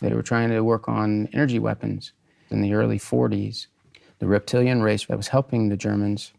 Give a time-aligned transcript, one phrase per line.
[0.00, 2.12] They were trying to work on energy weapons
[2.50, 3.66] in the early 40s.
[4.18, 6.32] The reptilian race that was helping the Germans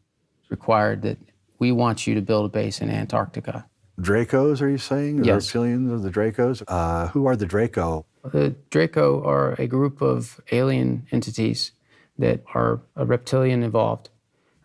[0.50, 1.18] required that
[1.60, 3.66] we want you to build a base in Antarctica.
[4.00, 5.18] Dracos, are you saying?
[5.18, 5.52] The Yes.
[5.52, 6.64] reptilians of the Dracos?
[6.68, 8.06] Uh, who are the Draco?
[8.24, 11.72] The Draco are a group of alien entities
[12.18, 14.10] that are uh, reptilian evolved.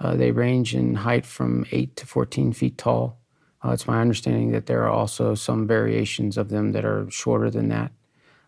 [0.00, 3.18] Uh, they range in height from 8 to 14 feet tall.
[3.64, 7.50] Uh, it's my understanding that there are also some variations of them that are shorter
[7.50, 7.90] than that.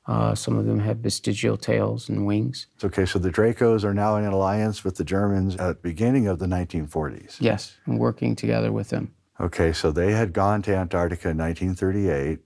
[0.06, 2.68] Uh, some of them have vestigial tails and wings.
[2.84, 6.28] Okay, so the Dracos are now in an alliance with the Germans at the beginning
[6.28, 7.36] of the 1940s.
[7.40, 9.12] Yes, and working together with them.
[9.40, 12.38] Okay, so they had gone to Antarctica in 1938,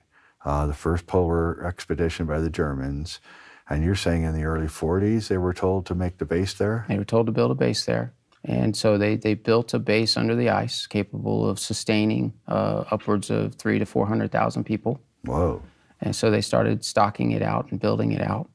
[0.45, 3.21] uh, the first polar expedition by the Germans.
[3.69, 6.87] And you're saying in the early 40s they were told to make the base there?
[6.89, 8.13] They were told to build a base there.
[8.43, 13.31] And so they, they built a base under the ice capable of sustaining uh, upwards
[13.31, 15.01] of three to 400,000 people.
[15.25, 15.63] Whoa.
[16.01, 18.49] And so they started stocking it out and building it out.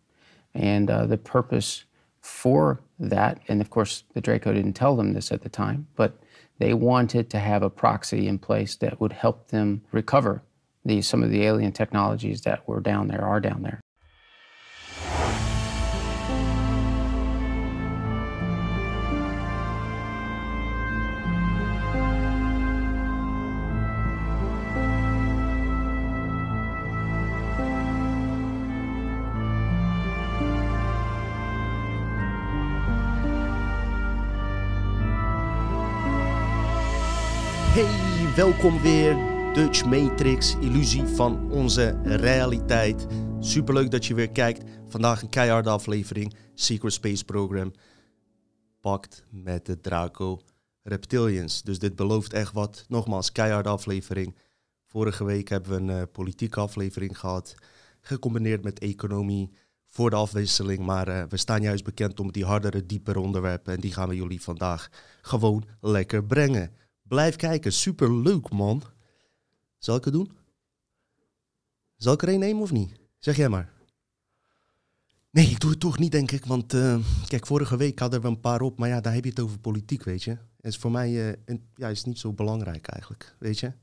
[0.54, 1.84] And uh, the purpose
[2.22, 6.20] for that, and of course, the Draco didn't tell them this at the time, but
[6.58, 10.42] they wanted to have a proxy in place that would help them recover
[10.86, 13.82] the, some of the alien technologies that were down there, are down there.
[38.36, 39.16] Welkom weer.
[39.54, 43.06] Dutch Matrix, illusie van onze realiteit.
[43.40, 44.64] Superleuk dat je weer kijkt.
[44.88, 46.36] Vandaag een keiharde aflevering.
[46.54, 47.74] Secret Space Program.
[48.80, 50.40] Pakt met de Draco
[50.84, 51.64] Reptilians.
[51.64, 52.86] Dus dit belooft echt wat.
[52.88, 54.36] Nogmaals, keiharde aflevering.
[54.86, 57.56] Vorige week hebben we een eh, politieke aflevering gehad.
[58.02, 59.52] Gecombineerd met economie
[59.88, 60.86] voor de afwisseling.
[60.86, 63.74] Maar eh, we staan juist bekend om die hardere, diepere onderwerpen.
[63.74, 64.90] En die gaan we jullie vandaag
[65.22, 66.72] gewoon lekker brengen.
[67.08, 68.84] Blijf kijken, super leuk man.
[69.78, 70.32] Zal ik het doen?
[71.96, 73.00] Zal ik er een nemen of niet?
[73.20, 73.74] Zeg jij maar.
[75.32, 76.46] Nee, ik doe het toch niet, denk ik.
[76.46, 78.78] Want eh, kijk, vorige week hadden we een paar op.
[78.80, 80.32] Maar ja, daar heb je het over politiek, weet je.
[80.32, 83.74] En is voor mij eh, een- ja, is niet zo belangrijk eigenlijk, weet je.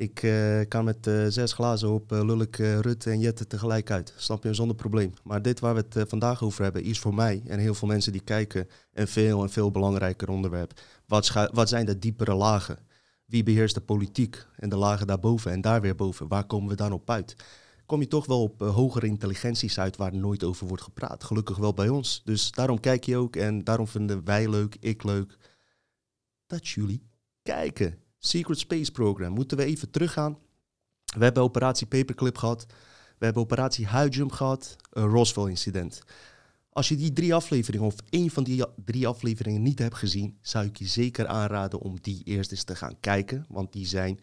[0.00, 3.90] Ik eh, kan met eh, zes glazen op lul ik eh, Rutte en Jette tegelijk
[3.90, 4.14] uit.
[4.16, 5.12] Snap je, zonder probleem.
[5.24, 8.12] Maar dit waar we het vandaag over hebben, is voor mij en heel veel mensen
[8.12, 10.80] die kijken een veel en veel belangrijker onderwerp.
[11.06, 12.78] Wat, wat zijn de diepere lagen?
[13.26, 16.28] Wie beheerst de politiek en de lagen daarboven en daar weer boven?
[16.28, 17.36] Waar komen we dan op uit?
[17.86, 21.24] Kom je toch wel op hogere intelligenties uit waar nooit over wordt gepraat.
[21.24, 22.22] Gelukkig wel bij ons.
[22.24, 25.36] Dus daarom kijk je ook en daarom vinden wij leuk, ik leuk,
[26.46, 27.02] dat jullie
[27.42, 28.08] kijken.
[28.22, 29.32] Secret Space Program.
[29.32, 30.38] Moeten we even teruggaan.
[31.16, 32.66] We hebben operatie Paperclip gehad.
[33.18, 34.76] We hebben operatie Huidjump gehad.
[34.90, 36.02] Een Roswell incident.
[36.72, 40.66] Als je die drie afleveringen of één van die drie afleveringen niet hebt gezien, zou
[40.66, 43.44] ik je zeker aanraden om die eerst eens te gaan kijken.
[43.48, 44.20] Want die zijn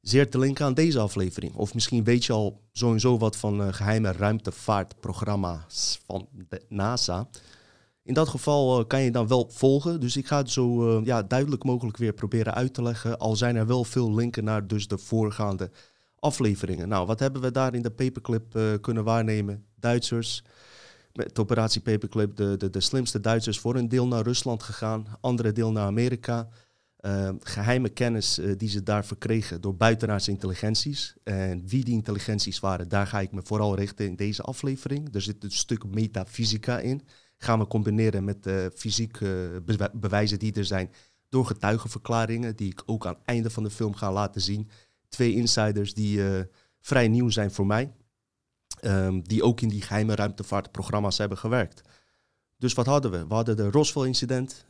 [0.00, 1.54] zeer te linken aan deze aflevering.
[1.54, 7.28] Of misschien weet je al sowieso wat van eh, geheime ruimtevaartprogramma's van de NASA.
[8.06, 10.00] In dat geval eh, kan je dan wel volgen.
[10.00, 13.18] Dus ik ga het zo eh, ja, duidelijk mogelijk weer proberen uit te leggen.
[13.18, 15.70] Al zijn er wel veel linken naar dus de voorgaande
[16.18, 16.88] afleveringen.
[16.88, 19.64] Nou, wat hebben we daar in de paperclip eh, kunnen waarnemen?
[19.74, 20.44] Duitsers
[21.12, 25.52] met operatie Paperclip de, de, de slimste Duitsers voor een deel naar Rusland gegaan, andere
[25.52, 26.48] deel naar Amerika.
[26.96, 31.14] Eh, geheime kennis die ze daar verkregen door buitenaardse intelligenties.
[31.24, 35.14] En wie die intelligenties waren, daar ga ik me vooral richten in deze aflevering.
[35.14, 37.02] Er zit een stuk metafysica in.
[37.36, 40.90] Gaan we combineren met de fysieke bewe- bewijzen die er zijn
[41.28, 44.70] door getuigenverklaringen, die ik ook aan het einde van de film ga laten zien.
[45.08, 46.44] Twee insiders die eh,
[46.80, 47.92] vrij nieuw zijn voor mij.
[48.80, 51.82] Ehm, die ook in die geheime ruimtevaartprogramma's hebben gewerkt.
[52.56, 53.26] Dus wat hadden we?
[53.26, 54.64] We hadden de Roswell-incident.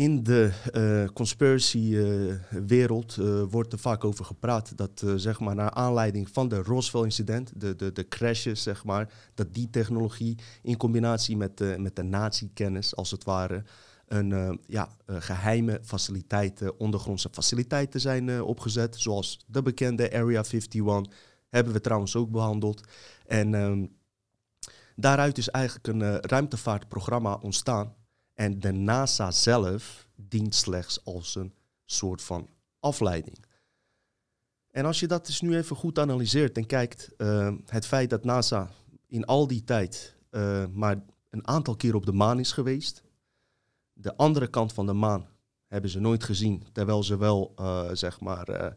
[0.00, 3.16] In de eh, conspiracy-wereld
[3.50, 7.76] wordt er vaak over gepraat dat, eh, zeg maar, naar aanleiding van de Roswell-incident, de,
[7.76, 13.10] de, de crashes, zeg maar, dat die technologie in combinatie met met de nazi-kennis, als
[13.10, 13.62] het ware,
[14.10, 20.42] een eh, ja, eh, geheime faciliteiten, ondergrondse faciliteiten zijn eh, opgezet, zoals de bekende Area
[20.42, 21.14] 51,
[21.50, 22.80] hebben we trouwens ook behandeld.
[23.26, 23.86] En ehm,
[24.96, 27.94] daaruit is eigenlijk een eh, ruimtevaartprogramma ontstaan.
[28.40, 31.54] En de NASA zelf dient slechts als een
[31.84, 32.48] soort van
[32.78, 33.44] afleiding.
[34.70, 38.24] En als je dat dus nu even goed analyseert en kijkt, eh, het feit dat
[38.24, 38.70] NASA
[39.06, 43.02] in al die tijd eh, maar een aantal keer op de maan is geweest,
[43.92, 45.28] de andere kant van de maan
[45.66, 48.76] hebben ze nooit gezien, terwijl ze wel, eh, zeg maar,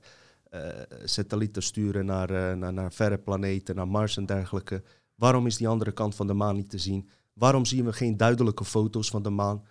[1.03, 4.83] satellieten sturen naar, naar, naar verre planeten, naar Mars en dergelijke.
[5.15, 7.09] Waarom is die andere kant van de maan niet te zien?
[7.33, 9.63] Waarom zien we geen duidelijke foto's van de maan?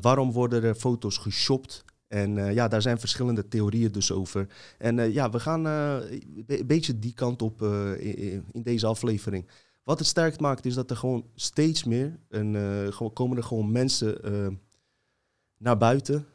[0.00, 4.48] waarom worden er foto's geshopt en uh, ja, daar zijn verschillende theorieën dus over.
[4.78, 9.48] En uh, ja, we gaan een beetje die kant op in, in, deze aflevering.
[9.82, 12.52] Wat het sterk maakt is dat er gewoon steeds meer, en
[13.12, 14.20] komen er gewoon mensen
[15.58, 16.26] naar buiten,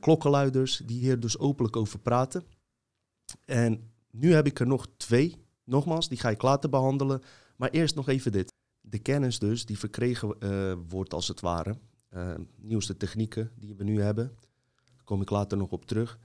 [0.00, 2.44] klokkenluiders, die hier dus openlijk over praten.
[3.44, 7.20] En nu heb ik er nog twee, nogmaals, die ga ik later behandelen.
[7.56, 8.52] Maar eerst nog even dit.
[8.90, 10.34] De kennis dus, die verkregen
[10.88, 11.78] wordt als het ware,
[12.56, 14.36] nieuwste technieken die we nu hebben
[15.10, 16.18] kom ik later nog op terug.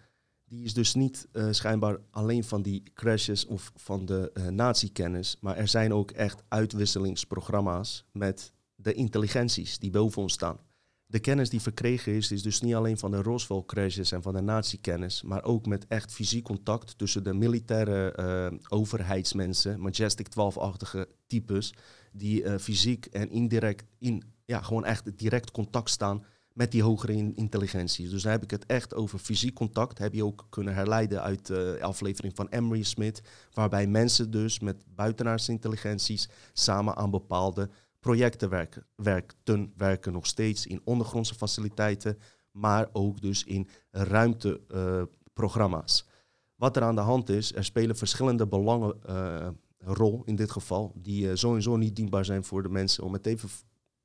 [0.48, 5.38] Die is dus niet uh, schijnbaar alleen van die crashes of van de uh, natiekennis,
[5.42, 10.60] maar er zijn ook echt uitwisselingsprogramma's met de intelligenties die boven ons staan.
[11.08, 14.42] De kennis die verkregen is, is dus niet alleen van de Roswell-crashes en van de
[14.42, 18.14] natiekennis, maar ook met echt fysiek contact tussen de militaire
[18.52, 21.74] uh, overheidsmensen, Majestic 12-achtige types,
[22.12, 26.26] die fysiek en indirect in, ja, gewoon echt direct contact staan
[26.56, 28.10] met die hogere intelligentie.
[28.10, 29.98] Dus dan heb ik het echt over fysiek contact.
[29.98, 33.22] Heb je ook kunnen herleiden uit de aflevering van Emery Smith.
[33.54, 37.70] Waarbij mensen dus met buitenaardse intelligenties samen aan bepaalde
[38.06, 38.86] projecten werken.
[38.96, 42.20] Werkten, werken nog steeds in ondergrondse faciliteiten,
[42.52, 46.08] maar ook dus in ruimteprogramma's.
[46.56, 49.48] Wat er aan de hand is, er spelen verschillende belangen uh,
[49.78, 53.04] rol in dit geval, die uh, sowieso niet dienbaar zijn voor de mensen.
[53.04, 53.50] Om het even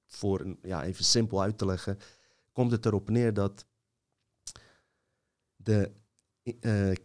[0.06, 1.98] voor een, ja, even simpel uit te leggen
[2.52, 3.66] komt het erop neer dat
[5.56, 5.92] de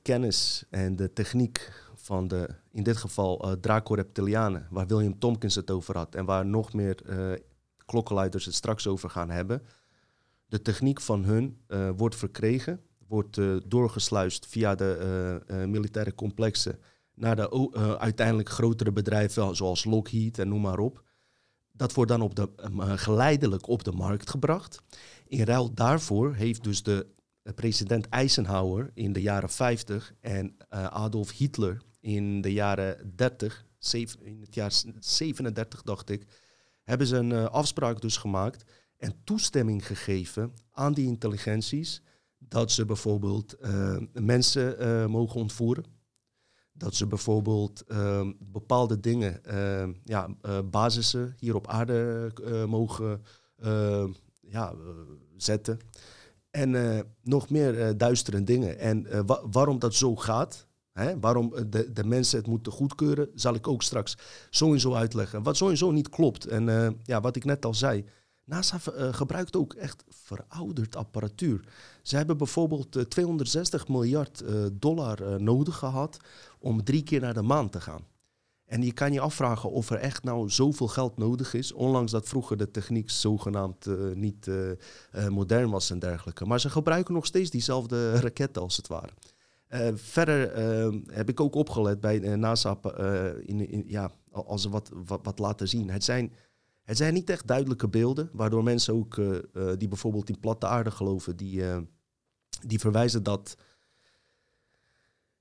[0.01, 1.71] kennis en de techniek
[2.05, 6.45] van de, in dit geval uh, Draco-reptilianen, waar William Tompkins het over had en waar
[6.45, 7.39] nog meer uh,
[7.85, 9.61] klokkenluiders het straks over gaan hebben,
[10.45, 11.57] de techniek van hun
[11.95, 16.79] wordt verkregen, wordt doorgesluist via de militaire complexen
[17.13, 21.03] naar de uiteindelijk grotere bedrijven zoals Lockheed en noem maar op.
[21.71, 22.49] Dat wordt dan op de,
[22.95, 24.81] geleidelijk op de markt gebracht.
[25.27, 27.07] In ruil daarvoor heeft dus de
[27.45, 33.65] eh, president Eisenhower in de jaren 50 en Adolf Hitler in de jaren 30,
[34.21, 36.25] in het jaar 37 dacht ik,
[36.83, 42.01] hebben ze een uh, afspraak dus gemaakt en toestemming gegeven aan die intelligenties
[42.37, 45.83] dat ze bijvoorbeeld uh, mensen mogen ontvoeren.
[46.73, 47.83] Dat ze bijvoorbeeld
[48.39, 49.41] bepaalde dingen,
[50.03, 50.29] ja,
[50.69, 52.31] basissen hier op aarde
[52.67, 53.21] mogen
[54.41, 54.77] ja, eh,
[55.35, 55.79] zetten.
[56.49, 58.79] En nog meer duistere dingen.
[58.79, 60.67] En wa waarom dat zo gaat,
[61.19, 64.17] waarom de, de mensen het moeten goedkeuren, zal ik ook straks
[64.49, 65.43] sowieso uitleggen.
[65.43, 66.45] Wat sowieso niet klopt.
[66.45, 68.05] En ja, wat ik net al zei,
[68.43, 68.77] NASA
[69.11, 71.67] gebruikt ook echt verouderd apparatuur.
[72.01, 74.43] Ze hebben bijvoorbeeld 260 miljard
[74.73, 76.17] dollar nodig gehad
[76.59, 78.05] om drie keer naar de maan te gaan.
[78.65, 82.27] En je kan je afvragen of er echt nou zoveel geld nodig is, ondanks dat
[82.27, 84.49] vroeger de techniek zogenaamd niet
[85.29, 86.45] modern was en dergelijke.
[86.45, 89.11] Maar ze gebruiken nog steeds diezelfde raketten als het ware.
[89.93, 90.57] Verder
[91.11, 92.77] heb ik ook opgelet bij NASA,
[93.45, 95.89] in, in, ja, als ze wat, wat, laten zien.
[95.89, 96.33] Het zijn,
[96.83, 99.15] het zijn niet echt duidelijke beelden, waardoor mensen ook
[99.77, 101.63] die bijvoorbeeld in platte aarde geloven, die,
[102.65, 103.57] die verwijzen dat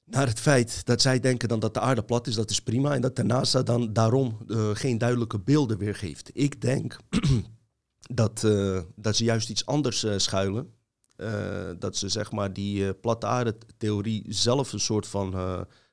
[0.04, 2.94] naar het feit dat zij denken dan dat de aarde plat is, dat is prima.
[2.94, 4.38] En dat de NASA dan daarom
[4.72, 6.30] geen duidelijke beelden weergeeft.
[6.32, 6.96] Ik denk
[8.20, 8.46] dat,
[8.96, 10.72] dat ze juist iets anders schuilen.
[11.78, 15.34] Dat ze zeg maar die platte aarde theorie zelf een soort van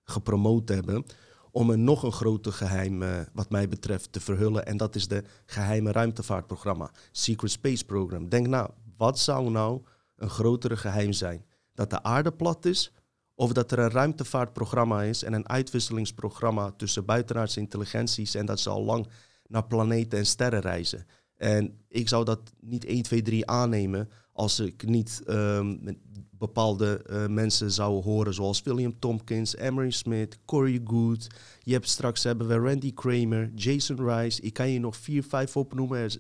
[0.04, 1.06] gepromoot hebben.
[1.52, 4.66] Om een nog een groter geheim, wat mij betreft, te verhullen.
[4.66, 6.92] En dat is de geheime ruimtevaartprogramma.
[7.12, 8.30] Secret Space Program.
[8.30, 9.82] Denk nou, wat zou nou
[10.16, 11.46] een grotere geheim zijn?
[11.74, 12.94] Dat de aarde plat is
[13.36, 18.70] of dat er een ruimtevaartprogramma is en een uitwisselingsprogramma tussen buitenaardse intelligenties en dat ze
[18.70, 19.08] al lang
[19.48, 21.06] naar planeten en sterren reizen.
[21.36, 24.10] En ik zou dat niet 1, 2, 3 aannemen
[24.42, 25.98] als ik niet um,
[26.32, 31.28] bepaalde uh, mensen zou horen, zoals William Tompkins, Emery Smith, Corey Good.
[31.60, 34.42] Je hebt straks hebben we Randy Kramer, Jason Rice.
[34.42, 36.12] Ik kan je nog vier, vijf opnoemen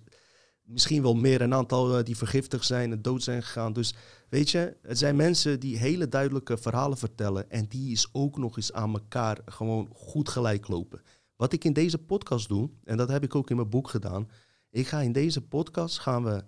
[0.64, 3.74] misschien wel meer een aantal uh, die vergiftigd zijn en dood zijn gegaan.
[3.74, 3.94] Dus
[4.30, 8.58] weet je, het zijn mensen die hele duidelijke verhalen vertellen en die is ook nog
[8.58, 11.02] eens aan elkaar gewoon goed gelijk lopen.
[11.36, 14.30] Wat ik in deze podcast doe, en dat heb ik ook in mijn boek gedaan,
[14.70, 16.44] ik ga in deze podcast gaan we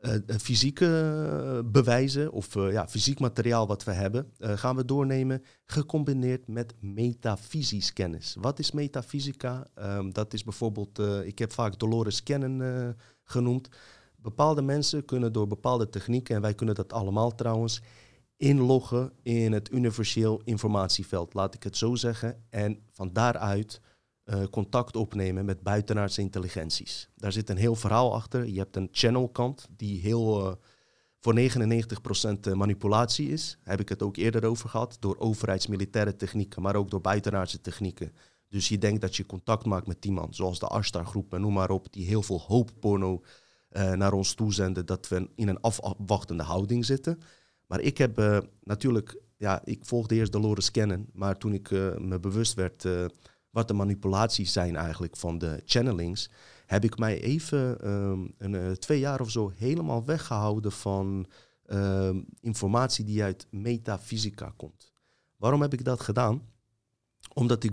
[0.00, 6.74] uh, fysieke bewijzen of ja, fysiek materiaal wat we hebben, gaan we doornemen, gecombineerd met
[6.80, 8.36] metafysisch kennis.
[8.40, 9.66] Wat is metafysica?
[9.78, 13.68] Um, dat is bijvoorbeeld, ik heb vaak Dolores Cannon genoemd.
[14.16, 17.82] Bepaalde mensen kunnen door bepaalde technieken, en wij kunnen dat allemaal trouwens,
[18.36, 22.44] inloggen in het universeel informatieveld, laat ik het zo zeggen.
[22.50, 23.80] En van daaruit
[24.28, 27.08] uh, contact opnemen met buitenaardse intelligenties.
[27.16, 28.46] Daar zit een heel verhaal achter.
[28.46, 30.52] Je hebt een channelkant die heel uh,
[31.18, 31.38] voor
[32.50, 33.58] 99% manipulatie is.
[33.62, 34.96] Daar heb ik het ook eerder over gehad.
[35.00, 38.12] Door overheidsmilitaire technieken, maar ook door buitenaardse technieken.
[38.48, 41.52] Dus je denkt dat je contact maakt met iemand, zoals de Ashtar groep en noem
[41.52, 43.22] maar op, die heel veel hoopporno
[43.94, 47.20] naar ons toezenden, dat we in een afwachtende houding zitten.
[47.66, 52.54] Maar ik heb natuurlijk, ja, ik volgde eerst Dolores kennen, maar toen ik me bewust
[52.54, 52.84] werd
[53.58, 56.30] wat de manipulaties zijn eigenlijk van de channelings,
[56.66, 61.26] heb ik mij even um, een, twee jaar of zo helemaal weggehouden van
[61.66, 64.92] um, informatie die uit metafysica komt.
[65.36, 66.42] Waarom heb ik dat gedaan?
[67.32, 67.72] Omdat ik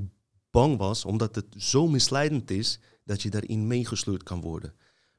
[0.51, 4.73] bang was, omdat het zo misleidend is dat je daarin meegesleurd kan worden.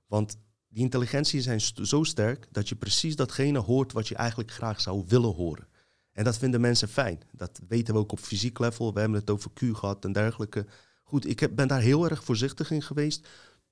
[0.07, 4.81] Want die intelligentie zijn zo sterk dat je precies datgene hoort wat je eigenlijk graag
[4.81, 5.69] zou willen horen.
[6.17, 7.21] En dat vinden mensen fijn.
[7.33, 8.93] Dat weten we ook op fysiek level.
[8.93, 10.67] We hebben het over Q gehad en dergelijke.
[11.03, 13.29] Goed, ik ben daar heel erg voorzichtig in geweest.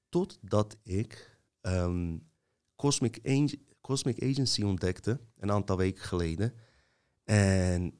[0.08, 2.28] Totdat ik um,
[2.76, 3.20] Cosmic,
[3.80, 6.54] Cosmic Agency ontdekte, een aantal weken geleden.
[7.24, 7.94] En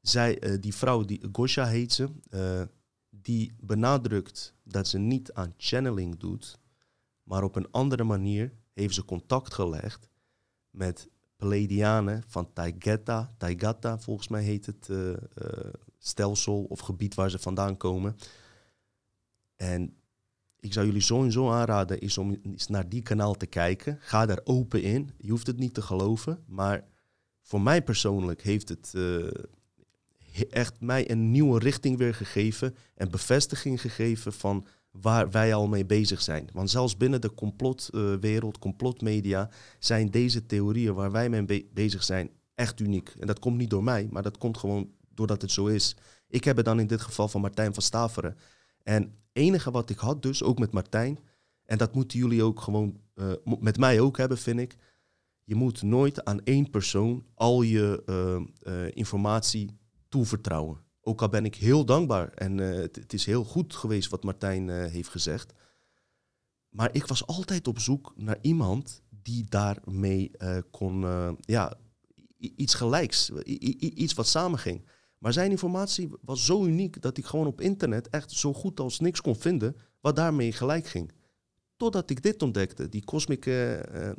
[0.00, 2.62] zij, uh, die vrouw, die Gosha heet ze, uh,
[3.10, 6.58] die benadrukt dat ze niet aan channeling doet,
[7.22, 10.08] maar op een andere manier heeft ze contact gelegd
[10.70, 11.08] met
[11.38, 15.16] Pleiadianen van Taigeta, Taigata, volgens mij heet het uh, uh,
[15.98, 18.16] stelsel of gebied waar ze vandaan komen.
[19.56, 19.96] En
[20.60, 23.98] ik zou jullie sowieso aanraden is om eens naar die kanaal te kijken.
[24.00, 25.10] Ga daar open in.
[25.18, 26.84] Je hoeft het niet te geloven, maar
[27.42, 29.30] voor mij persoonlijk heeft het uh,
[30.50, 34.66] echt mij een nieuwe richting weer gegeven en bevestiging gegeven van
[35.00, 36.48] waar wij al mee bezig zijn.
[36.52, 42.04] Want zelfs binnen de complotwereld, uh, complotmedia, zijn deze theorieën waar wij mee be bezig
[42.04, 43.14] zijn echt uniek.
[43.18, 45.96] En dat komt niet door mij, maar dat komt gewoon doordat het zo is.
[46.28, 48.36] Ik heb het dan in dit geval van Martijn van Staveren.
[48.82, 51.18] En enige wat ik had dus, ook met Martijn,
[51.64, 54.76] en dat moeten jullie ook gewoon uh, met mij ook hebben, vind ik.
[55.44, 58.02] Je moet nooit aan één persoon al je
[58.66, 59.78] uh, informatie
[60.08, 60.86] toevertrouwen.
[61.08, 64.68] Ook al ben ik heel dankbaar en uh, het, is heel goed geweest wat Martijn
[64.68, 65.52] uh, heeft gezegd.
[66.68, 71.00] Maar ik was altijd op zoek naar iemand die daarmee uh, kon,
[71.40, 71.74] ja,
[72.36, 73.30] iets gelijks,
[73.78, 74.88] iets wat samenging.
[75.18, 79.00] Maar zijn informatie was zo uniek dat ik gewoon op internet echt zo goed als
[79.00, 81.12] niks kon vinden wat daarmee gelijk ging.
[81.76, 83.48] Totdat ik dit ontdekte, die Cosmic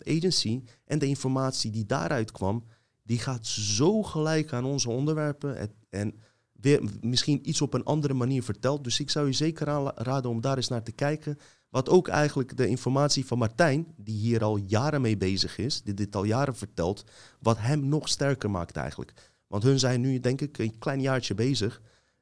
[0.04, 2.66] Agency en de informatie die daaruit kwam,
[3.04, 5.58] die gaat zo gelijk aan onze onderwerpen.
[5.58, 6.16] En, en
[6.62, 8.84] weer misschien iets op een andere manier vertelt.
[8.84, 11.38] Dus ik zou je zeker aanraden om daar eens naar te kijken.
[11.70, 15.94] Wat ook eigenlijk de informatie van Martijn, die hier al jaren mee bezig is, die
[15.94, 17.04] dit al jaren vertelt,
[17.40, 19.14] wat hem nog sterker maakt eigenlijk.
[19.48, 21.82] Want hun zijn nu, denk ik, een klein jaartje bezig.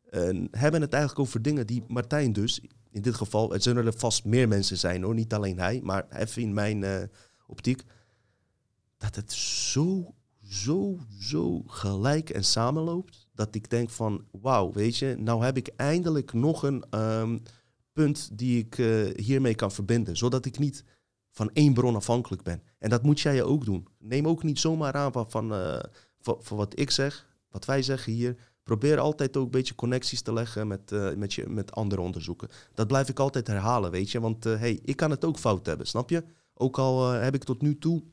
[0.10, 3.98] En hebben het eigenlijk over dingen die Martijn dus, in dit geval, het zullen er
[3.98, 7.04] vast meer mensen zijn hoor, niet alleen hij, maar even in mijn uh,
[7.48, 7.84] optiek,
[8.98, 10.16] dat het zo,
[10.50, 15.68] zo, zo gelijk en samenloopt dat ik denk van, wauw, weet je, nou heb ik
[15.76, 17.44] eindelijk nog een um,
[17.94, 20.84] punt die ik uh, hiermee kan verbinden, zodat ik niet
[21.32, 22.64] van één bron afhankelijk ben.
[22.80, 23.88] En dat moet jij ook doen.
[24.00, 25.80] Neem ook niet zomaar aan van, van, uh,
[26.20, 28.36] van, van wat ik zeg, wat wij zeggen hier.
[28.64, 32.50] Probeer altijd ook een beetje connecties te leggen met, uh, met, je, met andere onderzoeken.
[32.74, 34.20] Dat blijf ik altijd herhalen, weet je.
[34.20, 36.24] Want hey, ik kan het ook fout hebben, snap je?
[36.54, 38.04] Ook al heb ik tot nu toe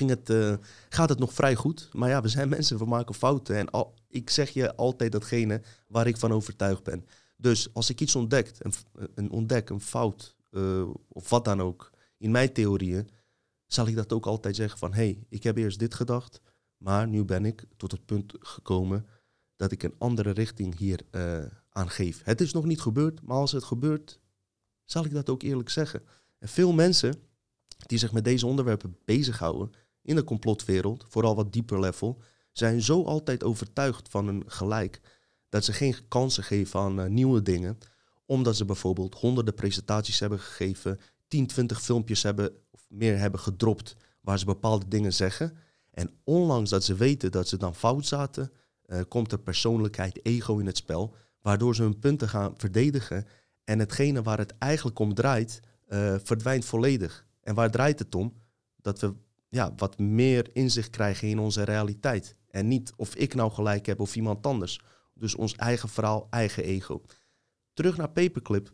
[0.00, 0.54] uh,
[0.88, 1.88] gaat het nog vrij goed.
[1.92, 3.56] Maar ja, we zijn mensen, we maken fouten.
[3.56, 7.06] En ik zeg je altijd datgene waar ik van overtuigd ben.
[7.36, 8.72] Dus als ik iets ontdek, een,
[9.14, 13.08] een ontdek, een fout uh, of wat dan ook, in mijn theorieën,
[13.66, 16.40] zal ik dat ook altijd zeggen van, hé, hey, ik heb eerst dit gedacht,
[16.76, 19.06] maar nu ben ik tot het punt gekomen
[19.56, 22.20] dat ik een andere richting hier uh, aan geef.
[22.24, 24.20] Het is nog niet gebeurd, maar als het gebeurt,
[24.84, 26.02] zal ik dat ook eerlijk zeggen.
[26.38, 27.14] En veel mensen
[27.86, 29.70] die zich met deze onderwerpen bezighouden
[30.02, 32.20] in de complotwereld, vooral wat dieper level,
[32.52, 35.00] zijn zo altijd overtuigd van hun gelijk
[35.48, 37.78] dat ze geen kansen geven aan uh, nieuwe dingen,
[38.26, 40.98] omdat ze bijvoorbeeld honderden presentaties hebben gegeven,
[41.28, 45.56] 10, 20 filmpjes hebben of meer hebben gedropt waar ze bepaalde dingen zeggen.
[45.90, 48.52] En ondanks dat ze weten dat ze dan fout zaten,
[48.86, 53.26] uh, komt er persoonlijkheid, ego in het spel, waardoor ze hun punten gaan verdedigen
[53.64, 57.26] en hetgene waar het eigenlijk om draait, uh, verdwijnt volledig.
[57.44, 58.34] En waar draait het om?
[58.76, 59.14] Dat we
[59.48, 62.36] ja, wat meer inzicht krijgen in onze realiteit.
[62.50, 64.80] En niet of ik nou gelijk heb of iemand anders.
[65.14, 67.02] Dus ons eigen verhaal, eigen ego.
[67.72, 68.70] Terug naar Paperclip.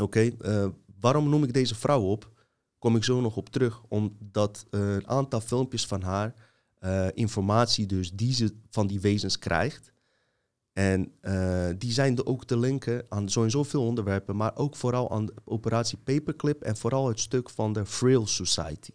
[0.00, 0.68] Oké, uh,
[1.00, 2.32] waarom noem ik deze vrouw op?
[2.78, 3.82] Kom ik zo nog op terug.
[3.88, 6.34] Omdat een aantal filmpjes van haar
[7.14, 9.92] informatie dus die ze van die wezens krijgt.
[10.76, 11.12] En
[11.78, 16.62] die zijn ook te linken aan sowieso veel onderwerpen, maar ook vooral aan operatie Paperclip
[16.62, 18.90] en vooral het stuk van de Frail Society.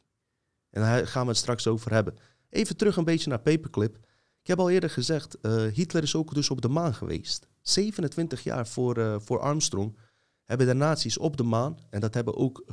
[0.69, 2.17] En daar gaan we het straks over hebben.
[2.49, 3.97] Even terug een beetje naar Paperclip.
[4.41, 7.47] Ik heb al eerder gezegd, uh, Hitler is ook dus op de maan geweest.
[7.61, 9.97] 27 jaar voor, uh, voor Armstrong
[10.45, 12.63] hebben de nazi's op de maan, en dat hebben ook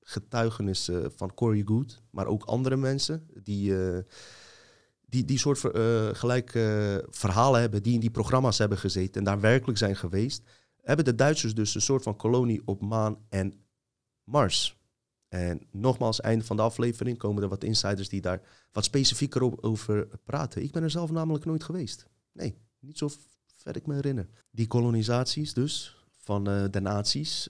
[0.00, 3.74] getuigenissen van Corey Good, maar ook andere mensen die,
[5.14, 5.58] die die soort
[6.16, 10.42] gelijke verhalen hebben, die in die programma's hebben gezeten en daar werkelijk zijn geweest,
[10.82, 13.64] hebben de Duitsers dus een soort van kolonie op maan en
[14.24, 14.78] Mars.
[15.28, 18.40] En nogmaals, einde van de aflevering komen er wat insiders die daar
[18.72, 20.62] wat specifieker over praten.
[20.62, 22.06] Ik ben er zelf namelijk nooit geweest.
[22.32, 23.08] Nee, niet zo
[23.56, 24.28] ver ik me herinner.
[24.50, 27.48] Die kolonisaties dus van uh, de naties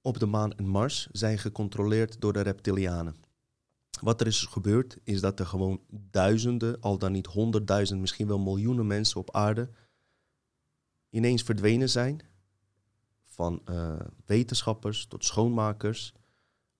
[0.00, 3.16] op de maan en Mars zijn gecontroleerd door de reptilianen.
[4.00, 8.38] Wat er is gebeurd is dat er gewoon duizenden, al dan niet honderdduizend, misschien wel
[8.38, 9.70] miljoenen mensen op aarde
[11.10, 12.20] ineens verdwenen zijn.
[13.24, 16.12] Van uh, wetenschappers tot schoonmakers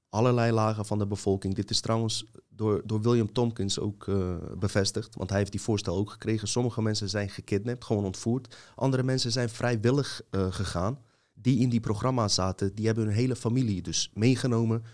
[0.09, 1.55] allerlei lagen van de bevolking.
[1.55, 5.97] Dit is trouwens door, door William Tompkins ook uh, bevestigd, want hij heeft die voorstel
[5.97, 6.49] ook gekregen.
[6.49, 8.57] Sommige mensen zijn gekidnapt, gewoon ontvoerd.
[8.75, 10.99] Andere mensen zijn vrijwillig uh, gegaan,
[11.33, 12.75] die in die programma's zaten.
[12.75, 14.85] Die hebben hun hele familie dus meegenomen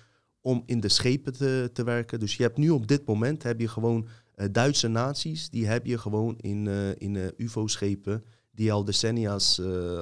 [0.47, 2.21] om in de schepen te, te werken.
[2.21, 5.87] Dus je hebt nu op dit moment heb je gewoon uh, Duitse naties, die heb
[5.87, 6.67] je gewoon in,
[6.99, 9.57] in UFO-schepen, die al decennia's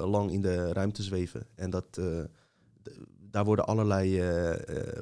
[0.05, 1.47] lang in de ruimte zweven.
[1.55, 2.01] En dat
[3.31, 4.23] daar worden allerlei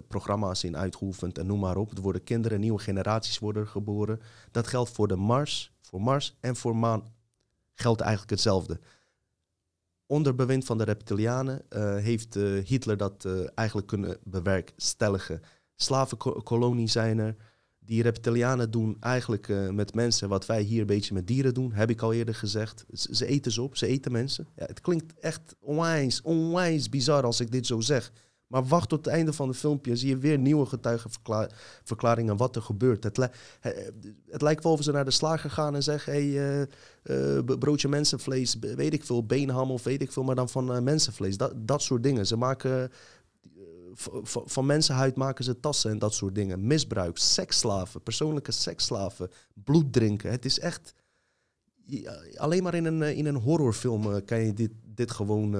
[0.08, 1.96] programma's in uitgeoefend en noem maar op.
[1.96, 4.20] Er worden kinderen, nieuwe generaties worden geboren.
[4.50, 7.04] Dat geldt voor de Mars, voor Mars en voor Maan
[7.74, 8.80] geldt eigenlijk hetzelfde.
[10.12, 15.40] Onder bewind van de reptilianen uh, heeft Hitler dat eigenlijk kunnen bewerkstelligen.
[15.76, 17.36] Slavenkolonie zijn er.
[17.78, 21.90] Die reptilianen doen eigenlijk met mensen wat wij hier een beetje met dieren doen, heb
[21.90, 22.84] ik al eerder gezegd.
[22.92, 24.48] Ze, ze eten ze op, ze eten mensen.
[24.56, 28.12] Ja, het klinkt echt onwijs, onwijs bizar als ik dit zo zeg.
[28.52, 29.96] Maar wacht tot het einde van het filmpje.
[29.96, 33.04] Zie je weer nieuwe getuigenverklaringen wat er gebeurt.
[33.04, 33.28] Het,
[34.30, 36.66] het, lijkt wel of ze naar de slager gaan en zeggen: hey,
[37.02, 40.82] uh, broodje mensenvlees, weet ik veel, beenham of weet ik veel, maar dan van uh,
[40.82, 41.36] mensenvlees.
[41.36, 42.26] Dat, dat soort dingen.
[42.26, 42.90] Ze maken.
[44.24, 46.66] van mensenhuid maken ze tassen en dat soort dingen.
[46.66, 50.30] Misbruik, seksslaven, persoonlijke seksslaven, bloed drinken.
[50.30, 50.94] Het is echt.
[52.36, 55.54] Alleen maar in een, in een horrorfilm kan je dit, dit gewoon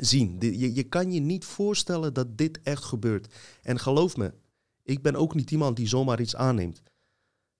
[0.00, 0.36] zien.
[0.40, 3.34] Je, je kan je niet voorstellen dat dit echt gebeurt.
[3.62, 4.34] En geloof me,
[4.82, 6.82] ik ben ook niet iemand die zomaar iets aanneemt.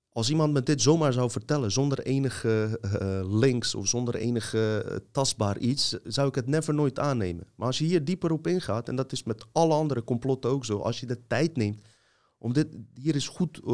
[0.09, 4.97] Als iemand me dit zomaar zou vertellen, zonder enige uh, links of zonder enige uh,
[5.13, 7.47] tastbaar iets, zou ik het never nooit aannemen.
[7.57, 10.65] Maar als je hier dieper op ingaat, en dat is met alle andere complotten ook
[10.65, 11.81] zo, als je de tijd neemt
[12.39, 13.67] om dit hier eens goed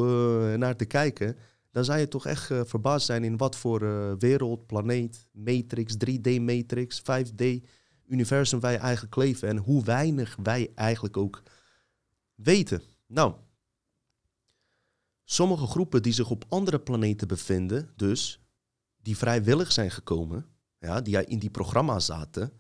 [0.57, 1.37] naar te kijken,
[1.71, 3.81] dan zou je toch echt verbaasd zijn in wat voor
[4.18, 7.44] wereld, planeet, matrix, 3D-matrix, 5D,
[8.09, 11.42] universum wij eigenlijk leven en hoe weinig wij eigenlijk ook
[12.35, 12.83] weten.
[13.07, 13.35] Nou,
[15.25, 18.40] sommige groepen die zich op andere planeten bevinden, dus
[19.03, 20.47] die vrijwillig zijn gekomen,
[20.79, 22.53] ja, die in die programma's zaten,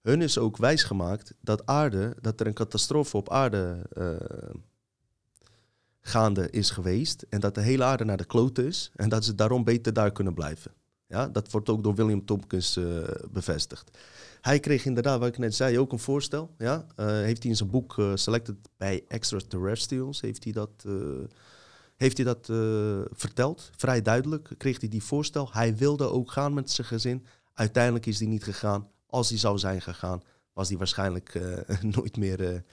[0.00, 4.54] hun is ook wijsgemaakt dat aarde, dat er een catastrofe op aarde uh,
[6.00, 9.34] gaande is geweest en dat de hele aarde naar de klote is en dat ze
[9.34, 10.72] daarom beter daar kunnen blijven.
[11.06, 13.98] Ja, dat wordt ook door William Tompkins uh, bevestigd.
[14.42, 16.54] Hij kreeg inderdaad, wat ik net zei, ook een voorstel.
[16.58, 16.86] Ja?
[16.96, 21.24] Uh, heeft hij in zijn boek uh, Selected by Extraterrestrials, heeft hij dat, uh,
[21.96, 22.46] heeft hij dat
[23.10, 23.70] verteld.
[23.76, 25.48] Vrij duidelijk kreeg hij die voorstel.
[25.52, 27.26] Hij wilde ook gaan met zijn gezin.
[27.54, 28.88] Uiteindelijk is hij niet gegaan.
[29.06, 31.40] Als hij zou zijn gegaan, was hij waarschijnlijk
[31.96, 32.64] nooit meer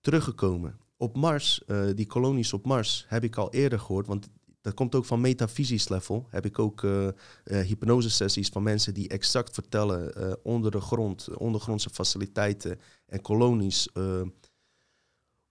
[0.00, 0.78] teruggekomen.
[0.96, 1.62] Op Mars,
[1.94, 4.06] die kolonies op Mars, heb ik al eerder gehoord.
[4.06, 4.28] Want
[4.60, 6.26] dat komt ook van metafysisch level.
[6.30, 7.08] Heb ik ook uh,
[7.44, 13.88] hypnosesessies van mensen die exact vertellen uh, onder de grond, ondergrondse faciliteiten en kolonies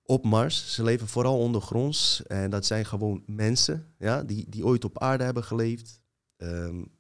[0.04, 0.74] op Mars.
[0.74, 5.24] Ze leven vooral ondergronds en dat zijn gewoon mensen ja, die, die ooit op aarde
[5.24, 6.02] hebben geleefd.
[6.38, 6.96] Um,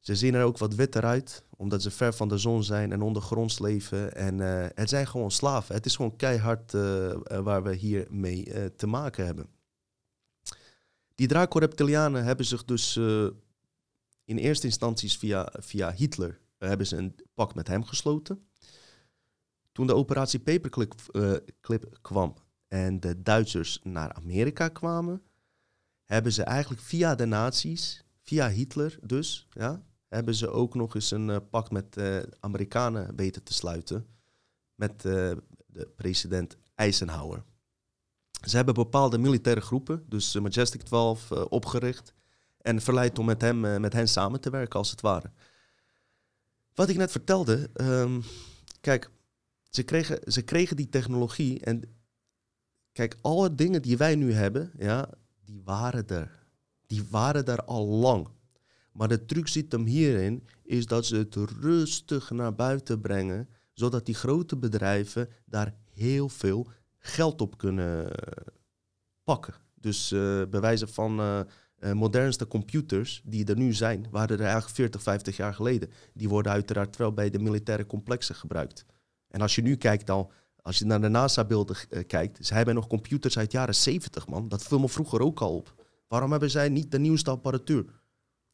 [0.00, 3.02] ze zien er ook wat witter uit, omdat ze ver van de zon zijn en
[3.02, 4.14] ondergronds leven.
[4.14, 4.38] En
[4.74, 5.74] het zijn gewoon slaven.
[5.74, 6.72] Het is gewoon keihard
[7.42, 9.57] waar we hier mee te maken hebben.
[11.18, 13.28] Die Draco-reptilianen hebben zich dus uh,
[14.24, 16.28] in eerste instantie via, via Hitler
[16.58, 18.48] uh, hebben ze een pact met hem gesloten.
[19.72, 22.34] Toen de operatie Paperclip uh, clip kwam
[22.68, 25.22] en de Duitsers naar Amerika kwamen,
[26.04, 31.10] hebben ze eigenlijk via de nazi's, via Hitler dus, ja, hebben ze ook nog eens
[31.10, 34.06] een pact met de Amerikanen weten te sluiten
[34.74, 35.42] met de
[35.96, 37.44] president Eisenhower.
[38.40, 42.12] Ze hebben bepaalde militaire groepen, dus Majestic 12, opgericht.
[42.58, 45.30] En verleid om met, hem, met hen samen te werken, als het ware.
[46.74, 48.20] Wat ik net vertelde, ehm,
[48.80, 49.10] kijk,
[49.70, 51.82] ze kregen, ze kregen die technologie en
[52.92, 55.08] kijk, alle dingen die wij nu hebben, ja,
[55.44, 56.46] die waren er.
[56.86, 58.28] Die waren er al lang.
[58.92, 64.06] Maar de truc zit hem hierin, is dat ze het rustig naar buiten brengen, zodat
[64.06, 68.10] die grote bedrijven daar heel veel geld op kunnen
[69.24, 69.54] pakken.
[69.74, 70.08] Dus
[70.50, 75.36] bij wijze van uh, modernste computers die er nu zijn, waren er eigenlijk 40, 50
[75.36, 75.90] jaar geleden.
[76.14, 78.84] Die worden uiteraard wel bij de militaire complexen gebruikt.
[79.28, 80.32] En als je nu kijkt al,
[80.62, 84.48] als je naar de NASA-beelden kijkt, ze hebben nog computers uit jaren 70, man.
[84.48, 85.74] Dat viel me vroeger ook al op.
[86.08, 87.84] Waarom hebben zij niet de nieuwste apparatuur?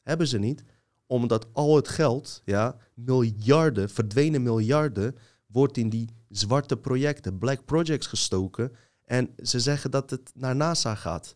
[0.01, 0.63] Hebben ze niet,
[1.05, 5.15] omdat al het geld, ja, miljarden, verdwenen miljarden,
[5.55, 8.71] wordt in die zwarte projecten, black projects gestoken.
[9.05, 11.35] En ze zeggen dat het naar NASA gaat.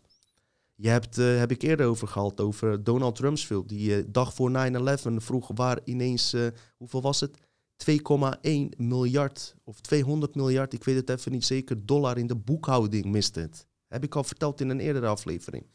[0.76, 4.52] Je hebt, uh, heb ik eerder over gehad, over Donald Rumsfeld, die uh, dag voor
[4.52, 4.54] 9-11
[5.16, 7.38] vroeg waar ineens, uh, hoeveel was het?
[7.92, 13.06] 2,1 miljard of 200 miljard, ik weet het even niet zeker, dollar in de boekhouding
[13.06, 13.66] mist het.
[13.88, 15.66] Heb ik al verteld in een eerdere aflevering.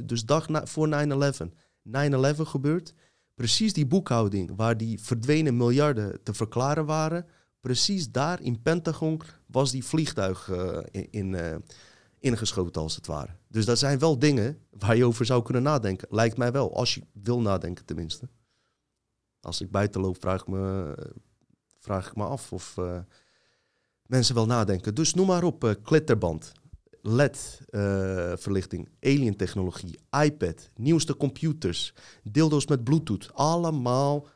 [0.00, 1.46] Dus dag na, voor 9-11.
[1.82, 2.94] 9-11 gebeurt.
[3.34, 7.26] Precies die boekhouding waar die verdwenen miljarden te verklaren waren.
[7.64, 10.78] Precies daar in Pentagon was die vliegtuig uh,
[11.10, 11.54] in, uh,
[12.18, 13.36] ingeschoten als het ware.
[13.48, 16.08] Dus dat zijn wel dingen waar je over zou kunnen nadenken.
[16.10, 18.28] Lijkt mij wel, als je wil nadenken tenminste.
[19.40, 20.94] Als ik buiten loop, vraag ik me,
[21.78, 22.78] vraag ik me af of
[24.02, 24.94] mensen wel nadenken.
[24.94, 26.52] Dus noem maar op, klitterband.
[27.02, 33.30] LED-verlichting, uh, alien-technologie, iPad, nieuwste computers, dildo's met Bluetooth.
[33.32, 34.26] Allemaal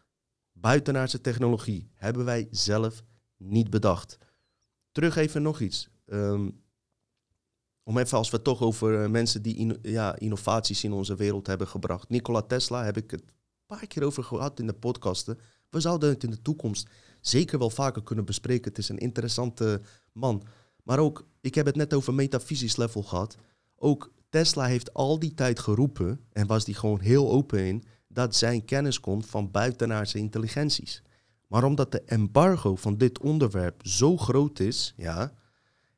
[0.53, 1.91] buitenaardse technologie.
[1.95, 3.03] Hebben wij zelf
[3.38, 4.18] niet bedacht.
[4.92, 5.88] Terug even nog iets.
[6.07, 6.61] Um,
[7.83, 11.14] om even als we het toch over uh, mensen die in, ja, innovaties in onze
[11.14, 12.09] wereld hebben gebracht.
[12.09, 13.29] Nikola Tesla heb ik het een
[13.66, 15.38] paar keer over gehad in de podcasten.
[15.70, 16.88] We zouden het in de toekomst
[17.20, 18.68] zeker wel vaker kunnen bespreken.
[18.68, 19.81] Het is een interessante
[20.12, 20.42] man.
[20.83, 23.37] Maar ook, ik heb het net over metafysisch level gehad.
[23.77, 28.37] Ook Tesla heeft al die tijd geroepen, en was die gewoon heel open in, dat
[28.37, 31.03] zijn kennis komt van buitenaardse intelligenties.
[31.49, 35.33] Maar omdat de embargo van dit onderwerp zo groot is, ja,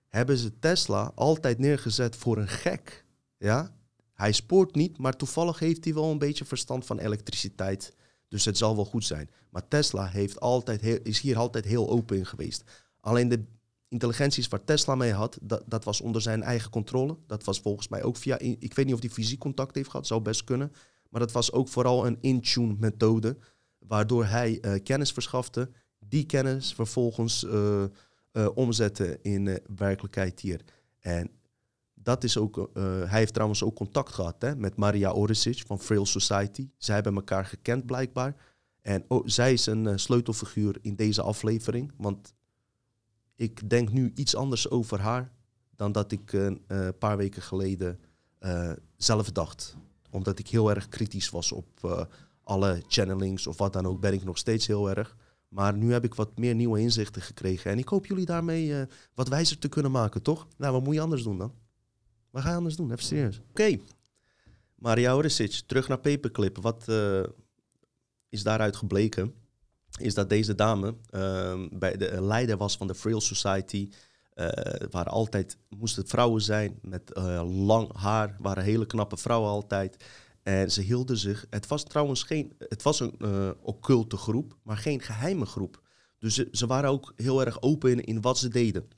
[0.08, 3.04] hebben ze Tesla altijd neergezet voor een gek.
[3.36, 3.74] Ja?
[4.14, 7.94] Hij spoort niet, maar toevallig heeft hij wel een beetje verstand van elektriciteit.
[8.28, 9.30] Dus het zal wel goed zijn.
[9.50, 12.64] Maar Tesla heeft altijd heel, is hier altijd heel open in geweest.
[13.00, 13.44] Alleen de
[13.88, 17.16] intelligenties waar Tesla mee had, dat, dat was onder zijn eigen controle.
[17.26, 20.06] Dat was volgens mij ook via, ik weet niet of hij fysiek contact heeft gehad,
[20.06, 20.72] zou best kunnen.
[21.08, 23.36] Maar dat was ook vooral een in-tune methode,
[23.90, 27.84] waardoor hij uh, kennis verschafte, die kennis vervolgens uh,
[28.32, 30.60] uh, omzette in werkelijkheid hier.
[30.98, 31.30] En
[31.94, 36.06] dat is ook, hij heeft trouwens ook contact gehad hè, met Maria Oresic van Frail
[36.06, 36.68] Society.
[36.76, 38.34] Zij hebben elkaar gekend blijkbaar.
[38.82, 42.34] En oh, zij is een sleutelfiguur in deze aflevering, want
[43.34, 45.32] ik denk nu iets anders over haar
[45.76, 46.64] dan dat ik een
[46.98, 48.00] paar weken geleden
[48.96, 49.76] zelf dacht.
[50.10, 52.08] Omdat ik heel erg kritisch was op
[52.50, 55.16] alle channelings of wat dan ook, ben ik nog steeds heel erg.
[55.48, 57.70] Maar nu heb ik wat meer nieuwe inzichten gekregen.
[57.70, 60.46] En ik hoop jullie daarmee wat wijzer te kunnen maken, toch?
[60.56, 61.52] Nou, wat moet je anders doen dan?
[62.30, 62.90] Wat ga je anders doen?
[62.90, 63.38] Even serieus.
[63.38, 63.50] Oké.
[63.50, 63.80] Okay.
[64.74, 65.20] Maria
[65.66, 66.56] terug naar Paperclip.
[66.60, 66.88] Wat
[68.28, 69.34] is daaruit gebleken?
[69.98, 73.88] is dat deze dame uh, bij de leider was van de Frail Society.
[74.90, 77.10] Waren altijd, moesten vrouwen zijn met
[77.44, 80.04] lang haar, waren hele knappe vrouwen altijd.
[80.42, 84.76] En ze hielden zich, het was trouwens geen, het was een uh, occulte groep, maar
[84.76, 85.82] geen geheime groep.
[86.18, 88.88] Dus ze, ze waren ook heel erg open in, wat ze deden.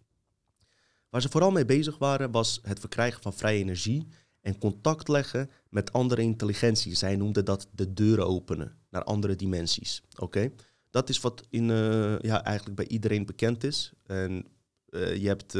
[1.08, 4.06] Waar ze vooral mee bezig waren, was het verkrijgen van vrije energie
[4.40, 6.94] en contact leggen met andere intelligentie.
[6.94, 10.02] Zij noemden dat de deuren openen naar andere dimensies.
[10.18, 10.50] Oké?
[10.92, 13.92] dat is wat in, uh, ja, eigenlijk bij iedereen bekend is.
[14.06, 14.46] En
[14.90, 15.58] uh, je hebt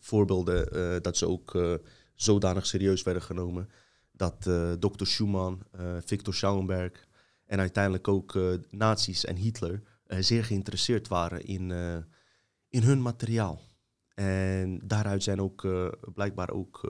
[0.00, 1.78] voorbeelden dat ze ook
[2.14, 3.68] zodanig serieus werden genomen.
[4.16, 4.42] Dat
[4.78, 5.04] Dr.
[5.04, 5.62] Schumann,
[6.04, 7.06] Victor Schauenberg
[7.44, 8.38] en uiteindelijk ook
[8.70, 11.70] nazi's en Hitler zeer geïnteresseerd waren in,
[12.68, 13.60] in hun materiaal.
[14.14, 15.68] En daaruit zijn ook
[16.14, 16.80] blijkbaar ook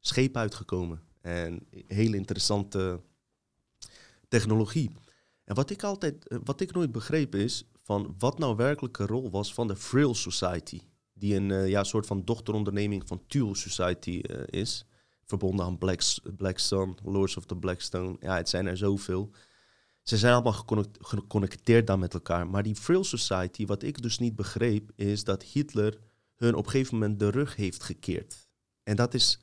[0.00, 1.02] schepen uitgekomen.
[1.20, 3.00] En hele interessante
[4.28, 4.90] technologie.
[5.44, 9.30] En wat ik altijd, eh, wat ik nooit begreep is van wat nou werkelijke rol
[9.30, 10.80] was van de Frill Society.
[11.12, 14.86] Die een uh, ja, soort van dochteronderneming van Tulle Society uh, is.
[15.24, 16.02] Verbonden aan Black,
[16.36, 18.16] Blackstone, Lords of the Blackstone.
[18.20, 19.30] Ja, het zijn er zoveel.
[20.02, 20.64] Ze zijn allemaal
[21.00, 22.48] geconnecteerd dan met elkaar.
[22.48, 25.98] Maar die Frill Society, wat ik dus niet begreep, is dat Hitler
[26.34, 28.48] hun op een gegeven moment de rug heeft gekeerd.
[28.82, 29.38] En dat is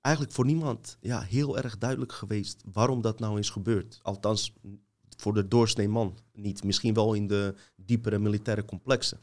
[0.00, 4.00] eigenlijk voor niemand ja, heel erg duidelijk geweest waarom dat nou is gebeurd.
[4.02, 4.52] Althans,
[5.16, 6.64] voor de doorsnee man niet.
[6.64, 9.20] Misschien wel in de diepere militaire complexen.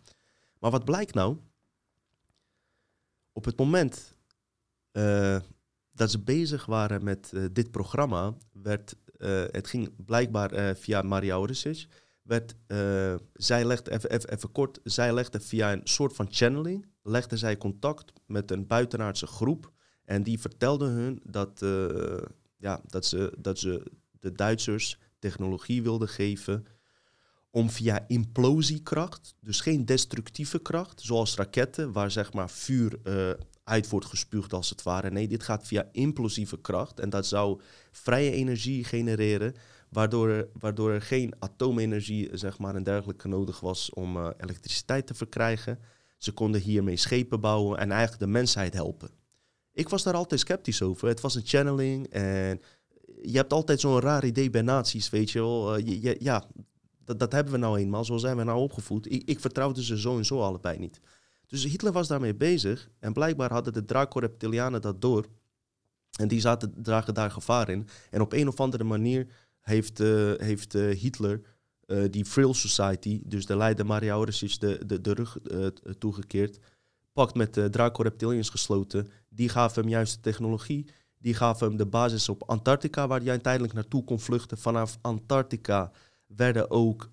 [0.60, 1.38] Maar wat blijkt nou?
[3.32, 4.16] Op het moment
[5.00, 5.40] uh,
[5.92, 11.38] dat ze bezig waren met uh, dit programma, werd, uh, het ging blijkbaar via Maria
[11.38, 11.88] Orisic,
[12.22, 12.56] werd,
[13.34, 17.58] zij legde, even, even, even kort, zij legde via een soort van channeling, legde zij
[17.58, 19.72] contact met een buitenaardse groep
[20.06, 21.66] en die vertelde hun dat,
[22.58, 26.66] ja, dat, ze, dat ze de Duitsers technologie wilden geven
[27.52, 33.30] om via implosiekracht, dus geen destructieve kracht, zoals raketten, waar zeg maar vuur uh,
[33.64, 35.12] uit wordt gespuugd als het ware.
[35.12, 39.56] Nee, dit gaat via implosieve kracht en dat zou vrije energie genereren,
[39.90, 45.14] waardoor waardoor er geen atoomenergie zeg maar, en dergelijke nodig was om uh, elektriciteit te
[45.14, 45.80] verkrijgen.
[46.18, 49.10] Ze konden hiermee schepen bouwen en eigenlijk de mensheid helpen.
[49.74, 51.08] Ik was daar altijd sceptisch over.
[51.08, 52.62] Het was een channeling en
[53.22, 55.80] je hebt altijd zo'n raar idee bij naties, weet je wel.
[55.80, 56.48] Uh, ja,
[57.18, 59.12] dat, hebben we nou eenmaal, zo zijn we nou opgevoed.
[59.12, 61.02] Ik, ik vertrouwde ze zo en zo allebei niet.
[61.48, 65.26] Dus Hitler was daarmee bezig en blijkbaar hadden de Draco-reptilianen dat door.
[66.20, 67.88] En die zaten, dragen daar gevaar in.
[68.12, 69.28] En op een of andere manier
[69.62, 71.42] heeft, uh, heeft uh, Hitler
[71.86, 75.38] uh, die Frill Society, dus de leider Maria Oresic, de, de, de rug
[75.98, 76.60] toegekeerd.
[77.14, 79.08] Pakt met de Draco-reptilians gesloten.
[79.30, 80.86] Die gaven hem juist de technologie.
[81.18, 84.58] Die gaven hem de basis op Antarctica, waar hij uiteindelijk naartoe kon vluchten.
[84.58, 85.92] Vanaf Antarctica
[86.36, 87.10] werden ook,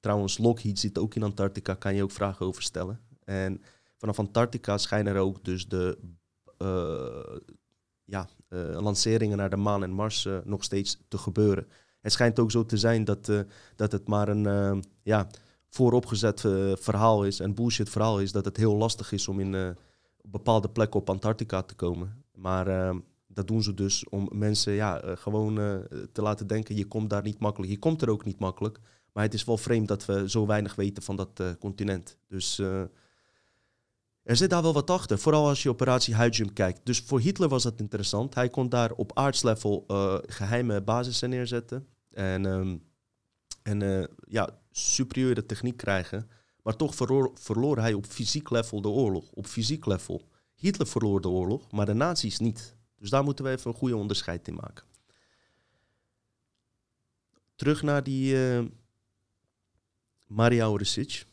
[0.00, 3.00] trouwens Lockheed zit ook in Antarctica, kan je ook vragen over stellen.
[3.24, 3.62] En
[3.96, 5.98] vanaf Antarctica schijnen er ook dus de
[6.58, 7.36] uh,
[8.04, 11.66] ja, uh, lanceringen naar de maan en Mars nog steeds te gebeuren.
[12.00, 13.32] Het schijnt ook zo te zijn dat,
[13.76, 15.26] dat het maar een ja,
[15.68, 16.40] vooropgezet
[16.80, 19.76] verhaal is, een bullshit verhaal is, dat het heel lastig is om in
[20.22, 22.24] bepaalde plekken op Antarctica te komen.
[22.34, 22.94] Maar
[23.34, 25.54] dat doen ze dus om mensen ja, gewoon
[26.12, 27.72] te laten denken, je komt daar niet makkelijk.
[27.72, 28.78] Je komt er ook niet makkelijk,
[29.12, 32.18] maar het is wel vreemd dat we zo weinig weten van dat continent.
[32.28, 32.58] Dus
[34.22, 36.80] er zit daar wel wat achter, vooral als je operatie Huidjum kijkt.
[36.84, 38.34] Dus voor Hitler was dat interessant.
[38.34, 39.84] Hij kon daar op aardslevel
[40.26, 41.86] geheime basissen neerzetten.
[42.10, 42.82] En, um,
[43.62, 46.28] en ja, superieure techniek krijgen.
[46.62, 49.30] Maar toch verloor, verloor, hij op fysiek level de oorlog.
[49.30, 50.28] Op fysiek level.
[50.54, 52.76] Hitler verloor de oorlog, maar de nazi's niet.
[53.02, 54.84] Dus daar moeten we even een goede onderscheid in maken.
[57.54, 58.64] Terug naar die uh,
[60.26, 61.24] Maria Oresic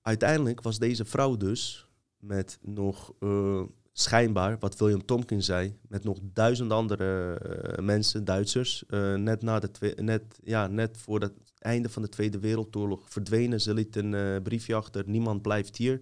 [0.00, 6.18] uiteindelijk was deze vrouw dus met nog uh, schijnbaar, wat William Tompkins zei, met nog
[6.22, 7.40] duizend andere
[7.78, 8.84] uh, mensen, Duitsers,
[9.16, 13.60] net, na de net, ja, net voor het einde van de Tweede Wereldoorlog verdwenen.
[13.60, 16.00] Ze liet een briefje achter, niemand blijft hier.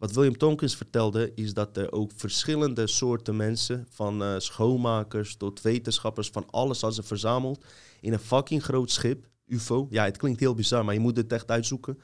[0.00, 6.28] Wat William Tompkins vertelde, is dat er ook verschillende soorten mensen, van schoonmakers tot wetenschappers,
[6.28, 7.64] van alles hadden ze verzameld
[8.00, 9.86] in een fucking groot schip, UFO.
[9.90, 11.98] Ja, het klinkt heel bizar, maar je moet het echt uitzoeken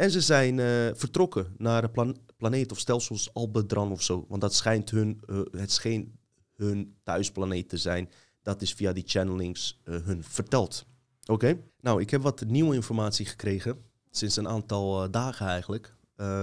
[0.00, 4.24] en ze zijn uh, vertrokken naar een plan planeet of stelsels Albedran of zo.
[4.28, 6.18] Want dat schijnt hun, uh, het scheen
[6.54, 8.10] hun thuisplaneet te zijn.
[8.42, 10.86] Dat is via die channelings uh, hun verteld.
[11.26, 13.78] Oké, nou ik heb wat nieuwe informatie gekregen.
[14.10, 15.96] Sinds een aantal dagen eigenlijk.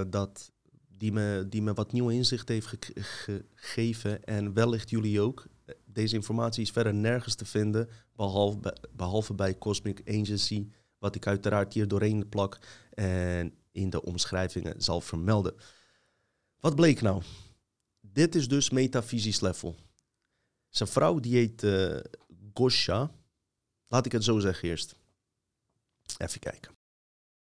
[0.08, 0.52] dat
[0.98, 4.24] die me, die me wat nieuwe inzicht heeft ge gegeven.
[4.24, 5.46] En wellicht jullie ook.
[5.86, 7.90] Deze informatie is verder nergens te vinden.
[8.16, 14.82] Behalve, behalve bij Cosmic Agency wat ik uiteraard hier doorheen plak en in de omschrijvingen
[14.82, 15.56] zal vermelden.
[16.60, 17.24] Wat bleek nou?
[18.02, 19.76] Dit is dus metafysisch level.
[20.70, 22.00] Zijn vrouw die heet uh,
[22.54, 23.12] Gosha.
[23.88, 24.96] Laat ik het zo zeggen eerst.
[26.18, 26.72] Even kijken.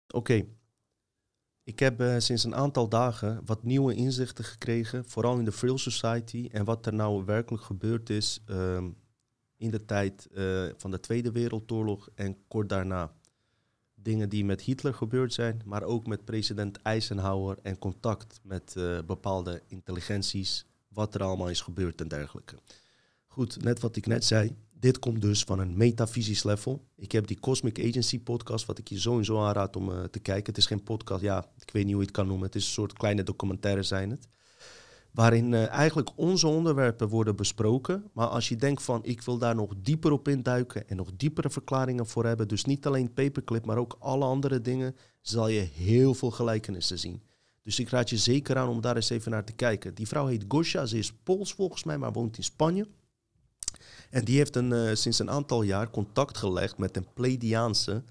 [0.08, 0.46] Oké.
[1.70, 5.76] Ik heb uh, sinds een aantal dagen wat nieuwe inzichten gekregen, vooral in de Frill
[5.76, 8.84] Society en wat er nou werkelijk gebeurd is uh,
[9.56, 13.12] in de tijd uh, van de Tweede Wereldoorlog en kort daarna
[13.94, 18.98] dingen die met Hitler gebeurd zijn, maar ook met president Eisenhower en contact met uh,
[19.06, 22.56] bepaalde intelligenties, wat er allemaal is gebeurd en dergelijke.
[23.26, 26.84] Goed, net wat ik net zei, dit komt dus van een metafysisch level.
[26.96, 30.02] Ik heb die Cosmic Agency podcast, wat ik je zo en zo aanraad om uh,
[30.02, 30.46] te kijken.
[30.46, 32.46] Het is geen podcast, ja, ik weet niet hoe je het kan noemen.
[32.46, 34.28] Het is een soort kleine documentaire zijn het
[35.10, 38.10] waarin uh, eigenlijk onze onderwerpen worden besproken.
[38.12, 41.50] Maar als je denkt van ik wil daar nog dieper op induiken en nog diepere
[41.50, 46.14] verklaringen voor hebben, dus niet alleen paperclip, maar ook alle andere dingen, zal je heel
[46.14, 47.22] veel gelijkenissen zien.
[47.62, 49.94] Dus ik raad je zeker aan om daar eens even naar te kijken.
[49.94, 52.86] Die vrouw heet Gosha, ze is Pools volgens mij, maar woont in Spanje.
[54.10, 58.02] En die heeft een, uh, sinds een aantal jaar contact gelegd met een Pleiadiaanse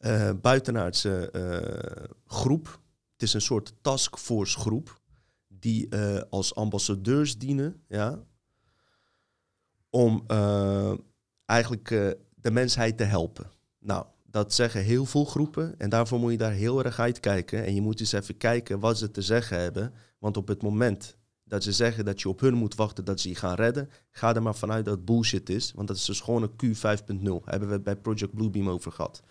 [0.00, 2.80] uh, buitenaardse uh, groep.
[3.12, 5.00] Het is een soort taskforce groep
[5.48, 5.96] die
[6.30, 8.18] als ambassadeurs dienen, ja,
[9.90, 10.24] om
[11.44, 11.88] eigenlijk
[12.34, 13.50] de mensheid te helpen.
[13.78, 17.64] Nou, dat zeggen heel veel groepen en daarvoor moet je daar heel erg uitkijken.
[17.64, 19.94] En je moet eens even kijken wat ze te zeggen hebben.
[20.18, 21.16] Want op het moment
[21.50, 24.34] dat ze zeggen dat je op hun moet wachten dat ze je gaan redden, ga
[24.34, 25.72] er maar vanuit dat het bullshit is.
[25.72, 27.44] Want dat is dus gewoon een Q 5.0.
[27.44, 29.22] Hebben we bij Project Bluebeam over gehad.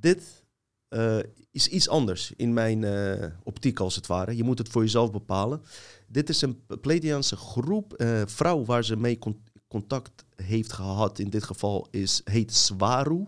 [0.00, 0.44] Dit
[0.88, 1.18] uh,
[1.50, 4.36] is iets anders in mijn uh, optiek als het ware.
[4.36, 5.62] Je moet het voor jezelf bepalen.
[6.06, 11.18] Dit is een Pleiadiaanse groep, uh, vrouw waar ze mee con contact heeft gehad.
[11.18, 13.26] In dit geval is, heet Swaru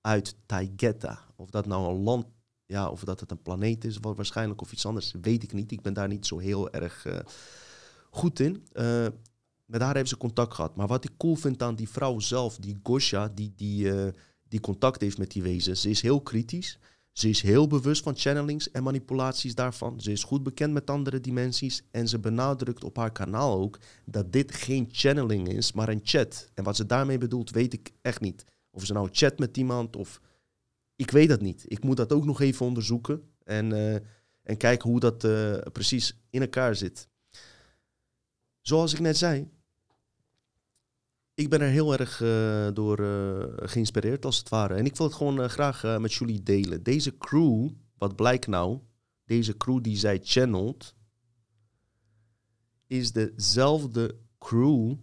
[0.00, 1.20] uit Taigeta.
[1.36, 2.26] Of dat nou een land,
[2.66, 5.72] ja, of dat het een planeet is, waarschijnlijk of iets anders, weet ik niet.
[5.72, 7.06] Ik ben daar niet zo heel erg
[8.10, 8.66] goed in.
[9.64, 10.76] met haar heeft ze contact gehad.
[10.76, 14.12] Maar wat ik cool vind aan die vrouw zelf, die Gosha, die, die
[14.54, 15.80] die contact heeft met die wezens.
[15.80, 16.78] Ze is heel kritisch.
[17.12, 20.00] Ze is heel bewust van channelings en manipulaties daarvan.
[20.00, 21.82] Ze is goed bekend met andere dimensies.
[21.90, 26.48] En ze benadrukt op haar kanaal ook dat dit geen channeling is, maar een chat.
[26.54, 28.44] En wat ze daarmee bedoelt, weet ik echt niet.
[28.70, 30.20] Of ze nou chat met iemand of.
[30.96, 31.64] Ik weet dat niet.
[31.66, 33.22] Ik moet dat ook nog even onderzoeken.
[33.44, 33.94] En, uh,
[34.42, 37.08] en kijken hoe dat uh, precies in elkaar zit.
[38.60, 39.50] Zoals ik net zei,
[41.34, 42.98] ik ben er heel erg uh, door
[43.68, 44.74] geïnspireerd, als het ware.
[44.74, 46.82] En ik wil het gewoon graag met jullie delen.
[46.82, 48.80] Deze crew, wat blijkt nou,
[49.24, 50.94] deze crew die zij channelt,
[52.86, 54.96] is dezelfde crew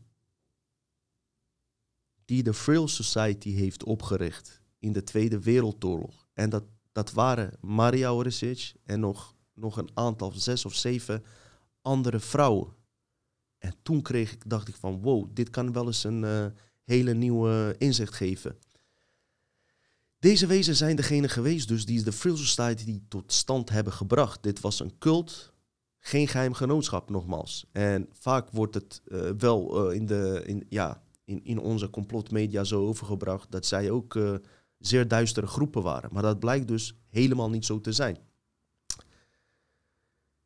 [2.25, 6.27] die de Frail Society heeft opgericht in de Tweede Wereldoorlog.
[6.33, 11.23] En dat, dat waren Maria Oresic en nog, nog een aantal, zes of zeven
[11.81, 12.73] andere vrouwen.
[13.57, 16.45] En toen kreeg ik, dacht ik van wow, dit kan wel eens een uh,
[16.83, 18.57] hele nieuwe inzicht geven.
[20.19, 24.43] Deze wezen zijn degene geweest dus die de Frill Society tot stand hebben gebracht.
[24.43, 25.53] Dit was een cult,
[25.99, 27.65] geen geheim genootschap nogmaals.
[27.71, 32.63] En vaak wordt het uh, wel uh, in, de, in, ja, in, in onze complotmedia
[32.63, 34.15] zo overgebracht dat zij ook
[34.81, 36.09] zeer duistere groepen waren.
[36.13, 38.17] Maar dat blijkt dus helemaal niet zo te zijn.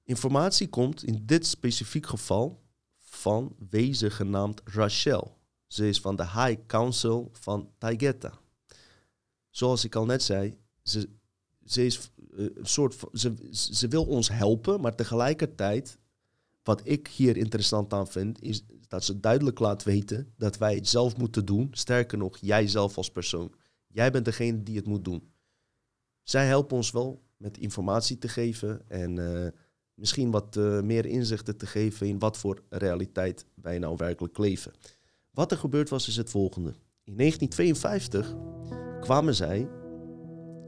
[0.03, 2.63] Informatie komt in dit specifiek geval
[2.97, 5.37] van wezen genaamd Rachel.
[5.67, 8.39] Ze is van de High Council van Taigeta.
[9.49, 11.09] Zoals ik al net zei, ze,
[11.65, 15.97] ze is eh, een soort ze, ze wil ons helpen, maar tegelijkertijd,
[16.63, 20.87] wat ik hier interessant aan vind, is dat ze duidelijk laat weten dat wij het
[20.87, 21.67] zelf moeten doen.
[21.71, 23.51] Sterker nog, jij zelf als persoon.
[23.95, 25.31] Jij bent degene die het moet doen.
[26.23, 29.47] Zij helpen ons wel met informatie te geven en uh,
[29.93, 34.71] misschien wat uh, meer inzichten te geven in wat voor realiteit wij nou werkelijk leven.
[35.31, 36.73] Wat er gebeurd was, is het volgende.
[37.03, 38.35] In 1952
[38.99, 39.69] kwamen zij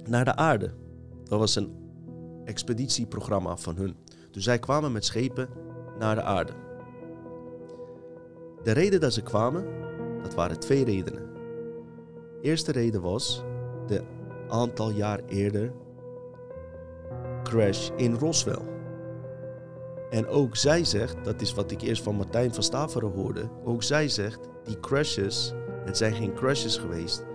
[0.03, 0.73] naar de aarde.
[1.23, 1.75] Dat was een
[2.45, 3.95] expeditieprogramma van hun.
[4.31, 5.49] Dus zij kwamen met schepen
[5.99, 6.53] naar de aarde.
[8.63, 9.65] De reden dat ze kwamen,
[10.21, 11.37] dat waren twee redenen.
[12.41, 13.43] Eerste reden was
[13.88, 14.04] de
[14.50, 15.73] aantal jaar eerder
[17.43, 18.62] crash in Roswell.
[20.10, 23.84] En ook zij zegt, dat is wat ik eerst van Martijn van Staveren hoorde, ook
[23.84, 25.54] zij zegt, die crashes,
[25.86, 27.26] het zijn geen crashes geweest,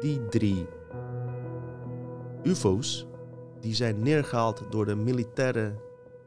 [0.00, 0.66] die drie
[2.42, 3.06] UFO's,
[3.60, 5.74] die zijn neergehaald door de militaire,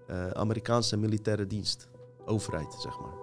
[0.10, 1.90] uh, Amerikaanse militaire dienst,
[2.26, 3.16] overheid zeg maar.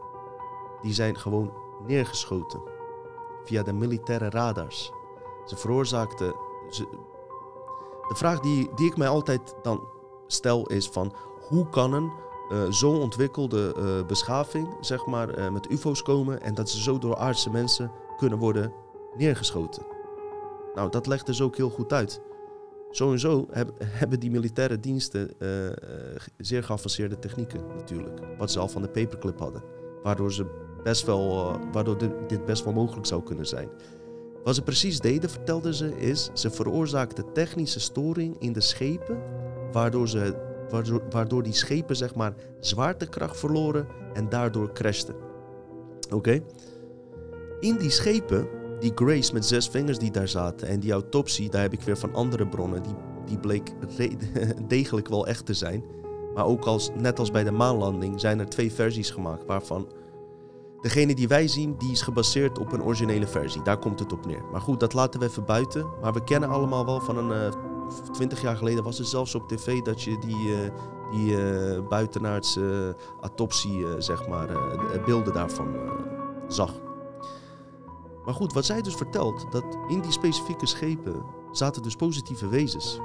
[0.82, 1.52] Die zijn gewoon
[1.86, 2.76] neergeschoten
[3.48, 4.92] via de militaire radars.
[5.46, 6.34] Ze veroorzaakten.
[8.08, 9.88] De vraag die, die ik mij altijd dan
[10.26, 11.14] stel is van
[11.48, 12.12] hoe kan een
[12.52, 16.98] uh, zo ontwikkelde uh, beschaving, zeg maar, uh, met UFO's komen en dat ze zo
[16.98, 18.72] door aardse mensen kunnen worden
[19.16, 19.82] neergeschoten.
[20.74, 22.20] Nou, dat legt dus ook heel goed uit.
[22.90, 25.30] Zo en zo heb, hebben die militaire diensten
[26.36, 29.62] zeer geavanceerde technieken natuurlijk, wat ze al van de paperclip hadden,
[30.02, 33.68] waardoor ze best wel, waardoor dit best wel mogelijk zou kunnen zijn.
[34.44, 39.18] Wat ze precies deden, vertelden ze, is ze veroorzaakten technische storing in de schepen,
[39.72, 45.14] waardoor ze waardoor, waardoor die schepen zeg maar zwaartekracht verloren en daardoor crashten.
[46.12, 46.40] Oké?
[47.60, 48.48] In die schepen,
[48.80, 51.98] die Grace met zes vingers die daar zaten en die autopsie, daar heb ik weer
[51.98, 53.72] van andere bronnen, die, die bleek
[54.68, 55.84] degelijk wel echt te zijn.
[56.34, 59.88] Maar ook als, net als bij de maanlanding zijn er twee versies gemaakt waarvan
[60.80, 63.62] Degene die wij zien, die is gebaseerd op een originele versie.
[63.62, 64.44] Daar komt het op neer.
[64.52, 65.86] Maar goed, dat laten we even buiten.
[66.02, 69.48] Maar we kennen allemaal wel van een uh, 20 jaar geleden was het zelfs op
[69.48, 70.58] tv dat je die, uh,
[71.10, 74.48] die uh, buitenaardse autopsie, uh, zeg maar,
[75.04, 75.76] beelden daarvan
[76.48, 76.72] zag.
[78.24, 81.22] Maar goed, wat zij dus vertelt, dat in die specifieke schepen
[81.52, 83.00] zaten dus positieve wezens.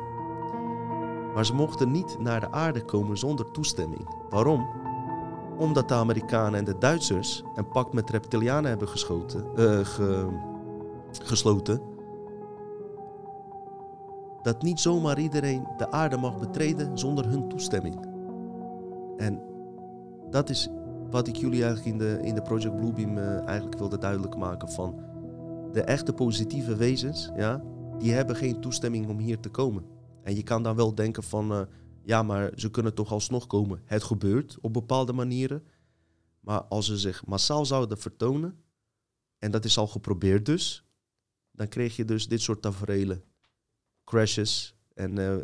[1.34, 4.26] Maar ze mochten niet naar de aarde komen zonder toestemming.
[4.30, 4.68] Waarom?
[5.64, 10.28] Omdat de Amerikanen en de Duitsers een pact met reptilianen hebben geschoten, eh, ge-
[11.12, 11.82] gesloten.
[14.42, 17.96] Dat niet zomaar iedereen de aarde mag betreden zonder hun toestemming.
[19.18, 19.42] En
[20.30, 20.70] dat is
[21.10, 24.70] wat ik jullie eigenlijk in de, in de Project Bluebeam eh, eigenlijk wilde duidelijk maken
[24.70, 24.96] van
[25.72, 27.62] de echte positieve wezens, ja,
[27.98, 29.84] die hebben geen toestemming om hier te komen.
[30.24, 31.60] En je kan dan wel denken van, eh,
[32.06, 33.82] ja, maar ze kunnen toch alsnog komen.
[33.86, 35.64] Het gebeurt op bepaalde manieren.
[36.40, 38.64] Maar als ze zich massaal zouden vertonen,
[39.38, 40.86] en dat is al geprobeerd dus,
[41.52, 43.24] dan kreeg je dus dit soort tafereelen.
[44.04, 45.42] Crashes en eh,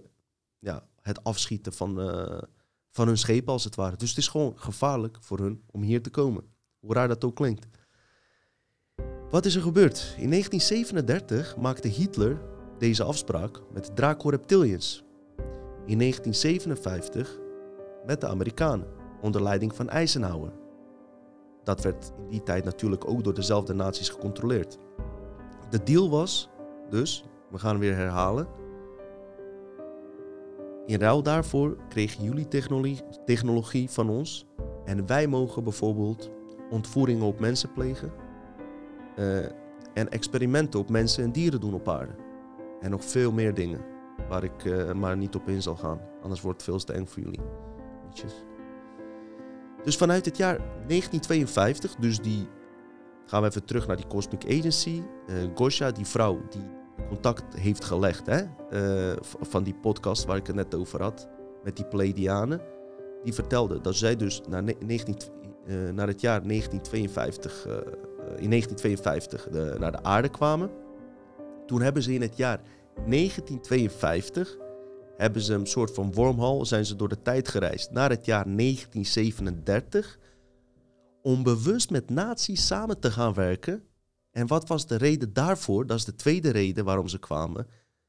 [0.60, 2.42] ja, het afschieten van, eh,
[2.90, 3.96] van hun schepen als het ware.
[3.96, 6.44] Dus het is gewoon gevaarlijk voor hun om hier te komen.
[6.80, 7.68] Hoe raar dat ook klinkt.
[9.30, 10.16] Wat is er gebeurd?
[10.18, 12.42] In 1937 maakte Hitler
[12.78, 15.04] deze afspraak met Draco Reptilians.
[15.90, 17.40] In 1957
[18.06, 18.88] met de Amerikanen,
[19.22, 20.52] onder leiding van Eisenhower.
[21.64, 24.78] Dat werd in die tijd natuurlijk ook door dezelfde naties gecontroleerd.
[25.70, 26.50] De deal was
[26.90, 28.48] dus, we gaan weer herhalen.
[30.86, 34.46] In ruil daarvoor kregen jullie technologie, technologie van ons.
[34.86, 36.30] En wij mogen bijvoorbeeld
[36.70, 38.12] ontvoeringen op mensen plegen.
[39.16, 39.46] eh,
[39.94, 42.16] en experimenten op mensen en dieren doen op aarde.
[42.80, 43.98] En nog veel meer dingen.
[44.30, 46.00] Waar ik eh, maar niet op in zal gaan.
[46.22, 47.42] Anders wordt het veel te eng voor jullie.
[49.84, 52.48] Dus vanuit het jaar 1952, dus die
[53.26, 55.04] gaan we even terug naar die Cosmic Agency.
[55.28, 56.70] Eh Gosha, die vrouw die
[57.08, 61.28] contact heeft gelegd hè, eh, van die podcast waar ik het net over had,
[61.64, 62.62] met die Pleiadianen.
[63.24, 65.32] Die vertelde dat zij dus naar, ne- 19,
[65.66, 67.82] eh, naar het jaar 1952, eh, eh,
[68.42, 70.70] in 1952 de- naar de aarde kwamen.
[71.66, 72.62] Toen hebben ze in het jaar
[73.08, 74.58] 1952
[75.18, 78.44] hebben ze een soort van wormhole, zijn ze door de tijd gereisd naar het jaar
[78.56, 80.20] 1937
[81.22, 83.84] om bewust met nazi's samen te gaan werken.
[84.32, 85.86] En wat was de reden daarvoor?
[85.86, 87.68] Dat is de tweede reden waarom ze kwamen.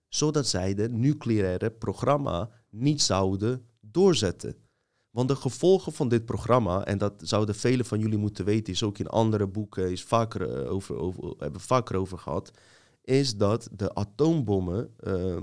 [0.08, 4.56] Zodat zij de nucleaire programma niet zouden doorzetten.
[5.10, 8.82] Want de gevolgen van dit programma, en dat zouden velen van jullie moeten weten, is
[8.82, 12.50] ook in andere boeken, is vaker eh, over, over, hebben vaker over gehad,
[13.00, 15.42] is dat de atoombommen, eh,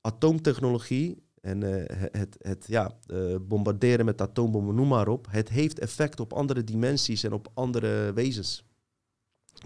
[0.00, 5.48] atoomtechnologie en eh, het, het, het ja, eh, bombarderen met atoombommen, noem maar op, het
[5.48, 8.64] heeft effect op andere dimensies en op andere wezens.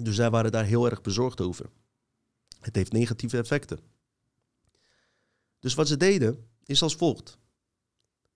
[0.03, 1.71] Dus zij waren daar heel erg bezorgd over.
[2.61, 3.79] Het heeft negatieve effecten.
[5.59, 7.39] Dus wat ze deden, is als volgt.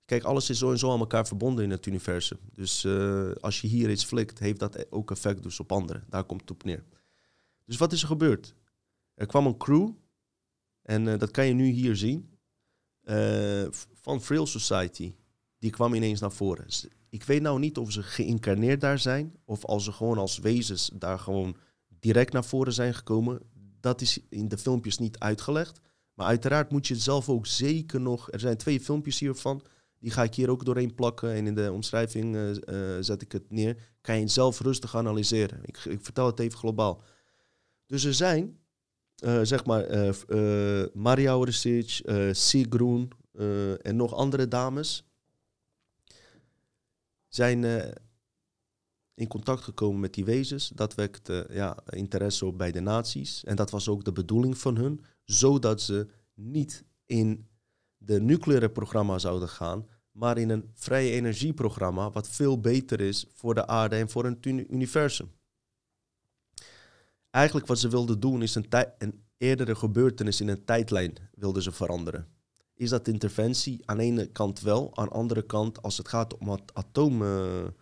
[0.05, 2.39] Kijk, alles is zo en zo aan elkaar verbonden in het universum.
[2.53, 6.05] Dus eh, als je hier iets flikt, heeft dat ook effect dus op anderen.
[6.09, 6.85] Daar komt het op neer.
[7.71, 8.55] Dus wat is er gebeurd?
[9.15, 9.91] Er kwam een crew,
[10.83, 12.39] en eh, dat kan je nu hier zien,
[13.01, 15.15] eh, van Frail Society.
[15.59, 16.67] Die kwam ineens naar voren.
[17.09, 20.91] Ik weet nou niet of ze geïncarneerd daar zijn, of als ze gewoon als wezens
[20.95, 21.57] daar gewoon
[21.89, 23.41] direct naar voren zijn gekomen.
[23.81, 25.81] Dat is in de filmpjes niet uitgelegd.
[26.15, 28.33] Maar uiteraard moet je zelf ook zeker nog.
[28.33, 29.63] Er zijn twee filmpjes hiervan.
[29.99, 31.33] Die ga ik hier ook doorheen plakken.
[31.33, 33.77] En in de omschrijving eh, zet ik het neer.
[34.01, 35.61] Kan je zelf rustig analyseren.
[35.63, 37.03] Ik, ik vertel het even globaal.
[37.91, 38.59] Dus er zijn,
[39.17, 42.01] eh, zeg maar, f- eh, Maria Orsic,
[42.33, 45.05] Sigrun eh, en nog andere dames.
[47.29, 47.65] Zijn
[49.15, 50.69] in contact gekomen met die wezens.
[50.69, 53.45] Dat wekte ja, interesse op bij de naties.
[53.45, 55.05] En dat was ook de bedoeling van hun.
[55.25, 57.49] Zodat ze niet in
[57.97, 63.55] de nucleaire programma zouden gaan, maar in een vrije energieprogramma, wat veel beter is voor
[63.55, 65.31] de aarde en voor het uni- universum.
[67.31, 68.67] Eigenlijk wat ze wilden doen is een,
[68.99, 72.29] een eerdere gebeurtenis in een tijdlijn wilden ze veranderen.
[72.75, 73.83] Is dat interventie?
[73.85, 77.75] Aan de ene kant wel, aan de andere kant als het gaat om at- atomen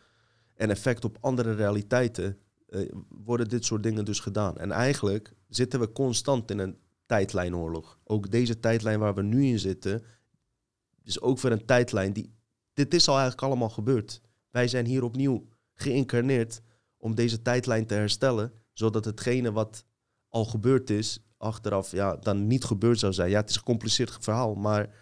[0.55, 2.39] en effect op andere realiteiten,
[2.69, 4.59] eh, worden dit soort dingen dus gedaan.
[4.59, 7.99] En eigenlijk zitten we constant in een tijdlijnoorlog.
[8.05, 10.03] Ook deze tijdlijn waar we nu in zitten,
[11.03, 12.37] is ook weer een tijdlijn die.
[12.73, 14.21] Dit is al eigenlijk allemaal gebeurd.
[14.51, 16.61] Wij zijn hier opnieuw geïncarneerd
[16.97, 19.85] om deze tijdlijn te herstellen, zodat hetgene wat
[20.29, 23.31] al gebeurd is, achteraf ja, dan niet gebeurd zou zijn.
[23.31, 24.95] Ja, het is een gecompliceerd verhaal, maar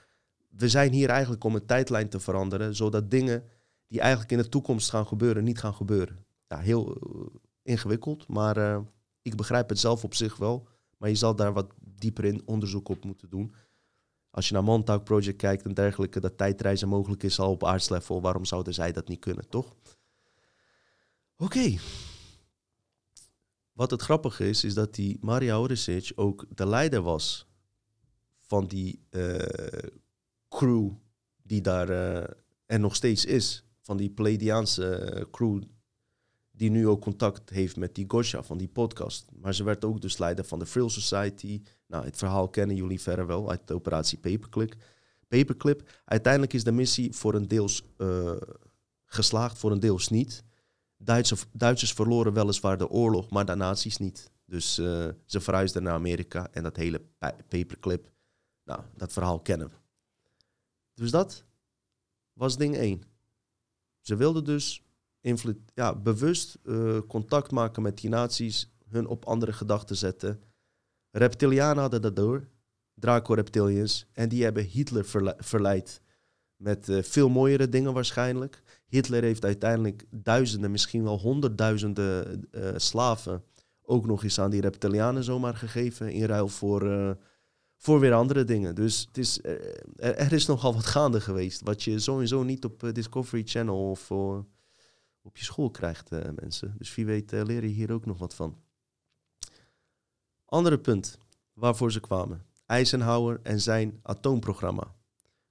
[0.49, 3.45] we zijn hier eigenlijk om een tijdlijn te veranderen, zodat dingen
[3.87, 6.27] die eigenlijk in de toekomst gaan gebeuren, niet gaan gebeuren.
[6.47, 8.79] Ja, heel eh, ingewikkeld, maar eh,
[9.22, 10.68] ik begrijp het zelf op zich wel.
[10.99, 13.55] Maar je zal daar wat dieper in onderzoek op moeten doen.
[14.31, 18.20] Als je naar Montauk Project kijkt en dergelijke, dat tijdreizen mogelijk is al op aardslevel,
[18.20, 19.74] waarom zouden zij dat niet kunnen, toch?
[21.37, 21.77] Oké.
[23.77, 27.47] Wat het grappige is, is dat die Maria Oresic ook de leider was
[28.41, 29.89] van die eh,
[30.49, 30.91] crew
[31.43, 32.24] die daar uh,
[32.66, 33.64] er nog steeds is.
[33.81, 35.62] Van die Pleiadiaanse eh, crew
[36.51, 39.29] die nu ook contact heeft met die Gosha van die podcast.
[39.41, 41.62] Maar ze werd ook dus leider van de Frill Society.
[41.87, 44.74] Nou, het verhaal kennen jullie verder wel uit de operatie Paperclip.
[45.29, 46.01] Paperclip.
[46.05, 47.83] Uiteindelijk is de missie voor een deels
[49.05, 50.45] geslaagd, voor een deels niet.
[50.97, 54.30] Duitsers, Duitsers verloren weliswaar de oorlog, maar de nazi's niet.
[54.44, 57.03] Dus uh, ze verhuisden naar Amerika en dat hele
[57.49, 58.11] paperclip,
[58.64, 59.74] nou, dat verhaal kennen we.
[60.94, 61.44] Dus dat
[62.32, 63.03] was ding 1.
[64.01, 64.84] Ze wilden dus
[65.74, 70.42] ja, bewust uh, contact maken met die nazi's, hun op andere gedachten zetten.
[71.11, 72.49] Reptilianen hadden dat door,
[72.94, 75.05] Draco-reptilians, en die hebben Hitler
[75.38, 76.01] verleid
[76.57, 78.62] met uh, veel mooiere dingen waarschijnlijk.
[78.87, 83.45] Hitler heeft uiteindelijk duizenden, misschien wel honderdduizenden uh, slaven
[83.82, 87.11] ook nog eens aan die reptilianen zomaar gegeven in ruil voor, uh,
[87.76, 88.74] voor weer andere dingen.
[88.74, 92.91] Dus het is, er, er, is nogal wat gaande geweest, wat je sowieso niet op
[92.93, 94.11] Discovery Channel of
[95.22, 96.74] op je school krijgt, mensen.
[96.78, 98.57] Dus wie weet leer je hier ook nog wat van.
[100.45, 101.18] Andere punt
[101.53, 102.45] waarvoor ze kwamen.
[102.66, 104.95] Eisenhower en zijn atoomprogramma.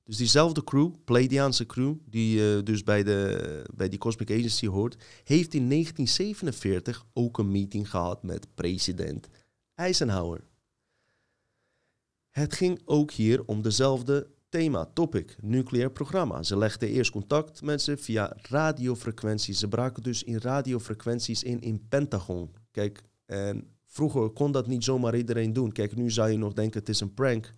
[0.05, 4.95] Dus diezelfde crew, Pleiadiaanse crew, die uh, dus bij, de, bij die Cosmic Agency hoort,
[5.23, 9.27] heeft in 1947 ook een meeting gehad met president
[9.75, 10.43] Eisenhower.
[12.29, 16.43] Het ging ook hier om dezelfde thema, topic, nucleair programma.
[16.43, 19.59] Ze legden eerst contact met ze via radiofrequenties.
[19.59, 22.55] Ze braken dus in radiofrequenties in in Pentagon.
[22.71, 25.71] Kijk, en vroeger kon dat niet zomaar iedereen doen.
[25.71, 27.51] Kijk, nu zou je nog denken het is een prank.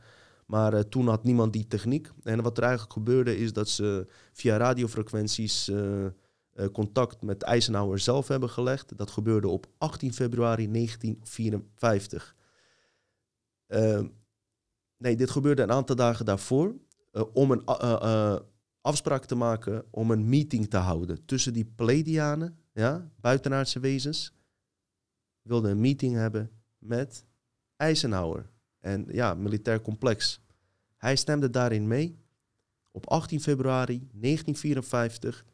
[0.48, 2.12] Maar uh, toen had niemand die techniek.
[2.24, 6.10] En wat er eigenlijk gebeurde is dat ze via radiofrequenties uh, uh,
[6.74, 8.98] contact met Eisenhower zelf hebben gelegd.
[8.98, 12.36] Dat gebeurde op 18 februari 1954.
[13.68, 14.08] Ehm,
[14.98, 16.76] nee, dit gebeurde een aantal dagen daarvoor.
[17.34, 17.64] om een
[18.82, 24.34] afspraak te maken om een meeting te houden tussen die Pleiadianen, ja, buitenaardse wezens.
[25.42, 27.26] Wilden een meeting hebben met
[27.76, 28.50] Eisenhower.
[28.80, 30.42] En ja, militair complex.
[30.98, 32.20] Hij stemde daarin mee.
[32.92, 35.46] Op 18 februari 1954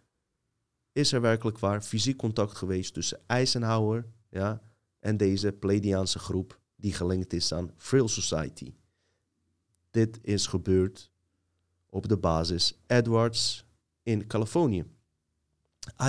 [0.91, 4.61] is er werkelijk waar fysiek contact geweest tussen Eisenhower ja,
[4.99, 8.73] en deze Pleiadiaanse groep die gelinkt is aan Frill Society.
[9.91, 11.11] Dit is gebeurd
[11.89, 13.65] op de basis Edwards
[14.03, 14.85] in Californië.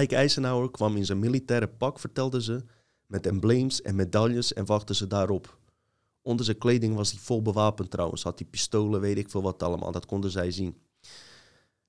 [0.00, 2.64] Ike Eisenhower kwam in zijn militaire pak, vertelde ze,
[3.06, 5.58] met embleems en medailles en wachtte ze daarop.
[6.24, 8.22] Onder zijn kleding was hij vol bewapend trouwens.
[8.22, 9.92] Had hij pistolen, weet ik veel wat allemaal.
[9.92, 10.76] Dat konden zij zien.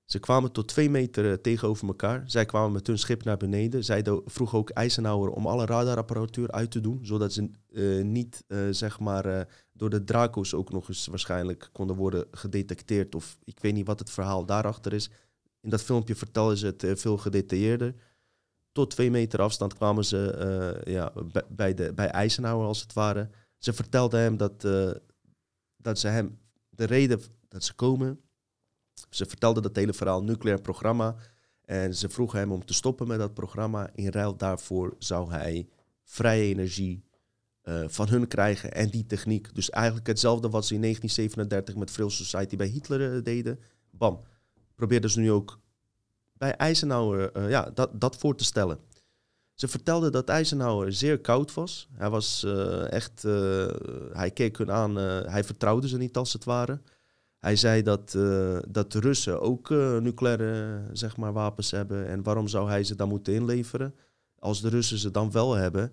[0.04, 2.22] Ze kwamen tot twee meter eh, tegenover elkaar.
[2.26, 3.84] Zij kwamen met hun schip naar beneden.
[3.84, 6.98] Zij vroeg ook Eisenhower om alle radarapparatuur uit te doen.
[7.02, 11.96] Zodat ze uh, niet, uh, zeg maar, door de Draco's ook nog eens waarschijnlijk konden
[11.96, 13.14] worden gedetecteerd.
[13.14, 15.10] Of ik weet niet wat het verhaal daarachter is.
[15.60, 17.94] In dat filmpje vertellen ze het veel gedetailleerder.
[18.72, 21.12] Tot twee meter afstand kwamen ze ja,
[21.48, 23.30] bij, de, bij Eisenhower als het ware.
[23.58, 24.90] Ze vertelde hem dat, uh,
[25.76, 26.38] dat ze hem
[26.70, 28.20] de reden dat ze komen.
[29.10, 31.16] Ze vertelde dat hele verhaal nucleair programma.
[31.64, 33.90] En ze vroegen hem om te stoppen met dat programma.
[33.94, 35.68] In ruil daarvoor zou hij
[36.02, 37.04] vrije energie
[37.62, 39.54] uh, van hun krijgen en die techniek.
[39.54, 43.60] Dus eigenlijk hetzelfde wat ze in 1937 met Frill Society bij Hitler uh, deden.
[43.90, 44.22] Bam.
[44.74, 45.60] Probeerden ze nu ook
[46.32, 48.78] bij Eisenhower ja, dat, dat voor te stellen.
[49.56, 51.88] Ze vertelde dat Eisenhower zeer koud was.
[51.92, 53.66] Hij was uh, echt, uh,
[54.12, 56.80] hij keek hun aan, uh, hij vertrouwde ze niet als het ware.
[57.38, 58.10] Hij zei dat,
[58.68, 62.06] dat de Russen ook nucleaire zeg maar, wapens hebben.
[62.06, 63.94] En waarom zou hij ze dan moeten inleveren
[64.38, 65.92] als de Russen ze dan wel hebben?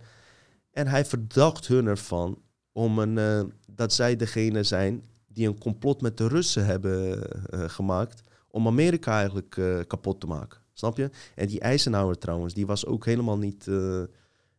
[0.72, 2.42] En hij verdacht hun ervan
[2.72, 8.68] om een, dat zij degene zijn die een complot met de Russen hebben gemaakt om
[8.68, 10.63] Amerika eigenlijk kapot te maken.
[10.74, 11.10] Snap je?
[11.36, 14.04] En die Eisenhower trouwens, die was ook helemaal niet, uh,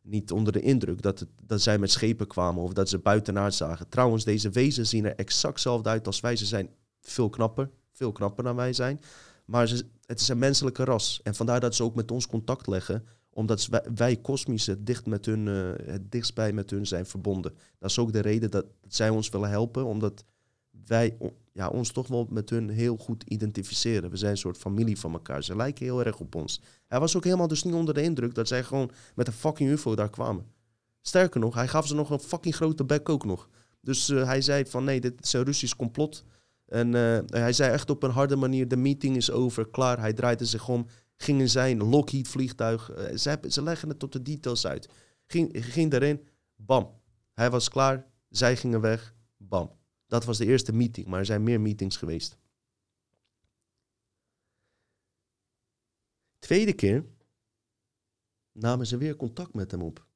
[0.03, 3.55] niet onder de indruk dat, het, dat zij met schepen kwamen of dat ze buitenaard
[3.55, 3.89] zagen.
[3.89, 6.37] Trouwens, deze wezens zien er exact hetzelfde uit als wij.
[6.37, 6.69] Ze zijn
[7.01, 9.01] veel knapper, veel knapper dan wij zijn.
[9.45, 11.21] Maar ze, het is een menselijke ras.
[11.23, 13.05] En vandaar dat ze ook met ons contact leggen
[13.35, 17.55] omdat wij, wij kosmische dicht met hun, uh, het dichtstbij met hun zijn verbonden.
[17.79, 20.25] Dat is ook de reden dat zij ons willen helpen, omdat
[20.87, 21.17] wij
[21.55, 24.11] ja, ons toch wel met hun heel goed identificeren.
[24.11, 25.45] We zijn een soort familie van elkaar.
[25.45, 26.61] Ze lijken heel erg op ons.
[26.87, 29.71] Hij was ook helemaal dus niet onder de indruk dat zij gewoon met een fucking
[29.71, 30.47] UFO daar kwamen.
[31.01, 33.49] Sterker nog, hij gaf ze nog een fucking grote bek ook nog.
[33.81, 36.25] Dus uh, hij zei van nee, dit is een Russisch complot.
[36.67, 39.99] En uh, hij zei echt op een harde manier, de meeting is over, klaar.
[39.99, 40.87] Hij draaide zich om,
[41.17, 42.91] ging in zijn Lockheed vliegtuig.
[42.91, 44.89] Uh, ze, ze leggen het tot de details uit.
[45.27, 46.21] Ging, ging erin,
[46.57, 46.91] Bam.
[47.33, 49.71] Hij was klaar, zij gingen weg, bam.
[50.15, 52.39] Dat was de eerste meeting, maar er zijn meer meetings geweest.
[56.39, 57.05] Tweede keer
[58.53, 60.07] namen ze weer contact met hem op.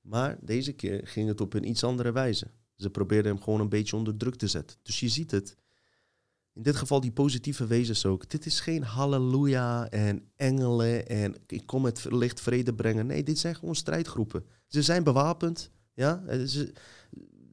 [0.00, 2.50] Maar deze keer ging het op een iets andere wijze.
[2.76, 4.78] Ze probeerden hem gewoon een beetje onder druk te zetten.
[4.82, 5.56] Dus je ziet het.
[6.52, 8.30] In dit geval die positieve wezens ook.
[8.30, 13.06] Dit is geen halleluja en engelen en ik kom het licht vrede brengen.
[13.06, 14.46] Nee, dit zijn gewoon strijdgroepen.
[14.66, 15.70] Ze zijn bewapend.
[15.94, 16.46] Ja?
[16.46, 16.72] Ze,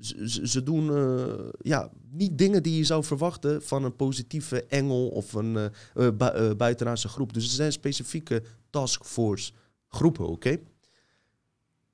[0.03, 5.07] ze, ze doen uh, ja, niet dingen die je zou verwachten van een positieve engel
[5.07, 7.33] of een uh, bu buitenaardse groep.
[7.33, 9.51] Dus het zijn specifieke taskforce
[9.87, 10.59] groepen, oké?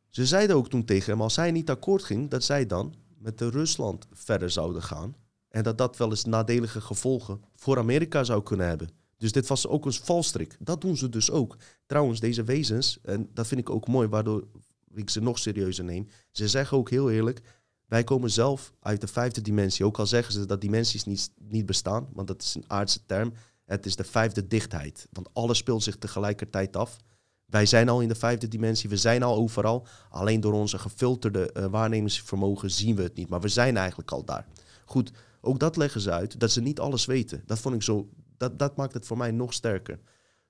[0.10, 3.38] Ze zeiden ook toen tegen hem, als hij niet akkoord ging, dat zij dan met
[3.38, 5.16] de Rusland verder zouden gaan.
[5.50, 8.90] En dat dat wel eens nadelige gevolgen voor Amerika zou kunnen hebben.
[9.18, 10.58] Dus dit was ook een valstrik.
[10.60, 11.58] Dat doen ze dus ook.
[11.86, 14.48] Trouwens, deze wezens, en dat vind ik ook mooi, waardoor
[14.94, 16.08] ik ze nog serieuzer neem.
[16.32, 17.42] Ze zeggen ook heel eerlijk,
[17.90, 19.86] wij komen zelf uit de vijfde dimensie.
[19.86, 23.34] Ook al zeggen ze dat dimensies niet, niet bestaan, want dat is een aardse term.
[23.66, 25.08] Het is de vijfde dichtheid.
[25.12, 26.98] Want alles speelt zich tegelijkertijd af.
[27.46, 29.88] Wij zijn al in de vijfde dimensie, we zijn al overal.
[30.10, 33.30] Alleen door onze gefilterde uh, waarnemingsvermogen zien we het niet.
[33.30, 34.46] Maar we zijn eigenlijk al daar.
[34.86, 35.12] Goed,
[35.42, 37.44] ook dat leggen ze uit, dat ze niet alles weten.
[37.46, 40.00] Dat vond ik zo, dat, dat maakt het voor mij nog sterker.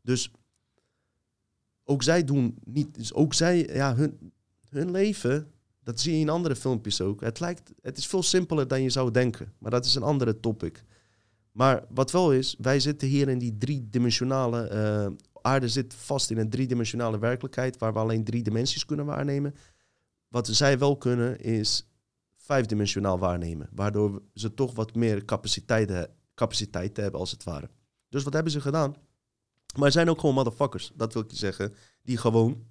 [0.02, 0.32] Dus
[1.84, 4.32] ook zij doen niet, dus ook zij, ja, hun,
[4.70, 5.52] hun leven,
[5.84, 7.22] dat zie je in andere filmpjes ook.
[7.22, 10.40] Het, lijkt, het is veel simpeler dan je zou denken, maar dat is een andere
[10.40, 10.84] topic.
[11.52, 16.38] Maar wat wel is, wij zitten hier in die driedimensionale, uh, aarde zit vast in
[16.38, 19.56] een driedimensionale werkelijkheid waar we alleen drie dimensies kunnen waarnemen.
[20.28, 21.90] Wat zij wel kunnen is
[22.38, 23.70] vijfdimensionaal waarnemen.
[23.72, 27.70] Waardoor ze toch wat meer capaciteit, capaciteit hebben, als het ware.
[28.10, 28.96] Dus wat hebben ze gedaan?
[29.76, 31.74] Maar er zijn ook gewoon motherfuckers, dat wil ik je zeggen,
[32.04, 32.66] die gewoon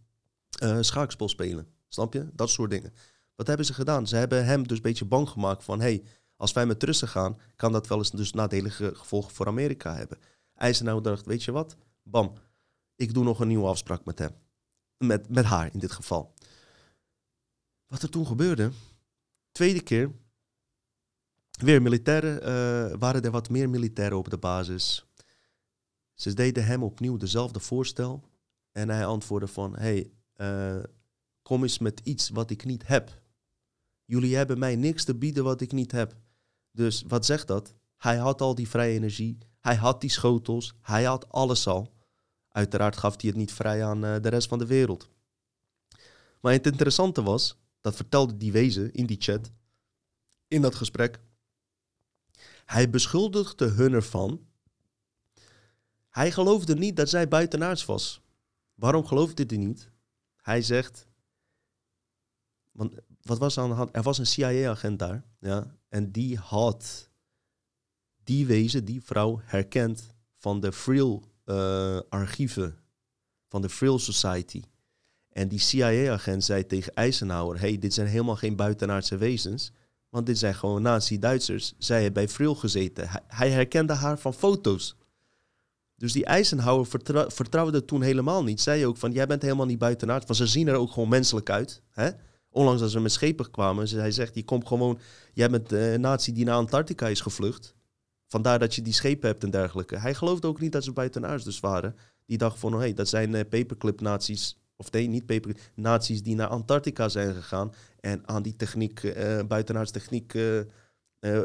[0.63, 1.67] uh, schaakspel spelen.
[1.89, 2.29] Snap je?
[2.33, 2.93] Dat soort dingen.
[3.35, 4.07] Wat hebben ze gedaan?
[4.07, 5.81] Ze hebben hem dus een beetje bang gemaakt van...
[5.81, 6.05] hey,
[6.37, 10.19] als wij met Russen gaan, kan dat wel eens dus nadelige gevolgen voor Amerika hebben.
[10.55, 11.77] Eisenhower dacht, weet je wat?
[12.03, 12.33] Bam,
[12.97, 14.31] ik doe nog een nieuwe afspraak met hem.
[14.97, 16.35] Met, met haar in dit geval.
[17.87, 18.71] Wat er toen gebeurde,
[19.59, 20.13] Tweede keer,
[21.51, 25.07] weer militairen, uh, waren er wat meer militairen op de basis.
[26.15, 28.25] Ze deden hem opnieuw dezelfde voorstel.
[28.73, 30.83] En hij antwoordde van, hey, uh,
[31.49, 33.23] kom eens met iets wat ik niet heb.
[34.05, 36.17] Jullie hebben mij niks te bieden wat ik niet heb.
[36.71, 37.75] Dus wat zegt dat?
[37.97, 41.93] Hij had al die vrije energie, hij had die schotels, hij had alles al.
[42.49, 45.09] Uiteraard gaf hij het niet vrij aan uh, de rest van de wereld.
[46.41, 49.51] Maar het interessante was, dat vertelde die wezen in die chat,
[50.49, 51.21] in dat gesprek.
[52.65, 54.47] Hij beschuldigde hun ervan.
[56.09, 58.21] Hij geloofde niet dat zij buitenaards was.
[58.75, 59.91] Waarom geloofde hij niet?
[60.37, 61.08] Hij zegt,
[62.79, 63.97] want wat was aan de hand?
[63.97, 67.11] Er was een CIA-agent daar, ja, en die had
[68.25, 72.73] die wezen, die vrouw, herkend van de Frill-archieven, uh,
[73.49, 74.63] van de Frill Society.
[75.29, 79.73] En die CIA-agent zei tegen Eisenhower: hey, dit zijn helemaal geen buitenaardse wezens.
[80.09, 81.75] Want dit zijn gewoon nazi-Duitsers.
[81.79, 83.09] Zij heeft bij Frill gezeten.
[83.27, 84.97] Hij, herkende haar van foto's.
[85.95, 86.87] Dus die Eisenhower
[87.29, 88.61] vertrouwde toen helemaal niet.
[88.61, 90.27] Zei ook van, jij bent helemaal niet buitenaard.
[90.27, 91.83] Want ze zien er ook gewoon menselijk uit.
[91.91, 92.11] Hè?
[92.51, 93.89] Onlangs als ze met schepen kwamen.
[93.89, 94.99] Hij zegt, je komt gewoon...
[95.33, 97.75] Jij bent een nazi die naar Antarctica is gevlucht.
[98.27, 99.97] Vandaar dat je die schepen hebt en dergelijke.
[99.97, 101.97] Hij geloofde ook niet dat ze buitenaards dus waren.
[102.27, 106.35] Die dacht van, hé, hey, dat zijn uh, paperclip-nazi's of nee, niet paper, naties die
[106.35, 110.61] naar Antarctica zijn gegaan en aan die techniek, uh, buitenaards techniek uh,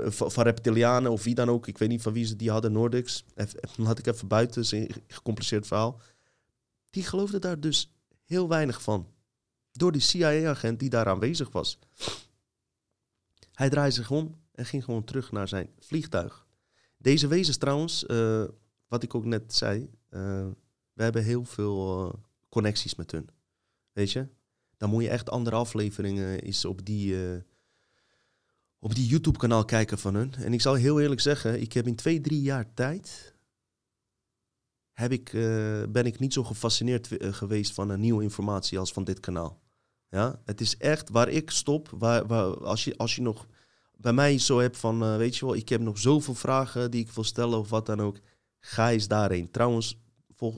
[0.07, 3.25] van reptilianen of wie dan ook, ik weet niet van wie ze die hadden, Nordics,
[3.83, 6.01] had ik even buiten, is een gecompliceerd verhaal.
[6.89, 7.93] Die geloofden daar dus
[8.25, 9.07] heel weinig van.
[9.75, 11.79] Door die CIA-agent die daar aanwezig was.
[13.53, 16.47] Hij draaide zich om en ging gewoon terug naar zijn vliegtuig.
[16.97, 18.05] Deze wezens trouwens,
[18.87, 19.89] wat ik ook net zei,
[20.93, 22.11] we hebben heel veel
[22.49, 23.29] connecties met hun.
[23.91, 24.27] Weet je?
[24.77, 27.15] Dan moet je echt andere afleveringen is op die,
[28.79, 30.33] op die YouTube-kanaal kijken van hun.
[30.33, 33.31] En ik zal heel eerlijk zeggen, ik heb in twee, drie jaar tijd...
[34.93, 35.29] Heb ik,
[35.91, 39.61] ben ik niet zo gefascineerd geweest van nieuwe informatie als van dit kanaal.
[40.13, 43.47] Ja, het is echt waar ik stop, waar, waar, als, je, als je nog
[43.97, 47.11] bij mij zo hebt van, weet je wel, ik heb nog zoveel vragen die ik
[47.11, 48.19] wil stellen of wat dan ook,
[48.59, 49.51] ga eens daarheen.
[49.51, 49.99] Trouwens,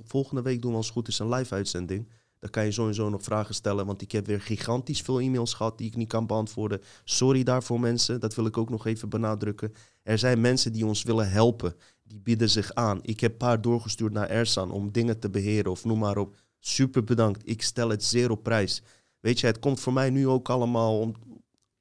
[0.04, 2.10] volgende week doen we als het goed is een live uitzending.
[2.40, 5.78] Dan kan je sowieso nog vragen stellen, want ik heb weer gigantisch veel e-mails gehad
[5.78, 6.82] die ik niet kan beantwoorden.
[7.04, 9.74] Sorry daarvoor mensen, dat wil ik ook nog even benadrukken.
[10.04, 13.00] Er zijn mensen die ons willen helpen, die bieden zich aan.
[13.02, 16.36] Ik heb een paar doorgestuurd naar Ersan om dingen te beheren of noem maar op.
[16.60, 18.84] Super bedankt, ik stel het zeer op prijs.
[19.26, 21.14] Weet je, het komt voor mij nu ook allemaal om.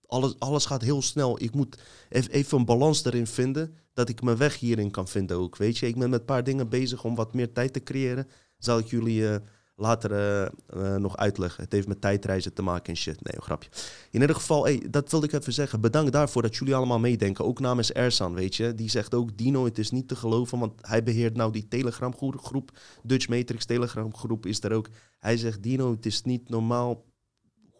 [0.07, 1.43] Alles, alles gaat heel snel.
[1.43, 1.79] Ik moet
[2.09, 3.75] ev- even een balans erin vinden.
[3.93, 5.57] Dat ik mijn weg hierin kan vinden ook.
[5.57, 8.29] Weet je, ik ben met een paar dingen bezig om wat meer tijd te creëren.
[8.59, 9.37] Zal ik jullie eh,
[9.77, 11.65] later eh, eh, nog uitleggen.
[11.65, 13.23] Het heeft met tijdreizen te maken en shit.
[13.23, 13.71] Nee, een grapje.
[14.11, 15.81] In ieder geval, hey, dat wilde ik even zeggen.
[15.81, 17.45] Bedankt daarvoor dat jullie allemaal meedenken.
[17.45, 18.75] Ook namens Ersan, weet je.
[18.75, 20.59] Die zegt ook, Dino, het is niet te geloven.
[20.59, 22.79] Want hij beheert nou die Telegram groep.
[23.03, 24.89] Dutch Matrix Telegram groep is er ook.
[25.19, 27.05] Hij zegt, Dino, het is niet normaal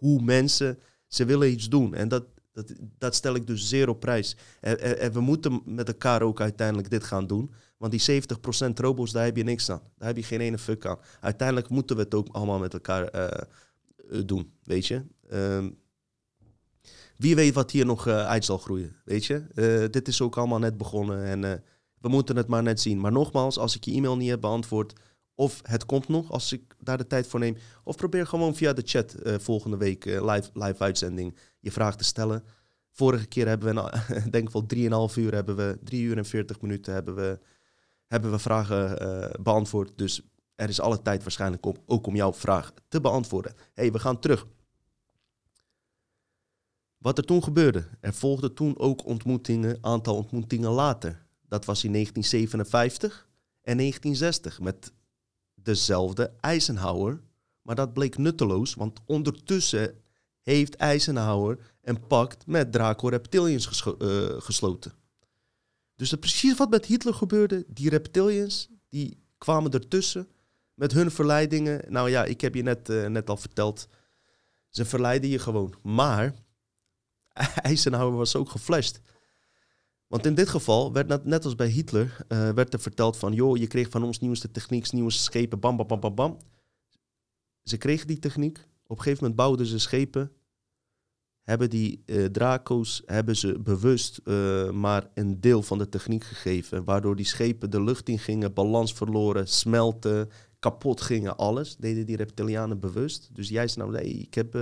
[0.05, 1.95] hoe mensen, ze willen iets doen.
[1.95, 4.37] En dat, dat, dat stel ik dus zeer op prijs.
[4.61, 7.53] En, en- we moeten met elkaar ook uiteindelijk dit gaan doen.
[7.77, 9.81] Want die 70% robots, daar heb je niks aan.
[9.99, 10.99] Daar heb je geen ene fuck aan.
[11.21, 13.43] Uiteindelijk moeten we het ook allemaal met elkaar eh,
[14.11, 15.05] eh, doen, weet je.
[15.29, 15.71] Ehm,
[17.17, 19.89] wie weet wat hier nog eh, uit zal groeien, weet je.
[19.91, 21.63] Dit is ook allemaal net begonnen en
[22.01, 23.01] we moeten het maar net zien.
[23.01, 24.93] Maar nogmaals, als ik je e-mail niet heb beantwoord...
[25.35, 27.57] of het komt nog als ik daar de tijd voor neem...
[27.85, 31.97] of probeer gewoon via de chat eh, volgende week eh, live, live uitzending je vraag
[31.97, 32.45] te stellen.
[32.91, 33.81] Vorige keer hebben we,
[34.15, 34.53] een- denk ik
[34.89, 37.39] wel 3,5 uur, hebben we 3 uur en 40 minuten hebben we,
[38.07, 39.99] hebben we vragen eh, beantwoord.
[39.99, 40.23] Dus
[40.55, 43.55] er is alle tijd waarschijnlijk op, ook om jouw vraag te beantwoorden.
[43.75, 44.47] hey, we gaan terug.
[46.99, 47.85] Wat er toen gebeurde.
[48.01, 51.27] Er volgden toen ook ontmoetingen, aantal ontmoetingen later.
[51.49, 53.29] Dat was in 1957
[53.63, 54.93] en 1960 met
[55.65, 57.21] dezelfde Eisenhower.
[57.63, 60.03] Maar dat bleek nutteloos, want ondertussen
[60.43, 64.93] heeft Eisenhower een pact met Draco Reptilians eh, gesloten.
[65.97, 70.29] Dus dat precies wat met Hitler gebeurde, die reptilians, die kwamen ertussen
[70.75, 71.93] met hun verleidingen.
[71.93, 73.89] Nou ja, ik heb je net, eh, net al verteld,
[74.69, 75.75] ze verleiden je gewoon.
[75.83, 76.35] Maar
[77.63, 79.01] Eisenhower was ook geflasht.
[80.15, 83.57] Want in dit geval werd net, als bij Hitler, eh, werd er verteld van, joh,
[83.57, 86.39] je kreeg van ons nieuwste techniek, nieuwste schepen, bam, bam, bam, bam, bam.
[87.63, 88.59] Ze kregen die techniek.
[88.59, 90.33] Op een gegeven moment bouwden ze schepen.
[91.43, 96.85] Hebben die eh, Draco's hebben ze bewust eh, maar een deel van de techniek gegeven.
[96.85, 101.77] Waardoor die schepen de lucht in gingen, balans verloren, smelten, kapot gingen, alles.
[101.77, 103.29] Deden die reptilianen bewust.
[103.33, 104.53] Dus jij zei nou, nee, ik heb,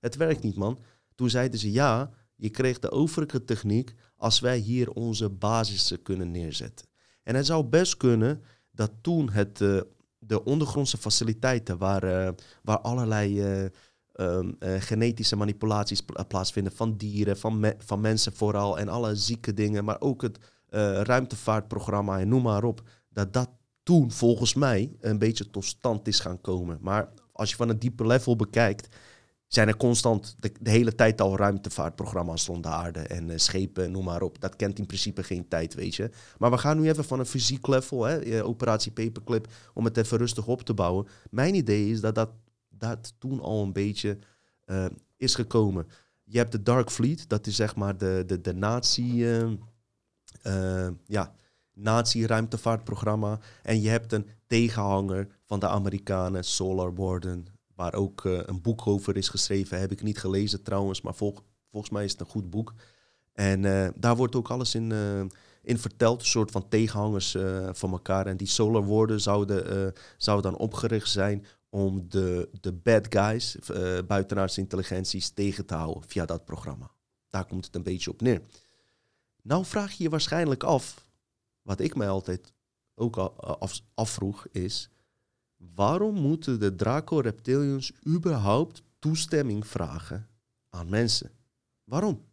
[0.00, 0.78] het werkt niet, man.
[1.14, 6.30] Toen zeiden ze, ja, je kreeg de overige techniek als wij hier onze basissen kunnen
[6.30, 6.86] neerzetten.
[7.22, 9.80] En het zou best kunnen dat toen het, eh,
[10.18, 13.64] de ondergrondse faciliteiten waar, eh, waar allerlei eh,
[14.12, 19.52] ehm, eh, genetische manipulaties pla- plaatsvinden van dieren, van, van mensen vooral en alle zieke
[19.54, 20.38] dingen, maar ook het
[21.02, 23.50] ruimtevaartprogramma en noem maar op, dat dat
[23.82, 26.78] toen volgens mij een beetje tot stand is gaan komen.
[26.80, 28.96] Maar als je van een dieper level bekijkt,
[29.48, 34.04] zijn er constant de, hele tijd al ruimtevaartprogramma's rond de aarde en eh, schepen, noem
[34.04, 34.40] maar op.
[34.40, 36.10] Dat kent in principe geen tijd, weet je.
[36.38, 39.96] Maar we gaan nu even van een fysiek level, hè, eh, operatie Paperclip, om het
[39.96, 41.06] even rustig op te bouwen.
[41.30, 42.30] Mijn idee is dat dat,
[42.68, 44.18] dat toen al een beetje
[44.64, 44.86] eh,
[45.16, 45.86] is gekomen.
[46.24, 49.26] Je hebt de Dark Fleet, dat is zeg maar de, de, de nazi,
[51.06, 51.34] ja,
[51.72, 53.38] nazi-ruimtevaartprogramma.
[53.62, 57.46] En je hebt een tegenhanger van de Amerikanen, Solar Warden,
[57.78, 59.80] waar ook eh, een boek over is geschreven.
[59.80, 62.74] Heb ik niet gelezen trouwens, maar volg- volgens mij is het een goed boek.
[63.32, 65.20] En eh, daar wordt ook alles in, eh,
[65.62, 67.36] in verteld, een soort van tegenhangers
[67.72, 68.26] van elkaar.
[68.26, 73.56] En die Solar Warden zouden, zouden dan opgericht zijn om de, de bad guys,
[74.06, 76.90] buitenaardse intelligenties, tegen te houden via dat programma.
[77.28, 78.42] Daar komt het een beetje op neer.
[79.42, 81.08] Nou vraag je je waarschijnlijk af,
[81.62, 82.52] wat ik mij altijd
[82.94, 84.90] ook al af, afvroeg, is
[85.74, 90.28] waarom moeten de Draco Reptilians überhaupt toestemming vragen
[90.68, 91.30] aan mensen?
[91.84, 92.24] Waarom?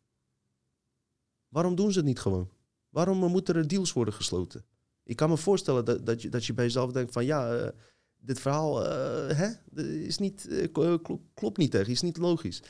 [1.47, 2.49] Waarom doen ze het niet gewoon?
[2.89, 4.65] Waarom eh, moeten er deals worden gesloten?
[5.03, 7.69] Ik kan me voorstellen dat, dat, je, dat je bij jezelf denkt van ja, eh,
[8.17, 12.63] dit verhaal eh, hè, is niet, kl- kl- klopt niet echt, is niet logisch.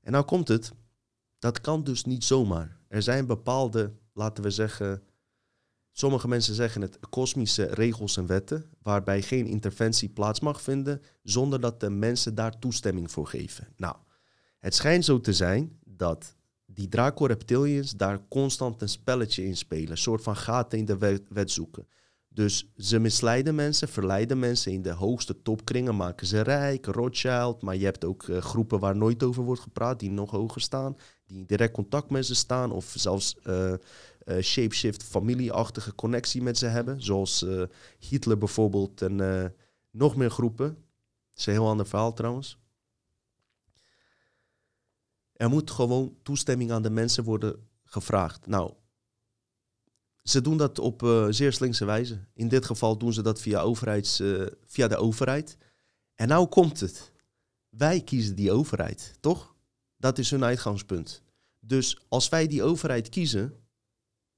[0.00, 0.72] En nou komt het,
[1.38, 2.78] dat kan dus niet zomaar.
[2.88, 5.02] Er zijn bepaalde, laten we zeggen,
[5.92, 11.60] sommige mensen zeggen het, kosmische regels en wetten, waarbij geen interventie plaats mag vinden zonder
[11.60, 13.68] dat de mensen daar toestemming voor geven.
[13.76, 13.96] Nou,
[14.58, 16.34] het schijnt zo te zijn dat
[16.66, 19.90] die Draco Reptilians daar constant een spelletje in spelen.
[19.90, 21.86] Een soort van gaten in de wet, zoeken.
[22.28, 27.62] Dus ze misleiden mensen, verleiden mensen in de hoogste topkringen, maken ze rijk, Rothschild.
[27.62, 30.96] Maar je hebt ook eh, groepen waar nooit over wordt gepraat, die nog hoger staan,
[31.26, 33.74] die in direct contact met ze staan, of zelfs eh,
[34.30, 37.02] eh, shapeshift familieachtige connectie met ze hebben.
[37.02, 37.62] Zoals eh,
[37.98, 39.50] Hitler bijvoorbeeld en eh,
[39.90, 40.66] nog meer groepen.
[40.66, 42.58] Dat is een heel ander verhaal trouwens.
[45.32, 48.46] Er moet gewoon toestemming aan de mensen worden gevraagd.
[48.46, 48.72] Nou,
[50.22, 52.24] ze doen dat op zeer slinkse wijze.
[52.34, 54.22] In dit geval doen ze dat via, overheids,
[54.66, 55.56] via de overheid.
[56.14, 57.12] En nou komt het.
[57.68, 59.54] Wij kiezen die overheid, toch?
[59.96, 61.22] Dat is hun uitgangspunt.
[61.60, 63.59] Dus als wij die overheid kiezen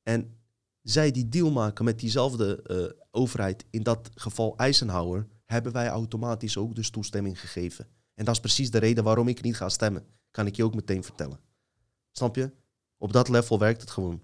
[0.03, 0.37] en
[0.83, 6.57] zij die deal maken met diezelfde uh, overheid, in dat geval Eisenhower, hebben wij automatisch
[6.57, 7.87] ook dus toestemming gegeven.
[8.15, 10.07] En dat is precies de reden waarom ik niet ga stemmen.
[10.31, 11.41] Kan ik je ook meteen vertellen.
[12.11, 12.53] Snap je?
[12.99, 14.23] Op dat level werkt het gewoon.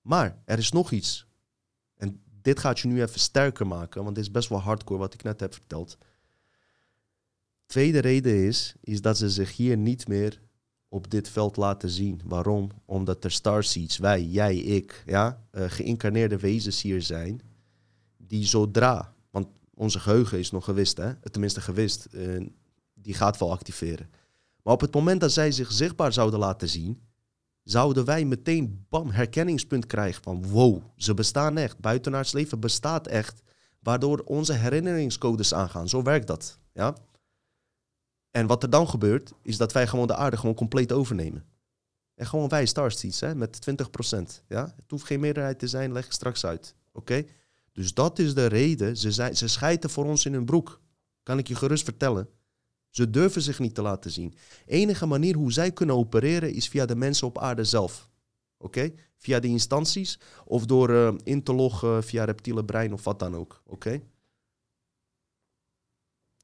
[0.00, 1.26] Maar er is nog iets.
[1.96, 5.14] En dit gaat je nu even sterker maken, want dit is best wel hardcore wat
[5.14, 5.98] ik net heb verteld.
[7.66, 10.40] Tweede reden is, is dat ze zich hier niet meer
[10.94, 12.20] op dit veld laten zien.
[12.24, 12.70] Waarom?
[12.84, 17.40] Omdat er starseeds, wij, jij, ik, ja, uh, geïncarneerde wezens hier zijn,
[18.16, 21.14] die zodra, want onze geheugen is nog gewist, hè?
[21.30, 22.46] tenminste gewist, uh,
[22.94, 24.08] die gaat wel activeren.
[24.62, 27.00] Maar op het moment dat zij zich zichtbaar zouden laten zien,
[27.62, 31.78] zouden wij meteen bam, herkenningspunt krijgen van wow, ze bestaan echt.
[31.78, 33.42] Buitenaards leven bestaat echt.
[33.80, 35.88] Waardoor onze herinneringscodes aangaan.
[35.88, 36.58] Zo werkt dat.
[36.72, 36.94] Ja?
[38.36, 41.44] En wat er dan gebeurt, is dat wij gewoon de aarde gewoon compleet overnemen.
[42.14, 44.42] En gewoon wij Starseeds, hè, met 20%.
[44.48, 44.74] Ja?
[44.76, 46.74] Het hoeft geen meerderheid te zijn, leg ik straks uit.
[46.92, 47.24] Oké?
[47.72, 48.96] Dus dat is de reden.
[48.96, 50.80] Ze, zijn, ze schijten voor ons in hun broek.
[51.22, 52.28] Kan ik je gerust vertellen.
[52.90, 54.34] Ze durven zich niet te laten zien.
[54.66, 58.10] Enige manier hoe zij kunnen opereren is via de mensen op aarde zelf.
[58.58, 58.90] Oké?
[59.16, 63.36] Via de instanties of door uh, in te loggen via reptiele brein of wat dan
[63.36, 63.62] ook.
[63.66, 64.00] Oké?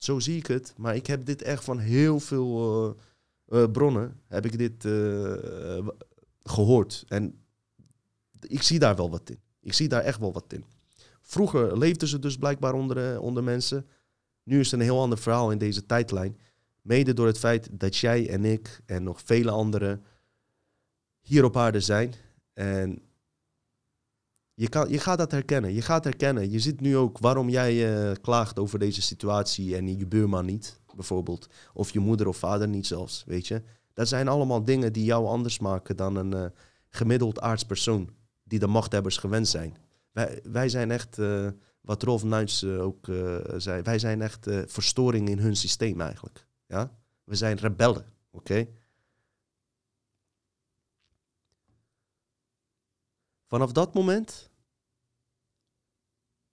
[0.03, 0.75] Zo zie ik het.
[0.77, 2.87] Maar ik heb dit echt van heel veel
[3.49, 4.85] uh, uh, bronnen heb ik dit
[6.43, 7.05] gehoord.
[7.09, 7.45] En
[8.41, 9.39] ik zie daar wel wat in.
[9.61, 10.65] Ik zie daar echt wel wat in.
[11.21, 13.87] Vroeger leefden ze dus blijkbaar onder, onder mensen.
[14.43, 16.39] Nu is het een heel ander verhaal in deze tijdlijn.
[16.83, 20.05] Mede door het feit dat jij en ik en nog vele anderen
[21.21, 22.15] hier op aarde zijn.
[22.53, 23.03] En
[24.61, 25.73] je, kan, je gaat dat herkennen.
[25.73, 26.51] Je gaat herkennen.
[26.51, 30.81] Je ziet nu ook waarom jij uh, klaagt over deze situatie en je buurman niet,
[30.95, 31.49] bijvoorbeeld.
[31.75, 33.63] Of je moeder of vader niet zelfs, weet je.
[33.93, 36.45] Dat zijn allemaal dingen die jou anders maken dan een uh,
[36.89, 38.11] gemiddeld aardspersoon.
[38.43, 39.77] Die de machthebbers gewend zijn.
[40.13, 41.19] Wij, wij zijn echt...
[41.19, 41.49] Uh,
[41.81, 43.07] wat Rolf Nuits ook
[43.57, 46.47] zei, wij zijn echt verstoring in hun systeem eigenlijk.
[46.67, 46.93] Ja?
[47.25, 48.67] We zijn rebellen, oké?
[53.47, 54.50] Vanaf dat moment,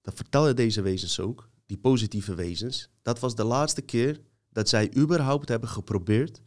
[0.08, 4.95] dat vertellen deze wezens ook, die positieve wezens, dat was de laatste keer dat zij
[4.95, 6.41] überhaupt hebben geprobeerd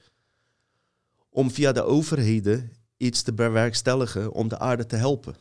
[1.28, 5.36] om via de overheden iets te bewerkstelligen om de aarde te helpen.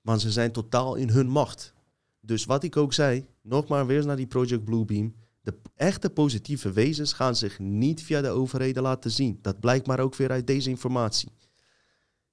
[0.00, 1.72] Want ze zijn totaal in hun macht.
[2.20, 5.14] Dus wat ik ook zei, nog maar weer naar die Project Bluebeam.
[5.40, 9.38] De echte positieve wezens gaan zich niet via de overheden laten zien.
[9.42, 11.28] Dat blijkt maar ook weer uit deze informatie.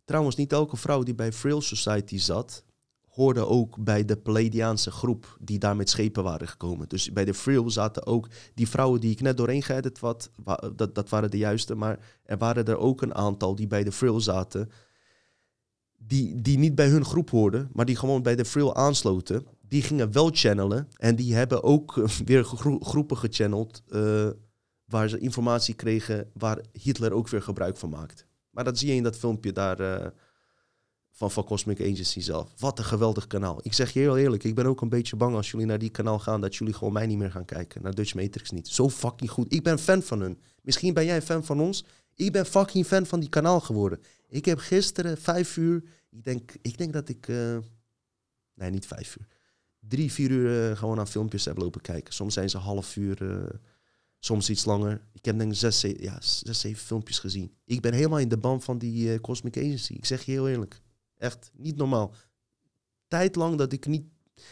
[0.05, 2.63] Trouwens, niet elke vrouw die bij Frail Society zat,
[3.11, 6.89] hoorde ook bij de Palladiaanse groep die daar met schepen waren gekomen.
[6.89, 10.31] Dus bij de Frail zaten ook die vrouwen die ik net doorheen geëdit had,
[10.75, 13.91] dat, dat waren de juiste, maar er waren er ook een aantal die bij de
[13.91, 14.69] Frail zaten,
[15.97, 19.81] die, die niet bij hun groep hoorden, maar die gewoon bij de Frail aansloten die
[19.81, 20.87] gingen wel channelen.
[20.97, 22.43] En die hebben ook eh, weer
[22.79, 23.83] groepen gechanneld.
[23.89, 24.29] Uh,
[24.85, 28.25] waar ze informatie kregen waar Hitler ook weer gebruik van maakt.
[28.49, 30.07] Maar dat zie je in dat filmpje daar uh,
[31.29, 32.53] van, Cosmic Agency zelf.
[32.57, 33.59] Wat een geweldig kanaal.
[33.61, 35.89] Ik zeg je heel eerlijk, ik ben ook een beetje bang als jullie naar die
[35.89, 36.41] kanaal gaan...
[36.41, 37.81] dat jullie gewoon mij niet meer gaan kijken.
[37.81, 38.67] Naar Dutch Matrix niet.
[38.67, 39.53] Zo fucking goed.
[39.53, 40.39] Ik ben fan van hun.
[40.61, 41.85] Misschien ben jij fan van ons.
[42.15, 43.99] Ik ben fucking fan van die kanaal geworden.
[44.27, 45.83] Ik heb gisteren vijf uur...
[46.09, 47.27] Ik denk, ik denk dat ik...
[48.55, 49.27] nee, niet vijf uur
[49.87, 52.13] drie, vier uur uh, gewoon aan filmpjes heb lopen kijken.
[52.13, 53.43] Soms zijn ze half uur, uh,
[54.19, 55.01] soms iets langer.
[55.13, 57.53] Ik heb denk ik zes, ja, zes, zeven filmpjes gezien.
[57.65, 59.93] Ik ben helemaal in de band van die Cosmic Agency.
[59.93, 60.81] Ik zeg je heel eerlijk.
[61.21, 62.13] Echt, niet normaal.
[63.07, 64.05] Tijd lang dat ik niet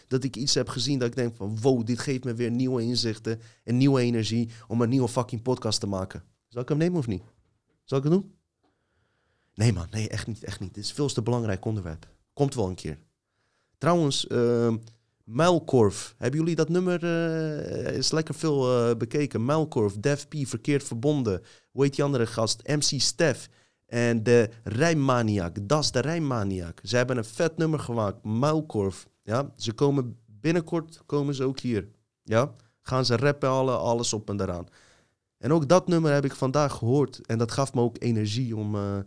[0.07, 2.81] dat ik iets heb gezien dat ik denk van wow, dit geeft me weer nieuwe
[2.81, 6.23] inzichten en nieuwe energie om een nieuwe fucking podcast te maken.
[6.47, 7.23] Zal ik hem nemen of niet?
[7.83, 8.33] Zal ik het doen?
[9.53, 10.73] Nee man, nee, echt niet, echt niet.
[10.73, 12.07] Dit is veel te belangrijk onderwerp.
[12.33, 12.99] Komt wel een keer.
[13.77, 14.73] Trouwens, uh.
[16.17, 17.03] Hebben jullie dat nummer?
[17.03, 19.45] Uh, is lekker veel uh, bekeken.
[19.45, 21.41] Muilkorf, Def P, Verkeerd Verbonden.
[21.71, 22.67] Hoe heet die andere gast?
[22.67, 23.49] MC Stef.
[23.89, 25.57] En de Rijmmaniak.
[25.67, 26.79] Das de Rijmmaniak.
[26.83, 28.23] Ze hebben een vet nummer gemaakt.
[28.23, 29.07] Muilkorf.
[29.23, 31.87] Ja, ze komen binnenkort komen ze ook hier.
[32.23, 34.67] Ja, gaan ze rappen alle, alles op en eraan.
[35.37, 37.25] En ook dat nummer heb ik vandaag gehoord.
[37.25, 38.75] En dat gaf me ook energie om...
[38.75, 38.97] Uh,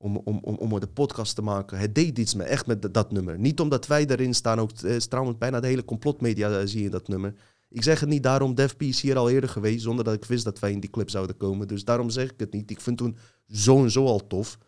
[0.00, 1.78] om, om, om, om de podcast te maken.
[1.78, 3.38] Het deed iets me echt met dat nummer.
[3.38, 6.90] Niet omdat wij erin staan, ook is trouwens bijna de hele complotmedia uh, zie je
[6.90, 7.34] dat nummer.
[7.68, 10.24] Ik zeg het niet daarom, Def P is hier al eerder geweest, zonder dat ik
[10.24, 11.68] wist dat wij in die clip zouden komen.
[11.68, 12.70] Dus daarom zeg ik het niet.
[12.70, 13.16] Ik vind toen
[13.46, 14.58] zo en zo al tof.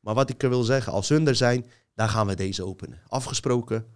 [0.00, 3.00] Maar wat ik wil zeggen, als hun er zijn, dan gaan we deze openen.
[3.08, 3.86] Afgesproken.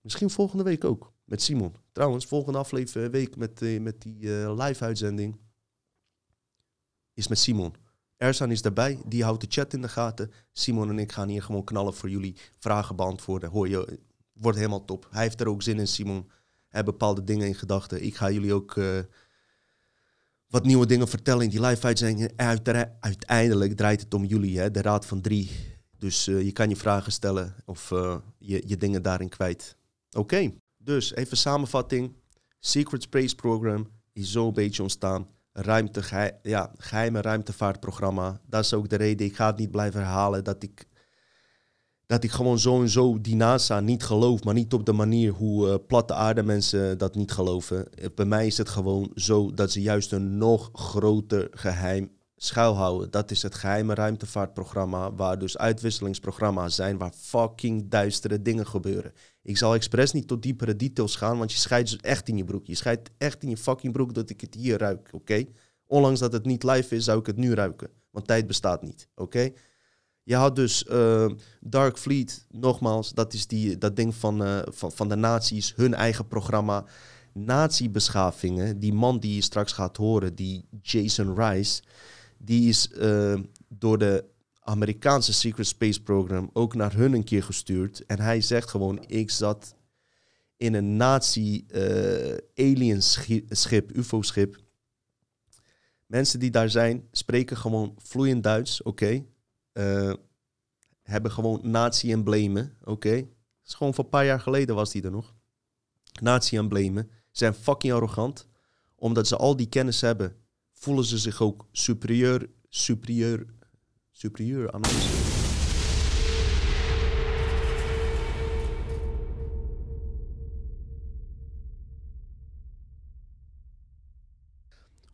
[0.00, 1.12] Misschien volgende week ook.
[1.24, 1.74] met Simon.
[1.92, 5.36] Trouwens, volgende aflevering week met, eh, met die eh, live-uitzending
[7.14, 7.74] is met Simon.
[8.16, 10.32] Ersan is daarbij, die houdt de chat in de gaten.
[10.52, 13.50] Simon en ik gaan hier gewoon knallen voor jullie, vragen beantwoorden.
[13.50, 13.98] Hoor je,
[14.40, 15.06] wordt helemaal top.
[15.10, 16.30] Hij heeft er ook zin in, Simon.
[16.68, 18.04] Hij bepaalde dingen in gedachten.
[18.04, 18.98] Ik ga jullie ook eh,
[20.46, 22.30] wat nieuwe dingen vertellen in die live-uitzending.
[22.36, 25.50] En uitera- uiteindelijk draait het om jullie, hè, de Raad van Drie.
[25.98, 29.76] Dus eh, je kan je vragen stellen of eh, je, je dingen daarin kwijt.
[30.16, 32.16] Oké, dus even samenvatting.
[32.58, 35.28] Secret Space Program is zo een beetje ontstaan.
[35.52, 36.02] Ruimte,
[36.42, 38.40] ja, geheime ruimtevaartprogramma.
[38.46, 40.86] Dat is ook de reden, ik ga het niet blijven herhalen, dat ik,
[42.10, 44.44] dat ik gewoon zo en zo die NASA niet geloof.
[44.44, 47.92] Maar niet op de manier hoe eh, platte aarde mensen dat niet geloven.
[47.92, 53.10] Eh, Bij mij is het gewoon zo dat ze juist een nog groter geheim schuilhouden.
[53.10, 59.12] Dat is het geheime ruimtevaartprogramma, waar dus uitwisselingsprogramma's zijn, waar fucking duistere dingen gebeuren.
[59.42, 62.44] Ik zal expres niet tot diepere details gaan, want je scheidt dus echt in je
[62.44, 62.66] broek.
[62.66, 65.44] Je scheidt echt in je fucking broek dat ik het hier ruik, oké?
[65.86, 67.90] Ondanks dat het niet live is, zou ik het nu ruiken.
[68.10, 69.50] Want tijd bestaat niet, oké?
[70.22, 74.92] Je had dus eh, Dark Fleet, nogmaals, dat is die, dat ding van, eh, van,
[74.92, 76.84] van de nazi's, hun eigen programma.
[77.32, 81.82] Nazi-beschavingen, die man die je straks gaat horen, die Jason Rice,
[82.38, 84.24] die is eh, door de
[84.60, 88.06] Amerikaanse Secret Space Program ook naar hun een keer gestuurd.
[88.06, 89.74] En hij zegt gewoon, ik zat
[90.56, 93.02] in een nazi-alien
[93.48, 94.56] schip, ufo-schip.
[96.06, 99.24] Mensen die daar zijn, spreken gewoon vloeiend Duits, oké.
[99.72, 100.12] Eh,
[101.02, 103.28] hebben gewoon nazi-emblemen, oké.
[103.64, 105.34] Is gewoon van een paar jaar geleden was die er nog.
[106.20, 107.10] Nazi-emblemen.
[107.30, 108.48] Zijn fucking arrogant.
[108.94, 110.36] Omdat ze al die kennis hebben,
[110.72, 113.46] voelen ze zich ook superieur, superieur,
[114.10, 115.29] superieur aan ons.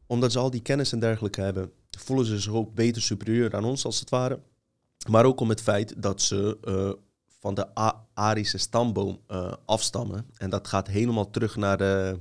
[0.06, 3.64] Omdat ze al die kennis en dergelijke hebben, voelen ze zich ook beter superieur aan
[3.64, 4.40] ons als het ware.
[5.08, 6.92] Maar ook om het feit dat ze eh,
[7.40, 10.26] van de A- Arische stamboom eh, afstammen.
[10.36, 12.18] En dat gaat helemaal terug naar de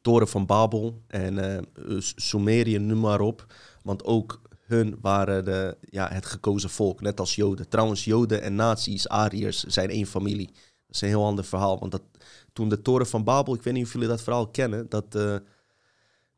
[0.00, 1.64] toren van Babel en
[1.98, 3.46] S- Sumerië, noem maar op.
[3.82, 7.68] Want ook hun waren de, ja, het gekozen volk, net als Joden.
[7.68, 10.46] Trouwens, Joden en nazi's, Ariërs, zijn één familie.
[10.46, 11.78] Dat is een heel ander verhaal.
[11.78, 12.02] Want dat,
[12.52, 15.14] toen de toren van Babel, ik weet niet of jullie dat verhaal kennen, dat,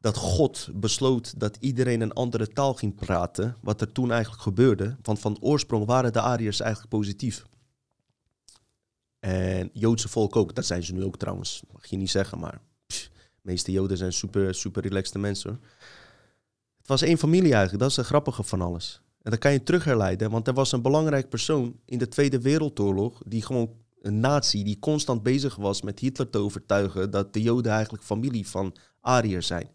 [0.00, 3.56] dat God besloot dat iedereen een andere taal ging praten.
[3.60, 4.96] Wat er toen eigenlijk gebeurde.
[5.02, 7.44] Want van oorsprong waren de Ariërs eigenlijk positief.
[9.18, 11.62] En Joodse volk ook, dat zijn ze nu ook trouwens.
[11.72, 13.08] Mag je niet zeggen, maar de
[13.40, 15.50] meeste Joden zijn super, super relaxte mensen.
[15.50, 15.58] hoor.
[16.78, 19.00] Het was één familie eigenlijk, dat is het grappige van alles.
[19.22, 22.40] En dat kan je terug herleiden, want er was een belangrijk persoon in de Tweede
[22.40, 23.70] Wereldoorlog, die gewoon
[24.00, 28.48] een nazi, die constant bezig was met Hitler te overtuigen dat de Joden eigenlijk familie
[28.48, 29.68] van Ariërs zijn.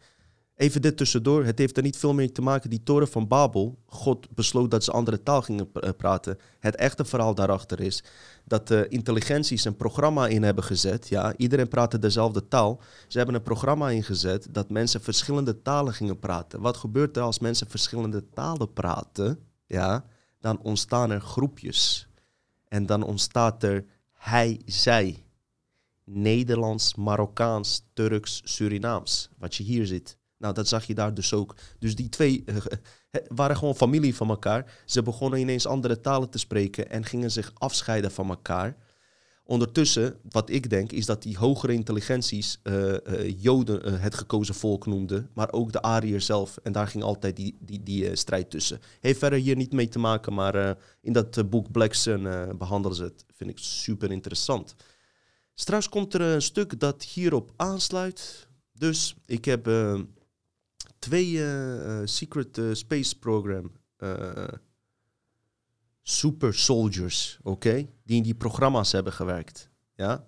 [0.63, 2.69] Even dit tussendoor, het heeft er niet veel mee te maken.
[2.69, 6.39] Die toren van Babel, God besloot dat ze andere taal gingen eh, praten.
[6.59, 8.03] Het echte verhaal daarachter is
[8.45, 11.07] dat de intelligenties een programma in hebben gezet.
[11.07, 12.81] Ja, iedereen praatte dezelfde taal.
[13.07, 16.61] Ze hebben een programma ingezet dat mensen verschillende talen gingen praten.
[16.61, 19.39] Wat gebeurt er als mensen verschillende talen praten?
[19.65, 20.05] Ja,
[20.39, 22.07] dan ontstaan er groepjes.
[22.67, 25.25] En dan ontstaat er hij, zij.
[26.03, 29.29] Nederlands, Marokkaans, Turks, Surinaams.
[29.37, 30.17] Wat je hier ziet.
[30.43, 31.55] Nou, dat zag je daar dus ook.
[31.79, 32.55] Dus die twee eh,
[33.27, 34.81] waren gewoon familie van elkaar.
[34.85, 38.75] Ze begonnen ineens andere talen te spreken en gingen zich afscheiden van elkaar.
[39.45, 44.85] Ondertussen, wat ik denk, is dat die hogere intelligenties eh, eh, Joden het gekozen volk
[44.85, 46.57] noemden, maar ook de Ariërs zelf.
[46.63, 48.79] En daar ging altijd die, die, die strijd tussen.
[48.99, 52.97] Heeft verder hier niet mee te maken, maar in dat boek Black Sun eh, behandelen
[52.97, 53.25] ze het.
[53.35, 54.75] Vind ik super interessant.
[55.53, 58.47] Straks komt er een stuk dat hierop aansluit.
[58.73, 59.67] Dus ik heb
[61.03, 63.71] twee eh, eh, Secret eh, Space Program
[66.01, 67.87] super soldiers, oké?
[68.03, 69.69] Die in die programma's hebben gewerkt.
[69.95, 70.27] Ja?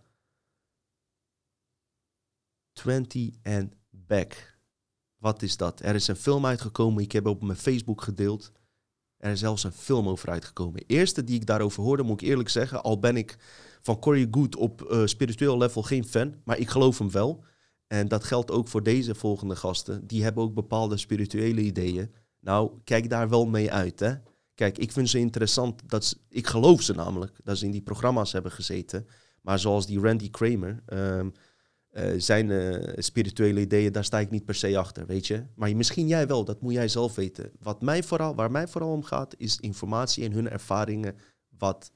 [2.73, 4.57] 20 and Back.
[5.17, 5.81] Wat is dat?
[5.81, 7.03] Er is een film uitgekomen.
[7.03, 8.51] Ik heb op mijn Facebook gedeeld.
[9.17, 10.83] Er is zelfs een film over uitgekomen.
[10.87, 13.37] Eerste die ik daarover hoorde, moet ik eerlijk zeggen, al ben ik
[13.81, 17.43] van Corey Good op spiritueel level geen fan, maar ik geloof hem wel.
[17.87, 20.07] En dat geldt ook voor deze volgende gasten.
[20.07, 22.13] Die hebben ook bepaalde spirituele ideeën.
[22.39, 24.13] Nou, kijk daar wel mee uit, hè.
[24.55, 25.89] Kijk, ik vind ze interessant.
[25.89, 29.07] Dat ik geloof ze namelijk, dat ze in die programma's hebben gezeten.
[29.41, 31.29] Maar zoals die Randy Kramer, ehm,
[31.89, 35.45] eh, zijn eh, spirituele ideeën, daar sta ik niet per se achter, weet je.
[35.55, 37.51] Maar misschien jij wel, dat moet jij zelf weten.
[37.59, 41.15] Wat mij vooral, waar mij vooral om gaat, is informatie en hun ervaringen,
[41.57, 41.91] wat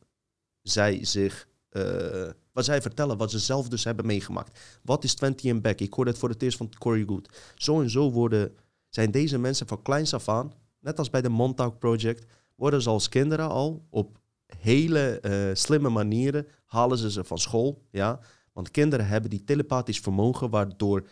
[0.62, 2.30] zij zich, eh,
[2.60, 4.60] wat zij vertellen, wat ze zelf dus hebben meegemaakt.
[4.84, 5.80] Wat is 20 and Back?
[5.80, 7.30] Ik hoorde het voor het eerst van Corey Good.
[7.56, 8.56] Zo en zo worden,
[8.90, 12.90] zijn deze mensen van kleins af aan, net als bij de Montauk Project, worden ze
[12.90, 14.20] als kinderen al op
[14.58, 17.82] hele uh, slimme manieren, halen ze ze van school.
[17.92, 18.20] Ja?
[18.54, 21.08] Want kinderen hebben die telepathisch vermogen, waardoor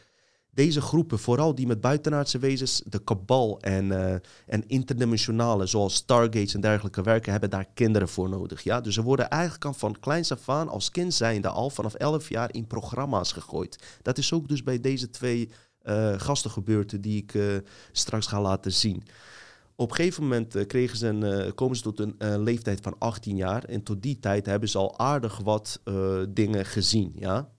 [0.57, 4.13] deze groepen, vooral die met buitenaardse wezens, de kabal en, uh,
[4.45, 8.63] en interdimensionale, zoals Stargates en dergelijke werken, hebben daar kinderen voor nodig.
[8.63, 8.81] Ja?
[8.81, 12.29] Dus ze worden eigenlijk al van kleins af aan, als kind zijnde al, vanaf 11
[12.29, 13.99] jaar in programma's gegooid.
[14.01, 15.49] Dat is ook dus bij deze twee
[15.83, 17.57] uh, gasten gebeurd die ik uh,
[17.91, 19.03] straks ga laten zien.
[19.75, 23.63] Op een gegeven moment kregen ze een, komen ze tot een leeftijd van 18 jaar.
[23.63, 25.81] En tot die tijd hebben ze al aardig wat
[26.29, 27.11] dingen gezien.
[27.15, 27.49] Ja?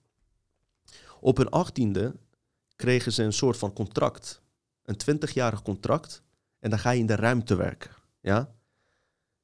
[1.19, 2.15] Op hun achttiende
[2.79, 4.41] kregen ze een soort van contract.
[4.83, 6.23] Een 20-jarig contract.
[6.59, 7.91] En dan ga je in de ruimte werken.
[8.21, 8.55] Ja?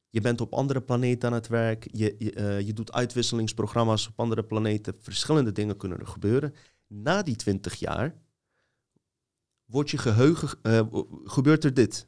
[0.10, 1.88] Je bent op andere planeten aan het werk.
[1.92, 4.96] Je, je, uh, je doet uitwisselingsprogramma's op andere planeten.
[5.00, 6.54] Verschillende dingen kunnen er gebeuren.
[6.88, 8.16] Na die 20 jaar
[9.66, 12.08] wordt je geheugen, uh, gebeurt er dit.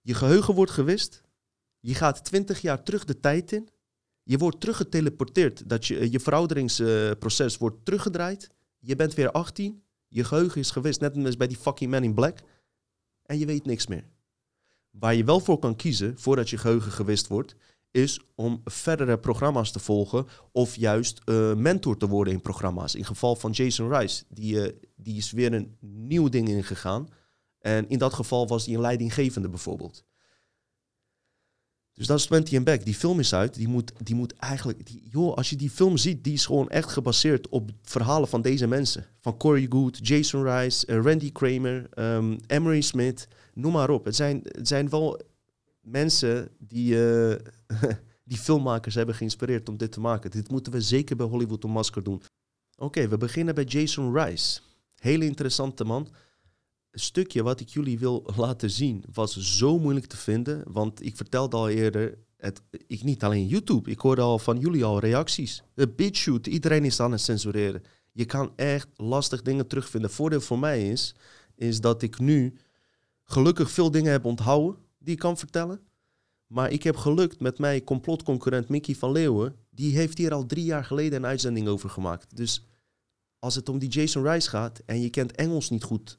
[0.00, 1.22] Je geheugen wordt gewist.
[1.80, 3.68] Je gaat 20 jaar terug de tijd in.
[4.22, 5.68] Je wordt teruggeteleporteerd.
[5.68, 8.50] Dat je, je verouderingsproces wordt teruggedraaid.
[8.80, 12.14] Je bent weer 18, je geheugen is gewist, net als bij die fucking Man in
[12.14, 12.38] Black.
[13.22, 14.04] En je weet niks meer.
[14.90, 17.56] Waar je wel voor kan kiezen, voordat je geheugen gewist wordt,
[17.90, 22.94] is om verdere programma's te volgen of juist uh, mentor te worden in programma's.
[22.94, 27.08] In geval van Jason Rice, die, uh, die is weer een nieuw ding ingegaan.
[27.58, 30.04] En in dat geval was hij een leidinggevende bijvoorbeeld.
[32.00, 32.84] Dus dat is 20 and Back.
[32.84, 33.54] Die film is uit.
[33.54, 34.86] Die moet, die moet eigenlijk...
[34.86, 38.42] Die, joh, als je die film ziet, die is gewoon echt gebaseerd op verhalen van
[38.42, 39.06] deze mensen.
[39.18, 43.28] Van Corey Good, Jason Rice, uh, Randy Kramer, um, Emery Smith.
[43.54, 44.04] Noem maar op.
[44.04, 45.20] Het zijn, het zijn wel
[45.80, 47.34] mensen die, uh,
[48.30, 50.30] die filmmakers hebben geïnspireerd om dit te maken.
[50.30, 52.22] Dit moeten we zeker bij Hollywood masker doen.
[52.76, 54.60] Oké, we beginnen bij Jason Rice.
[54.94, 56.08] Hele interessante man
[56.92, 60.62] stukje wat ik jullie wil laten zien was zo moeilijk te vinden.
[60.72, 64.84] Want ik vertelde al eerder, het, ik niet alleen YouTube, ik hoorde al van jullie
[64.84, 65.62] al reacties.
[65.96, 67.82] BitChute, iedereen is aan het censureren.
[68.12, 70.10] Je kan echt lastig dingen terugvinden.
[70.10, 71.14] Voordeel voor mij is,
[71.54, 72.58] is dat ik nu
[73.24, 75.80] gelukkig veel dingen heb onthouden die ik kan vertellen.
[76.46, 79.56] Maar ik heb gelukt met mijn complotconcurrent Mickey van Leeuwen.
[79.70, 82.36] Die heeft hier al drie jaar geleden een uitzending over gemaakt.
[82.36, 82.66] Dus
[83.38, 86.18] als het om die Jason Rice gaat en je kent Engels niet goed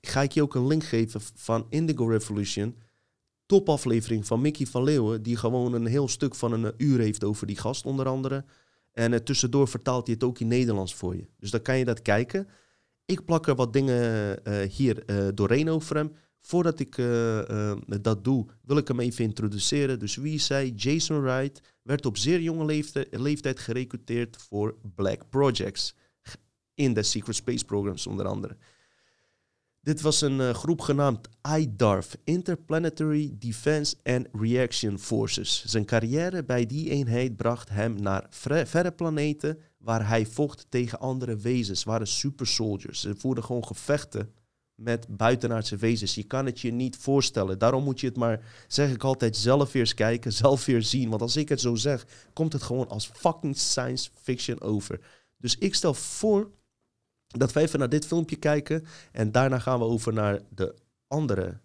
[0.00, 2.76] ga ik je ook een link geven van Indigo Revolution.
[3.46, 7.46] Topaflevering van Mickey van Leeuwen, die gewoon een heel stuk van een uur heeft over
[7.46, 8.44] die gast onder andere.
[8.92, 11.26] En uh, tussendoor vertaalt hij het ook in Nederlands voor je.
[11.38, 12.48] Dus dan kan je dat kijken.
[13.04, 16.12] Ik plak er wat dingen uh, hier doorheen over hem.
[16.40, 16.96] Voordat ik
[18.00, 19.98] dat doe, wil ik hem even introduceren.
[19.98, 25.94] Dus wie zei Jason Wright werd op zeer jonge leeftijd, leeftijd gerecruiteerd voor Black Projects.
[26.74, 28.56] In de Secret Space Programs onder andere.
[29.86, 31.28] Dit was een uh, groep genaamd
[31.58, 35.64] IDARF, Interplanetary Defense and Reaction Forces.
[35.66, 38.26] Zijn carrière bij die eenheid bracht hem naar
[38.64, 43.00] verre planeten waar hij vocht tegen andere wezens, waren super soldiers.
[43.00, 44.32] Ze voerden gewoon gevechten
[44.74, 46.14] met buitenaardse wezens.
[46.14, 47.58] Je kan het je niet voorstellen.
[47.58, 51.08] Daarom moet je het maar, zeg ik altijd, zelf eerst kijken, zelf weer zien.
[51.08, 55.00] Want als ik het zo zeg, komt het gewoon als fucking science fiction over.
[55.38, 56.50] Dus ik stel voor
[57.38, 58.84] dat we even naar dit filmpje kijken.
[59.12, 60.74] En daarna gaan we over naar de
[61.08, 61.60] andere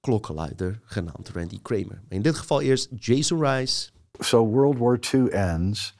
[0.00, 2.00] klokkenluider, genaamd Randy Kramer.
[2.08, 3.90] In dit geval eerst Jason Rice.
[4.18, 5.98] So World War II ends.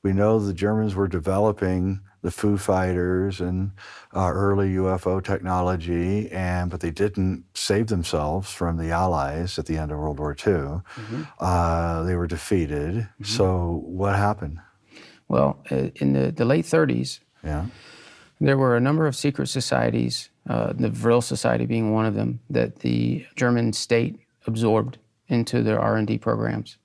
[0.00, 3.70] We know the Germans were developing the Foo Fighters and
[4.14, 9.78] uh, early UFO technology, and but they didn't save themselves from the Allies at the
[9.78, 10.52] end of World War II.
[10.52, 11.22] Mm-hmm.
[11.38, 12.94] Uh, they were defeated.
[12.94, 13.24] Mm-hmm.
[13.24, 14.58] So what happened?
[15.28, 17.66] Well, uh, in the, the late 30s, yeah.
[18.40, 22.40] There were a number of secret societies, uh, the Vril Society being one of them,
[22.50, 24.98] that the German state absorbed
[25.28, 26.76] into their R&D programs.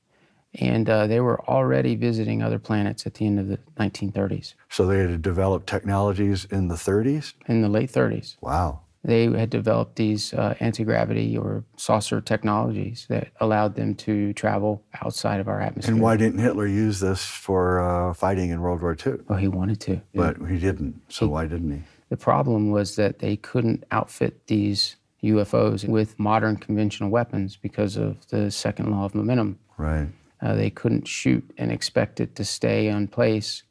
[0.55, 4.53] And uh, they were already visiting other planets at the end of the 1930s.
[4.69, 7.33] So they had developed technologies in the 30s?
[7.47, 8.35] In the late 30s.
[8.41, 14.83] Wow they had developed these uh, anti-gravity or saucer technologies that allowed them to travel
[15.03, 15.93] outside of our atmosphere.
[15.93, 19.13] And why didn't Hitler use this for uh, fighting in World War II?
[19.27, 20.01] Well, he wanted to.
[20.13, 21.01] But he didn't.
[21.09, 21.81] So he, why didn't he?
[22.09, 28.27] The problem was that they couldn't outfit these UFOs with modern conventional weapons because of
[28.29, 29.57] the second law of momentum.
[29.77, 30.09] Right.
[30.41, 33.63] Uh, they couldn't shoot and expect it to stay on place.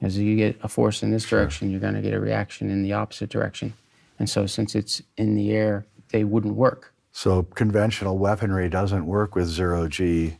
[0.00, 1.40] As you get a force in this sure.
[1.40, 3.74] direction, you're going to get a reaction in the opposite direction.
[4.18, 6.92] And so, since it's in the air, they wouldn't work.
[7.12, 10.38] So, conventional weaponry doesn't work with zero G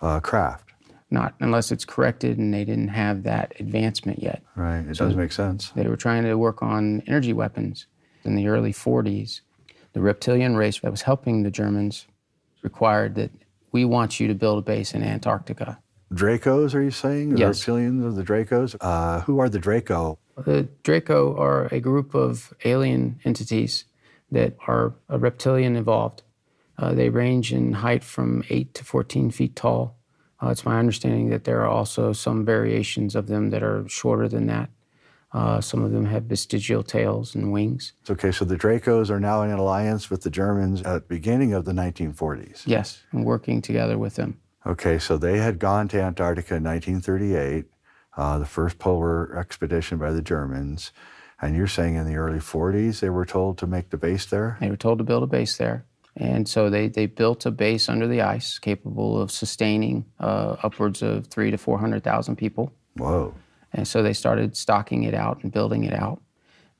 [0.00, 0.70] uh, craft.
[1.10, 4.42] not unless it's corrected, and they didn't have that advancement yet.
[4.56, 4.80] Right.
[4.80, 5.70] It does make sense.
[5.70, 7.86] They were trying to work on energy weapons
[8.24, 9.40] in the early 40s.
[9.94, 12.06] The reptilian race that was helping the Germans
[12.62, 13.30] required that
[13.72, 15.78] we want you to build a base in Antarctica.
[16.12, 17.30] Dracos, are you saying?
[17.30, 17.64] The Yes.
[17.64, 18.76] reptilians of the Dracos?
[18.80, 20.18] Uh, who are the Draco?
[20.44, 23.84] The Draco are a group of alien entities
[24.30, 26.22] that are uh, reptilian evolved.
[26.76, 29.96] Uh, they range in height from 8 to 14 feet tall.
[30.40, 34.28] Uh, it's my understanding that there are also some variations of them that are shorter
[34.28, 34.70] than that.
[35.32, 37.92] Uh, some of them have vestigial tails and wings.
[38.08, 41.52] Okay, so the Dracos are now in an alliance with the Germans at the beginning
[41.52, 42.62] of the 1940s.
[42.64, 44.38] Yes, and working together with them.
[44.66, 47.66] Okay, so they had gone to Antarctica in 1938,
[48.18, 50.92] uh, the first polar expedition by the Germans.
[51.40, 54.58] And you're saying in the early 40s they were told to make the base there?
[54.60, 55.84] They were told to build a base there.
[56.16, 61.00] And so they, they built a base under the ice capable of sustaining uh, upwards
[61.00, 62.72] of three to 400,000 people.
[62.96, 63.34] Whoa.
[63.72, 66.20] And so they started stocking it out and building it out.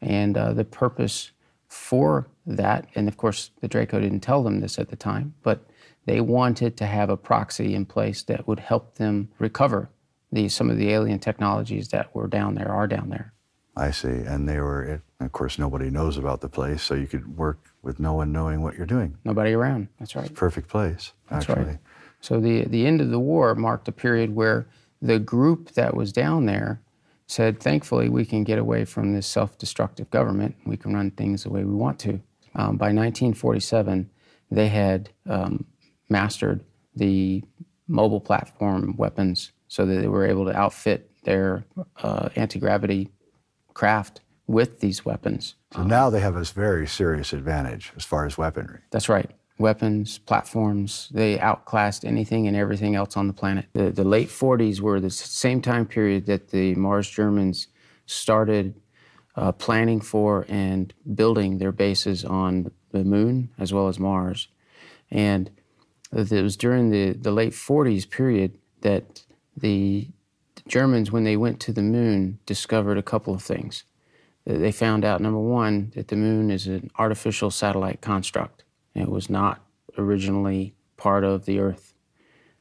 [0.00, 1.30] And uh, the purpose
[1.68, 5.64] for that, and of course, the Draco didn't tell them this at the time, but
[6.06, 9.90] they wanted to have a proxy in place that would help them recover
[10.32, 13.32] the, some of the alien technologies that were down there, are down there.
[13.76, 14.08] I see.
[14.08, 17.58] And they were, it, of course, nobody knows about the place, so you could work
[17.82, 19.16] with no one knowing what you're doing.
[19.24, 19.88] Nobody around.
[19.98, 20.32] That's right.
[20.34, 21.64] Perfect place, That's actually.
[21.64, 21.78] right.
[22.20, 24.66] So the the end of the war marked a period where
[25.00, 26.80] the group that was down there
[27.26, 30.56] said, "Thankfully, we can get away from this self-destructive government.
[30.66, 32.20] We can run things the way we want to."
[32.54, 34.10] Um, by 1947,
[34.50, 35.64] they had um,
[36.08, 36.64] mastered
[36.96, 37.44] the
[37.86, 41.64] mobile platform weapons, so that they were able to outfit their
[42.02, 43.10] uh, anti-gravity
[43.74, 45.54] craft with these weapons.
[45.74, 48.80] So now they have a very serious advantage as far as weaponry.
[48.90, 49.30] That's right.
[49.58, 53.66] Weapons, platforms, they outclassed anything and everything else on the planet.
[53.74, 57.66] The, the late 40s were the same time period that the Mars Germans
[58.06, 58.80] started
[59.36, 64.48] uh, planning for and building their bases on the moon as well as Mars.
[65.10, 65.50] And
[66.12, 69.24] it was during the, the late 40s period that
[69.60, 70.08] the
[70.66, 73.84] Germans, when they went to the moon, discovered a couple of things.
[74.48, 78.64] Uh, they found out, number one, that the moon is an artificial satellite construct.
[78.94, 79.60] It was not
[79.96, 81.94] originally part of the Earth.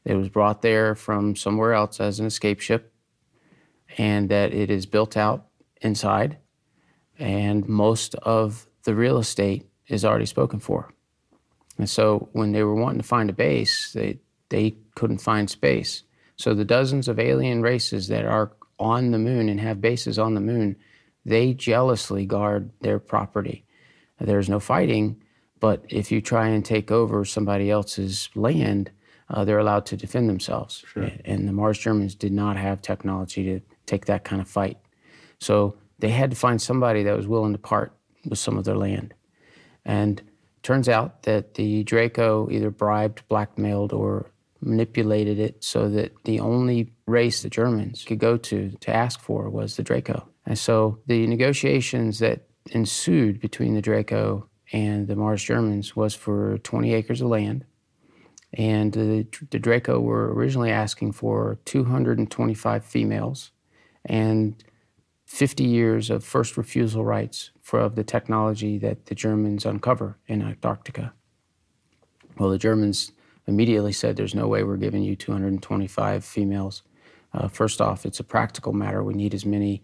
[0.06, 2.94] It was brought there from somewhere else as an escape ship,
[3.98, 5.48] and that it is built out
[5.82, 6.38] inside,
[7.19, 10.94] and most of the real estate is already spoken for.
[11.78, 14.19] And so when they were wanting to find a base, they,
[14.49, 16.03] they couldn't find space.
[16.38, 20.35] So the dozens of alien races that are on the moon and have bases on
[20.35, 20.76] the moon,
[21.26, 23.65] they jealously guard their property.
[24.19, 25.22] There's no fighting,
[25.59, 28.91] but if you try and take over somebody else's land,
[29.30, 30.84] uh, they're allowed to defend themselves.
[30.88, 31.09] Sure.
[31.26, 34.77] And the Mars Germans did not have technology to take that kind of fight.
[35.39, 37.93] So they had to find somebody that was willing to part
[38.26, 39.14] with some of their land.
[39.85, 40.22] And
[40.64, 44.31] turns out that the Draco either bribed, blackmailed, or
[44.61, 49.49] manipulated it so that the only race the Germans could go to to ask for
[49.49, 50.27] was the Draco.
[50.45, 56.57] And so the negotiations that ensued between the Draco and the Mars Germans was for
[56.59, 57.65] 20 acres of land.
[58.53, 63.51] And the, the Draco were originally asking for 225 females
[64.05, 64.63] and
[65.25, 70.41] 50 years of first refusal rights for of the technology that the Germans uncover in
[70.41, 71.13] Antarctica.
[72.38, 73.11] Well, the Germans
[73.48, 76.84] immediately said, "There's no way we're giving you 225 females.
[77.34, 79.03] Uh, first off, it's a practical matter.
[79.03, 79.84] We need as many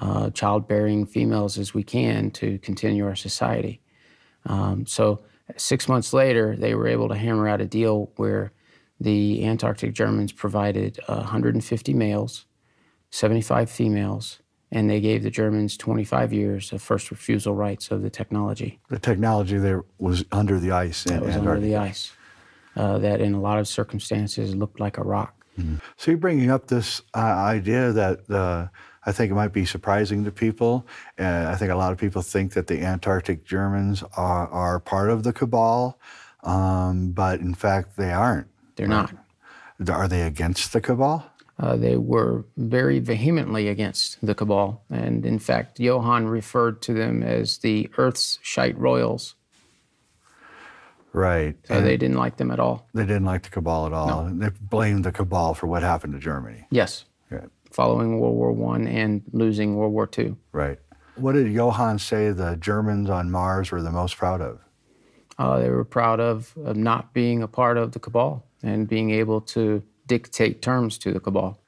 [0.00, 3.80] uh, childbearing females as we can to continue our society."
[4.46, 5.20] Um, so,
[5.56, 8.52] six months later, they were able to hammer out a deal where
[9.00, 12.46] the Antarctic Germans provided 150 males,
[13.10, 14.38] 75 females,
[14.70, 18.98] and they gave the Germans 25 years of first refusal rights of the technology The
[18.98, 21.50] technology there was under the ice that was Antarctica.
[21.50, 22.12] under the ice.
[22.74, 25.34] Uh, that in a lot of circumstances looked like a rock.
[25.98, 28.68] So you're bringing up this uh, idea that uh,
[29.04, 30.86] I think it might be surprising to people.
[31.18, 35.10] And I think a lot of people think that the Antarctic Germans are, are part
[35.10, 35.98] of the cabal,
[36.42, 38.48] um, but in fact they aren't.
[38.76, 39.12] They're not.
[39.88, 41.30] Are they against the cabal?
[41.58, 44.82] Uh, they were very vehemently against the cabal.
[44.90, 49.34] And in fact, Johann referred to them as the Earth's shite royals.
[51.12, 51.56] Right.
[51.66, 52.88] So And they didn't like them at all.
[52.94, 54.24] they didn't like the cabal at all.
[54.24, 54.34] No.
[54.48, 56.66] They blamed the cabal for what happened to Germany.
[56.70, 57.48] Yes, Right.
[57.70, 60.36] following World War One and losing World War Two.
[60.52, 60.78] Right.
[61.16, 64.60] What did Johann say the Germans on Mars were the most proud of?
[65.38, 69.10] Uh, they were proud of, of not being a part of the cabal and being
[69.10, 71.58] able to dictate terms to the cabal.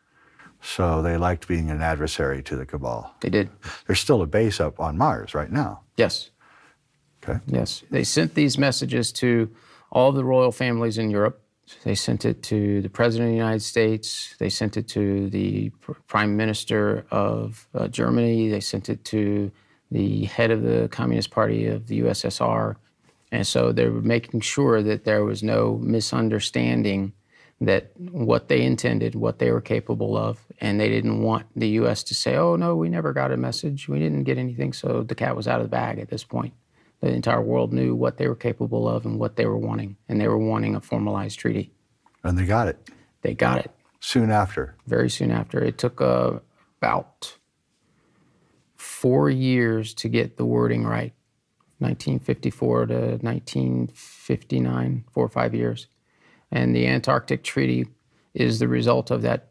[0.63, 3.15] So they liked being an adversary to the cabal.
[3.21, 3.51] They did.
[3.87, 5.81] There's still a base up on Mars right now.
[5.97, 6.31] Yes.
[7.27, 7.41] Okay.
[7.47, 7.83] Yes.
[7.91, 9.51] They sent these messages to
[9.91, 11.41] all the royal families in Europe.
[11.85, 14.35] They sent it to the President of the United States.
[14.39, 18.49] They sent it to the pr- Prime Minister of uh, Germany.
[18.49, 19.51] They sent it to
[19.91, 22.77] the head of the Communist Party of the USSR.
[23.33, 27.13] And so they were making sure that there was no misunderstanding
[27.61, 32.03] that what they intended, what they were capable of, and they didn't want the U.S.
[32.05, 35.15] to say, "Oh no, we never got a message, we didn't get anything." So the
[35.15, 36.53] cat was out of the bag at this point.
[37.05, 40.19] The entire world knew what they were capable of and what they were wanting, and
[40.19, 41.71] they were wanting a formalized treaty.
[42.23, 42.79] And they got it
[43.21, 43.71] They got it
[44.01, 44.75] soon after.
[44.87, 45.63] very soon after.
[45.63, 46.39] It took uh,
[46.81, 47.37] about
[48.77, 51.13] four years to get the wording right
[51.77, 55.89] 1954 to 1959, four or five years.
[56.51, 57.87] And the Antarctic Treaty
[58.33, 59.51] is the result of that,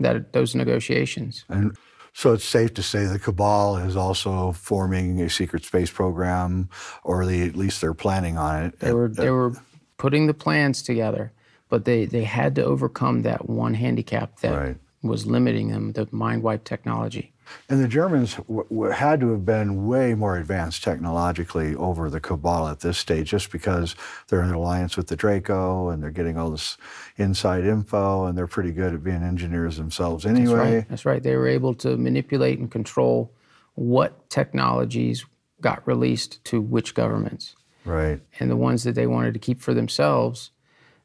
[0.00, 1.46] that those negotiations.
[1.48, 1.74] And
[2.12, 6.68] so it's safe to say the cabal is also forming a secret space program,
[7.04, 8.78] or the, at least they're planning on it.
[8.80, 9.54] They were, they were
[9.96, 11.32] putting the plans together,
[11.68, 14.76] but they, they had to overcome that one handicap that Right.
[15.02, 17.32] was limiting them the mind wipe technology.
[17.68, 22.20] And the Germans w- w- had to have been way more advanced technologically over the
[22.20, 23.94] Cabal at this stage, just because
[24.28, 26.76] they're in alliance with the Draco and they're getting all this
[27.16, 30.44] inside info, and they're pretty good at being engineers themselves anyway.
[30.46, 30.88] That's right.
[30.88, 31.22] That's right.
[31.22, 33.32] They were able to manipulate and control
[33.74, 35.24] what technologies
[35.60, 37.56] got released to which governments.
[37.84, 38.20] Right.
[38.38, 40.50] And the ones that they wanted to keep for themselves,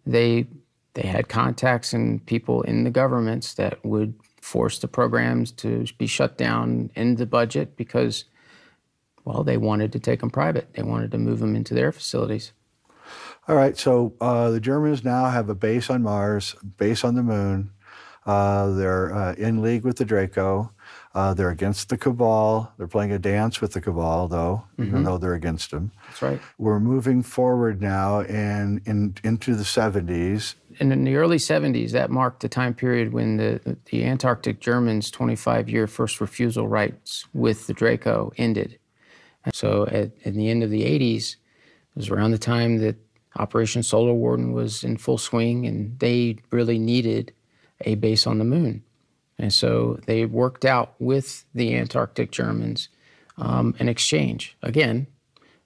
[0.06, 0.48] they
[0.94, 4.16] they had contacts and people in the governments that would
[4.46, 8.26] force the programs to be shut down in the budget because
[9.26, 10.72] well, they wanted to take them private.
[10.76, 12.52] They wanted to move them into their facilities.
[13.48, 13.76] All right.
[13.76, 17.72] So uh, the Germans now have a base on Mars, base on the moon.
[18.24, 20.72] Uh, they're uh, in league with the Draco.
[21.16, 22.74] Uh, they're against the Cabal.
[22.78, 25.94] They're playing a dance with the Cabal, though, even though they're against them.
[26.08, 26.42] That's right.
[26.58, 30.56] We're moving forward now and in, into the 70s.
[30.82, 35.10] And in the early 70s, that marked the time period when the, the Antarctic Germans'
[35.10, 38.78] 25 year first refusal rights with the Draco ended.
[39.46, 42.98] And so at, at the end of the 80s, it was around the time that
[43.38, 47.32] Operation Solar Warden was in full swing, and they really needed
[47.82, 48.84] a base on the moon.
[49.38, 52.90] And so they worked out with the Antarctic Germans
[53.38, 55.08] um, an exchange, again,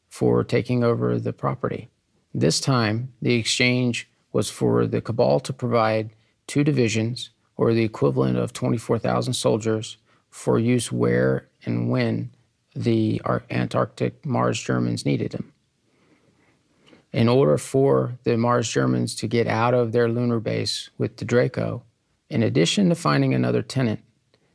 [0.10, 1.88] for taking over the property.
[2.34, 6.12] This time, the exchange was for the Cabal to provide
[6.48, 9.98] two divisions, or the equivalent of 24,000 soldiers,
[10.30, 12.32] for use where and when
[12.76, 15.52] the Antarctic Mars Germans needed them.
[17.12, 21.26] In order for the Mars Germans to get out of their lunar base with the
[21.26, 21.84] Draco,
[22.30, 24.02] in addition to finding another tenant,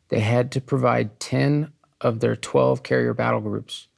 [0.08, 3.88] they had to provide 10 of their 12 carrier battle groups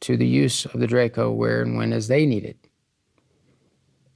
[0.00, 2.56] to the use of the Draco where and when as they needed.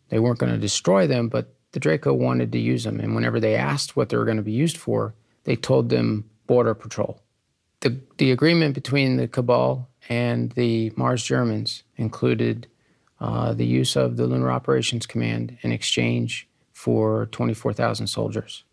[0.09, 3.01] They weren't going to destroy them, but the Draco wanted to use them.
[3.01, 5.15] And whenever they asked what they were going to be used for,
[5.45, 7.21] they told them border patrol.
[7.81, 12.69] The, the agreement between the Cabal and the Mars Germans included
[13.21, 18.65] uh, the use of the Lunar Operations Command in exchange for 24,000 soldiers.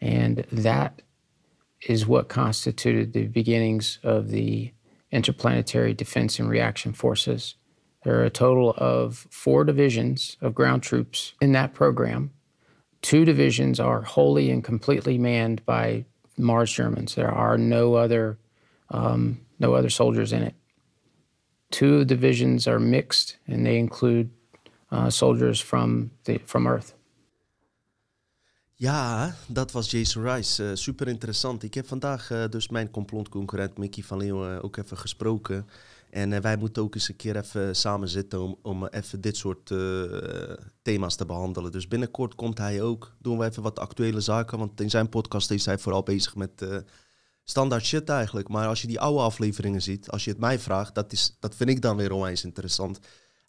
[0.00, 1.02] And that
[1.86, 4.72] is what constituted the beginnings of the
[5.10, 7.54] Interplanetary Defense and Reaction Forces.
[8.04, 12.30] There are a total of four divisions of ground troops in that program.
[13.02, 16.04] Two divisions are wholly and completely manned by
[16.36, 17.14] Mars Germans.
[17.14, 18.38] There are no other,
[18.90, 20.54] um, no other soldiers in it.
[21.70, 24.30] Two divisions are mixed, and they include
[24.90, 26.94] uh, soldiers from the from Earth.
[28.80, 30.68] Ja, dat was Jason Rice.
[30.68, 31.62] Eh, super interessant.
[31.62, 35.66] Ik heb vandaag eh, dus mijn complotconcurrent Mickey van Leeuwen ook even gesproken.
[36.10, 39.36] En eh, wij moeten ook eens een keer even samen zitten om, om even dit
[39.36, 39.78] soort eh,
[40.82, 41.72] thema's te behandelen.
[41.72, 43.14] Dus binnenkort komt hij ook.
[43.18, 44.58] Doen we even wat actuele zaken.
[44.58, 46.76] Want in zijn podcast is hij vooral bezig met eh,
[47.44, 48.48] standaard shit eigenlijk.
[48.48, 51.54] Maar als je die oude afleveringen ziet, als je het mij vraagt, dat, is, dat
[51.54, 52.98] vind ik dan weer onwijs interessant.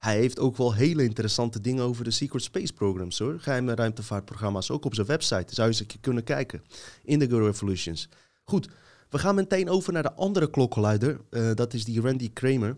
[0.01, 3.39] Hij heeft ook wel hele interessante dingen over de Secret Space Programs hoor.
[3.39, 5.53] Geheime ruimtevaartprogramma's, ook op zijn website.
[5.53, 6.63] Zou je eens kunnen kijken.
[7.03, 8.09] Indigo Revolutions.
[8.43, 8.67] Goed,
[9.09, 11.21] we gaan meteen over naar de andere klokkenluider.
[11.29, 12.77] Eh, dat is die Randy Kramer.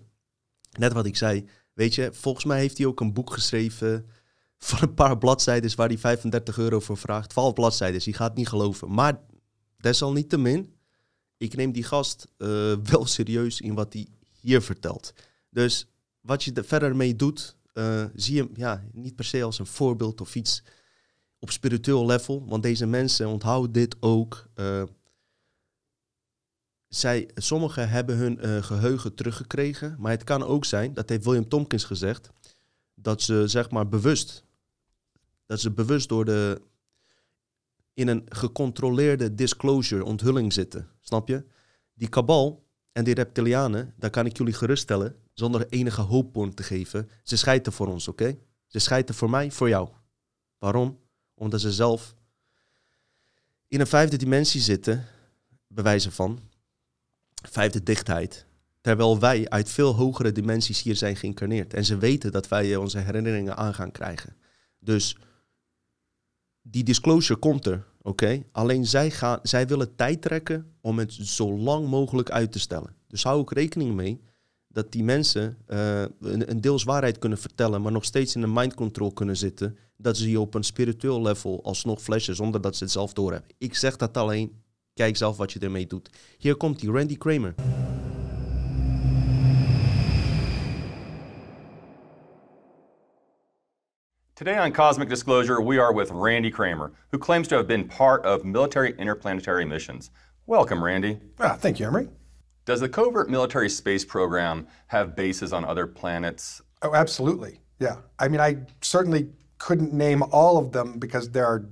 [0.72, 1.46] Net wat ik zei.
[1.74, 4.06] Weet je, volgens mij heeft hij ook een boek geschreven
[4.58, 7.30] van een paar bladzijden waar hij 35 euro voor vraagt.
[7.30, 8.94] 12 bladzijden, je gaat niet geloven.
[8.94, 9.20] Maar
[9.78, 10.74] desalniettemin,
[11.38, 12.48] ik neem die gast eh,
[12.84, 14.08] wel serieus in wat hij
[14.40, 15.14] hier vertelt.
[15.50, 15.88] Dus
[16.24, 19.66] wat je er verder mee doet, eh, zie hem ja, niet per se als een
[19.66, 20.64] voorbeeld of iets
[21.40, 24.48] op spiritueel level, want deze mensen onthouden dit ook.
[24.56, 24.84] Uh,
[26.88, 31.48] zij, sommigen hebben hun uh, geheugen teruggekregen, maar het kan ook zijn, dat heeft William
[31.48, 32.30] Tompkins gezegd,
[32.94, 34.44] dat ze zeg maar bewust,
[35.46, 36.62] dat ze bewust door de,
[37.94, 40.90] in een gecontroleerde disclosure, onthulling zitten.
[41.00, 41.46] Snap je?
[41.94, 47.10] Die kabal en die reptilianen, daar kan ik jullie geruststellen, zonder enige hooppoint te geven,
[47.24, 48.38] ze scheiden voor ons, oké?
[48.68, 49.90] Ze scheiden voor mij, voor jou.
[50.58, 51.00] Waarom?
[51.34, 52.16] Omdat ze zelf
[53.68, 55.06] in een vijfde dimensie zitten,
[55.68, 56.40] bewijzen van,
[57.50, 58.46] vijfde dichtheid.
[58.82, 61.74] Terwijl wij uit veel hogere dimensies hier zijn geïncarneerd.
[61.74, 64.36] En ze weten dat wij onze herinneringen aan gaan krijgen.
[64.80, 65.18] Dus
[66.62, 68.44] die disclosure komt er, oké?
[68.52, 72.96] Alleen zij, gaan, zij willen tijd trekken om het zo lang mogelijk uit te stellen.
[73.08, 74.22] Dus hou ook rekening mee
[74.74, 78.54] dat die mensen uh, een, een, deels waarheid kunnen vertellen, maar nog steeds in een
[78.54, 79.78] mind control kunnen zitten.
[79.98, 83.56] Dat ze je op een spiritueel level alsnog flashen zonder dat ze het zelf doorhebben.
[83.58, 84.62] Ik zeg dat alleen.
[84.94, 86.10] Kijk zelf wat je ermee doet.
[86.38, 87.56] Hier komt die Randy Kramer.
[94.36, 98.26] Today on Cosmic Disclosure, we are with Randy Kramer, who claims to have been part
[98.26, 100.10] of military interplanetary missions.
[100.46, 101.20] Welcome, Randy.
[101.40, 102.10] Ah, thank you, Emery.
[102.66, 106.62] Does the covert military space program have bases on other planets?
[106.82, 107.60] Oh, absolutely.
[107.80, 107.98] Yeah.
[108.20, 111.66] I mean, I certainly couldn't name all of them because there are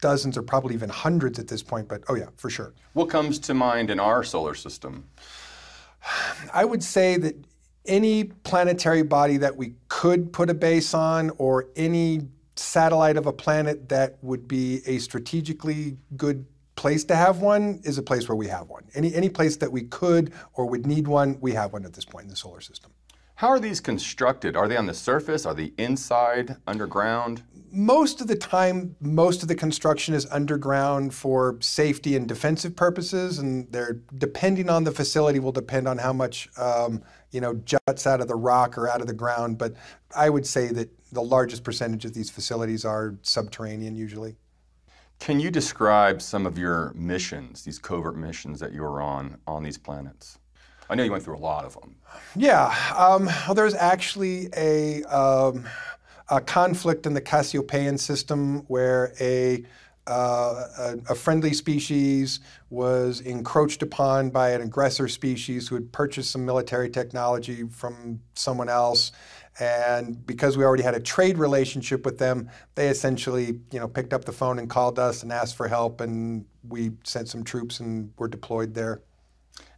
[0.00, 2.74] dozens or probably even hundreds at this point, but oh, yeah, for sure.
[2.92, 5.04] What comes to mind in our solar system?
[6.52, 7.36] I would say that
[7.86, 12.22] any planetary body that we could put a base on or any
[12.56, 16.44] satellite of a planet that would be a strategically good
[16.80, 18.84] place to have one is a place where we have one.
[18.94, 22.06] Any, any place that we could or would need one, we have one at this
[22.06, 22.90] point in the solar system.
[23.34, 24.56] How are these constructed?
[24.56, 25.44] Are they on the surface?
[25.44, 27.42] Are they inside, underground?
[27.70, 33.38] Most of the time, most of the construction is underground for safety and defensive purposes,
[33.38, 38.06] and they're depending on the facility will depend on how much um, you know juts
[38.06, 39.58] out of the rock or out of the ground.
[39.58, 39.74] But
[40.16, 44.36] I would say that the largest percentage of these facilities are subterranean usually.
[45.20, 49.62] Can you describe some of your missions, these covert missions that you were on on
[49.62, 50.38] these planets?
[50.88, 51.94] I know you went through a lot of them.
[52.34, 52.74] Yeah.
[52.96, 55.68] Um, well, there's actually a, um,
[56.28, 59.64] a conflict in the Cassiopeian system where a
[60.06, 62.40] uh, a, a, friendly species
[62.70, 68.68] was encroached upon by an aggressor species who had purchased some military technology from someone
[68.68, 69.12] else.
[69.60, 74.14] And because we already had a trade relationship with them, they essentially, you know, picked
[74.14, 77.78] up the phone and called us and asked for help, and we sent some troops
[77.78, 79.02] and were deployed there.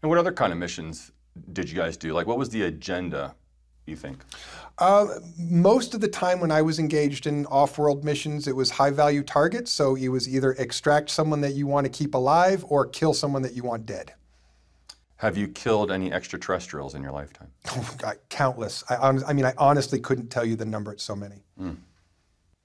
[0.00, 1.10] And what other kind of missions
[1.52, 2.12] did you guys do?
[2.12, 3.34] Like, what was the agenda,
[3.86, 4.22] you think?
[4.78, 5.06] Uh,
[5.36, 8.90] most of the time when I was engaged in off world missions, it was high
[8.90, 9.72] value targets.
[9.72, 13.42] So it was either extract someone that you want to keep alive or kill someone
[13.42, 14.14] that you want dead.
[15.22, 17.46] Have you killed any extraterrestrials in your lifetime?
[17.76, 18.82] Oh, God, countless.
[18.90, 20.90] I, I, mean, I honestly couldn't tell you the number.
[20.90, 21.44] It's so many.
[21.60, 21.76] Mm.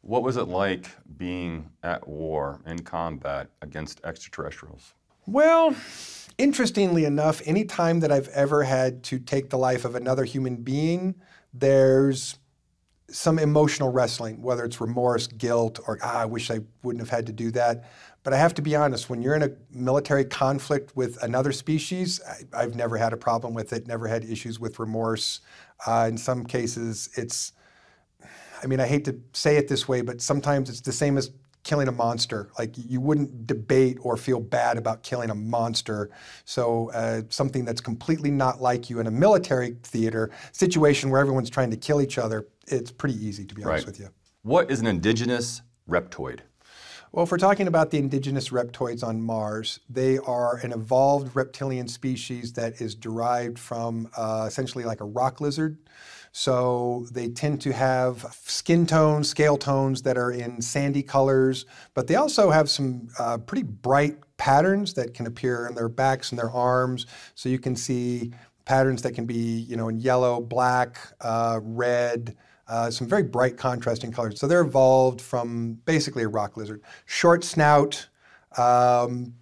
[0.01, 4.95] What was it like being at war in combat against extraterrestrials?
[5.27, 5.75] Well,
[6.39, 10.55] interestingly enough, any time that I've ever had to take the life of another human
[10.55, 11.13] being,
[11.53, 12.39] there's
[13.09, 17.27] some emotional wrestling, whether it's remorse, guilt, or ah, I wish I wouldn't have had
[17.27, 17.85] to do that.
[18.27, 22.19] But I have to be honest, when you're in a military conflict with another species,
[22.53, 25.39] I, have never had a problem with it, never had issues with remorse.
[25.85, 27.53] Uh, in some cases, it's,
[28.61, 31.31] I mean, I hate to say it this way, but sometimes it's the same as
[31.63, 32.49] killing a monster.
[32.59, 36.09] Like you wouldn't debate or feel bad about killing a monster.
[36.43, 41.49] So uh, something that's completely not like you in a military theater situation where everyone's
[41.49, 43.93] trying to kill each other, it's pretty easy to be honest right.
[43.93, 44.09] with you.
[44.41, 46.41] What is an indigenous reptoid?
[47.13, 51.87] Well, if we're talking about the indigenous reptoids on Mars, they are an evolved reptilian
[51.87, 55.77] species that is derived from uh, essentially like a rock lizard.
[56.33, 62.07] So they tend to have skin tones, scale tones that are in sandy colors, but
[62.07, 66.37] they also have some uh, pretty bright patterns that can appear in their backs and
[66.37, 67.05] their arms.
[67.35, 68.33] So you can see
[68.65, 72.35] patterns that can be, you know, in yellow, black, uh, red,
[72.67, 74.39] uh, some very bright contrasting colors.
[74.39, 76.81] So they're evolved from basically a rock lizard.
[77.05, 78.07] Short snout,
[78.57, 79.33] um,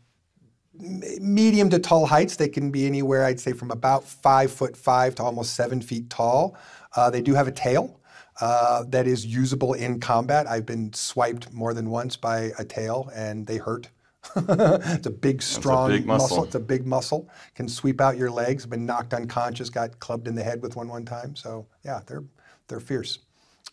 [0.73, 2.35] medium to tall heights.
[2.35, 6.09] They can be anywhere, I'd say, from about five foot five to almost seven feet
[6.09, 6.57] tall.
[6.95, 7.99] Uh, they do have a tail
[8.41, 10.47] uh, that is usable in combat.
[10.47, 13.89] I've been swiped more than once by a tail, and they hurt.
[14.35, 16.27] it's a big, strong a big muscle.
[16.27, 16.43] muscle.
[16.45, 17.29] It's a big muscle.
[17.53, 18.65] Can sweep out your legs.
[18.65, 19.69] Been knocked unconscious.
[19.69, 21.35] Got clubbed in the head with one one time.
[21.35, 22.23] So yeah, they're
[22.67, 23.19] they're fierce.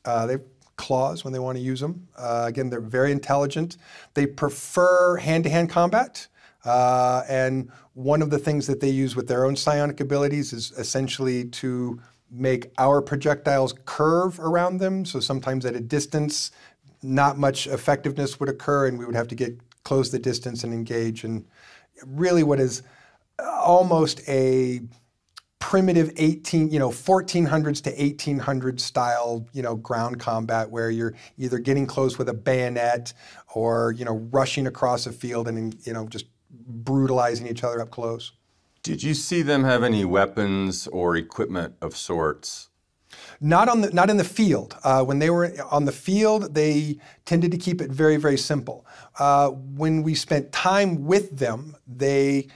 [0.05, 0.43] Uh, they've
[0.77, 2.09] claws when they want to use them.
[2.17, 3.77] Uh, again, they're very intelligent.
[4.15, 6.27] They prefer hand to hand combat.
[6.65, 10.73] Uh, and one of the things that they use with their own psionic abilities is
[10.73, 12.01] essentially to
[12.31, 15.05] make our projectiles curve around them.
[15.05, 16.51] So sometimes at a distance,
[17.03, 20.73] not much effectiveness would occur, and we would have to get close the distance and
[20.73, 21.25] engage.
[21.25, 21.45] And
[22.07, 22.83] really, what is
[23.39, 24.81] almost a
[25.63, 31.61] primitive 18 you know 1400s to 1800s style you know ground combat where you're either
[31.61, 33.13] getting close with a bayonet
[33.55, 37.93] or you know rushing across a field and you know just brutalizing each other up
[37.93, 38.33] close
[38.83, 42.69] did you see them have any weapons or equipment of sorts
[43.41, 44.75] not on the not in the field.
[44.85, 48.87] Uh, when they were on the field, they tended to keep it very very simple.
[49.19, 52.49] Uh, when we spent time with them, they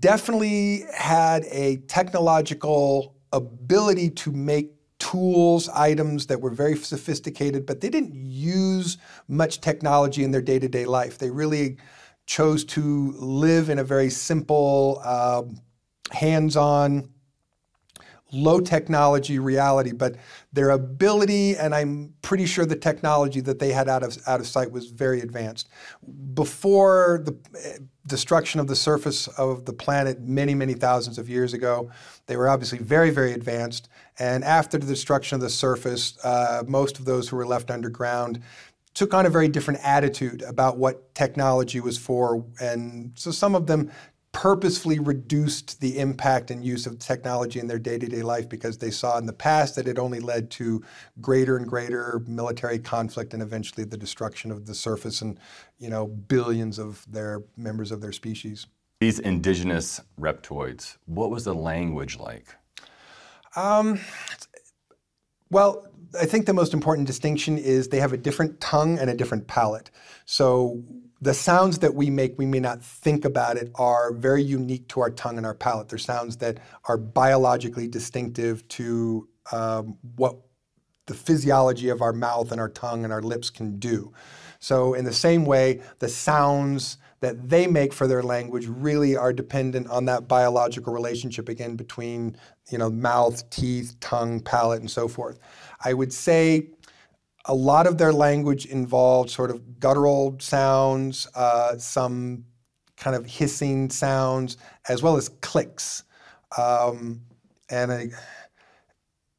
[0.00, 7.88] definitely had a technological ability to make tools, items that were very sophisticated, but they
[7.88, 8.98] didn't use
[9.28, 11.18] much technology in their day to day life.
[11.18, 11.76] They really
[12.26, 15.42] chose to live in a very simple, uh,
[16.10, 17.10] hands on,
[18.32, 20.16] low technology reality, but
[20.52, 24.46] their ability, and I'm pretty sure the technology that they had out of, out of
[24.46, 25.68] sight was very advanced.
[26.34, 31.52] Before the eh, destruction of the surface of the planet many, many thousands of years
[31.54, 31.90] ago,
[32.26, 33.88] they were obviously very, very advanced.
[34.18, 38.42] And after the destruction of the surface, uh, most of those who were left underground
[38.94, 42.42] took on a very different attitude about what technology was for.
[42.60, 43.90] And so some of them
[44.36, 49.16] purposefully reduced the impact and use of technology in their day-to-day life because they saw
[49.16, 50.84] in the past that it only led to
[51.22, 55.40] greater and greater military conflict and eventually the destruction of the surface and
[55.78, 58.66] you know billions of their members of their species.
[59.00, 62.54] These indigenous reptoids, what was the language like?
[63.56, 63.98] Um,
[65.48, 65.86] well,
[66.20, 69.46] I think the most important distinction is they have a different tongue and a different
[69.46, 69.90] palate.
[70.26, 70.82] So
[71.20, 75.00] the sounds that we make, we may not think about it, are very unique to
[75.00, 75.88] our tongue and our palate.
[75.88, 80.36] They're sounds that are biologically distinctive to um, what
[81.06, 84.12] the physiology of our mouth and our tongue and our lips can do.
[84.58, 89.32] So, in the same way, the sounds that they make for their language really are
[89.32, 92.36] dependent on that biological relationship again between
[92.70, 95.38] you know mouth, teeth, tongue, palate, and so forth.
[95.84, 96.68] I would say
[97.46, 102.44] a lot of their language involved sort of guttural sounds, uh, some
[102.96, 104.56] kind of hissing sounds,
[104.88, 106.02] as well as clicks.
[106.58, 107.22] Um,
[107.70, 108.08] and I,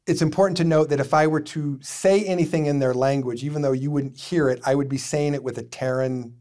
[0.06, 3.62] it's important to note that if I were to say anything in their language, even
[3.62, 6.34] though you wouldn't hear it, I would be saying it with a Terran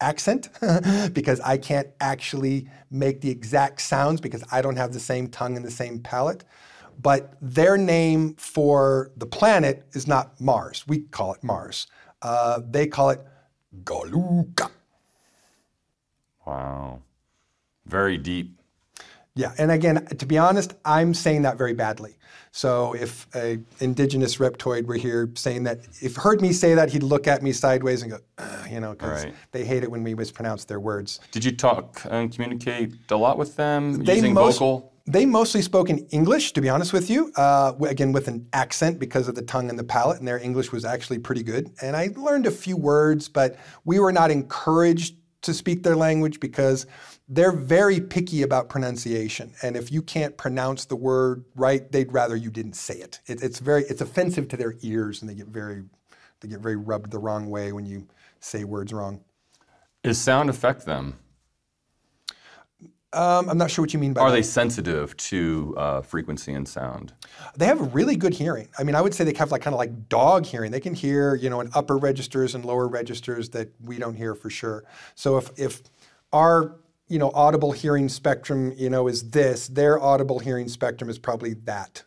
[0.00, 0.48] accent
[1.12, 5.56] because I can't actually make the exact sounds because I don't have the same tongue
[5.56, 6.44] and the same palate
[7.00, 10.84] but their name for the planet is not Mars.
[10.86, 11.86] We call it Mars.
[12.22, 13.20] Uh, they call it
[13.84, 14.70] Galuka.
[16.46, 17.00] Wow.
[17.86, 18.56] Very deep.
[19.34, 22.16] Yeah, and again, to be honest, I'm saying that very badly.
[22.52, 27.04] So if a indigenous reptoid were here saying that, if heard me say that, he'd
[27.04, 28.18] look at me sideways and go,
[28.68, 29.34] you know, because right.
[29.52, 31.20] they hate it when we mispronounce their words.
[31.30, 34.89] Did you talk and communicate a lot with them they using most, vocal?
[35.06, 37.32] They mostly spoke in English, to be honest with you.
[37.36, 40.72] Uh, again, with an accent because of the tongue and the palate, and their English
[40.72, 41.70] was actually pretty good.
[41.82, 46.38] And I learned a few words, but we were not encouraged to speak their language
[46.38, 46.86] because
[47.28, 49.54] they're very picky about pronunciation.
[49.62, 53.20] And if you can't pronounce the word right, they'd rather you didn't say it.
[53.26, 55.82] it it's very it's offensive to their ears, and they get very
[56.40, 58.06] they get very rubbed the wrong way when you
[58.40, 59.22] say words wrong.
[60.02, 61.18] Does sound affect them?
[63.12, 64.36] Um, I'm not sure what you mean by Are that.
[64.36, 67.12] they sensitive to uh, frequency and sound?
[67.56, 68.68] They have really good hearing.
[68.78, 70.70] I mean, I would say they have like kind of like dog hearing.
[70.70, 74.36] They can hear, you know, in upper registers and lower registers that we don't hear
[74.36, 74.84] for sure.
[75.16, 75.82] So if if
[76.32, 76.76] our
[77.08, 81.54] you know audible hearing spectrum, you know, is this, their audible hearing spectrum is probably
[81.64, 82.04] that.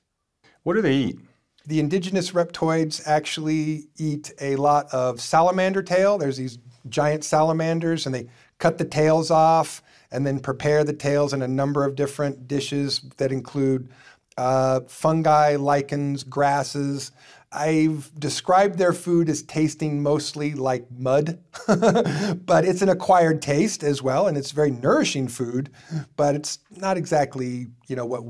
[0.64, 1.20] What do they eat?
[1.66, 6.18] The indigenous reptoids actually eat a lot of salamander tail.
[6.18, 8.28] There's these giant salamanders, and they
[8.58, 9.84] cut the tails off
[10.14, 13.90] and then prepare the tails in a number of different dishes that include
[14.38, 17.12] uh, fungi, lichens, grasses.
[17.52, 24.02] I've described their food as tasting mostly like mud, but it's an acquired taste as
[24.02, 25.70] well, and it's very nourishing food,
[26.16, 28.24] but it's not exactly, you know, what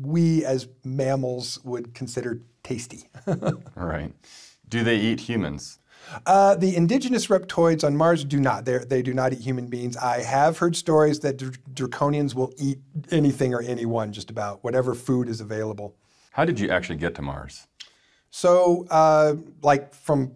[0.00, 3.04] we as mammals would consider tasty.
[3.74, 4.12] right.
[4.68, 5.78] Do they eat humans?
[6.24, 8.64] Uh, the indigenous reptoids on Mars do not.
[8.64, 9.96] They're, they do not eat human beings.
[9.96, 12.78] I have heard stories that dr- draconians will eat
[13.10, 15.96] anything or anyone, just about whatever food is available.
[16.32, 17.66] How did you actually get to Mars?
[18.30, 20.32] So, uh, like from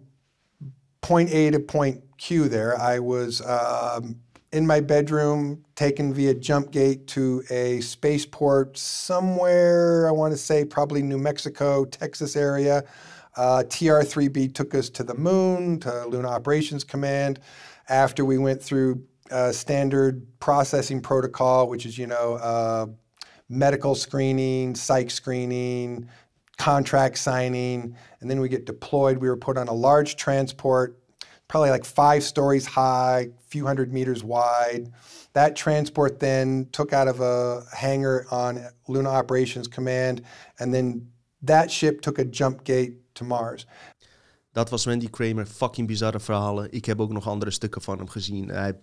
[1.01, 4.19] point A to point Q, there, I was um,
[4.51, 10.65] in my bedroom, taken via jump gate to a spaceport somewhere, I want to say
[10.65, 12.83] probably New Mexico, Texas area.
[13.35, 17.39] Uh, TR-3B took us to the moon, to Lunar Operations Command.
[17.89, 22.87] After we went through uh, standard processing protocol, which is, you know, uh,
[23.49, 26.07] medical screening, psych screening,
[26.57, 29.17] contract signing, and then we get deployed.
[29.17, 30.99] We were put on a large transport,
[31.47, 34.91] probably like five stories high, few hundred meters wide.
[35.33, 40.21] That transport then took out of a hangar on Luna Operations Command,
[40.59, 41.07] and then
[41.41, 43.67] that ship took a jump gate Mars.
[44.51, 45.45] Dat was Randy Kramer.
[45.45, 46.71] Fucking bizarre verhalen.
[46.71, 48.49] Ik heb ook nog andere stukken van hem gezien.
[48.49, 48.75] Hij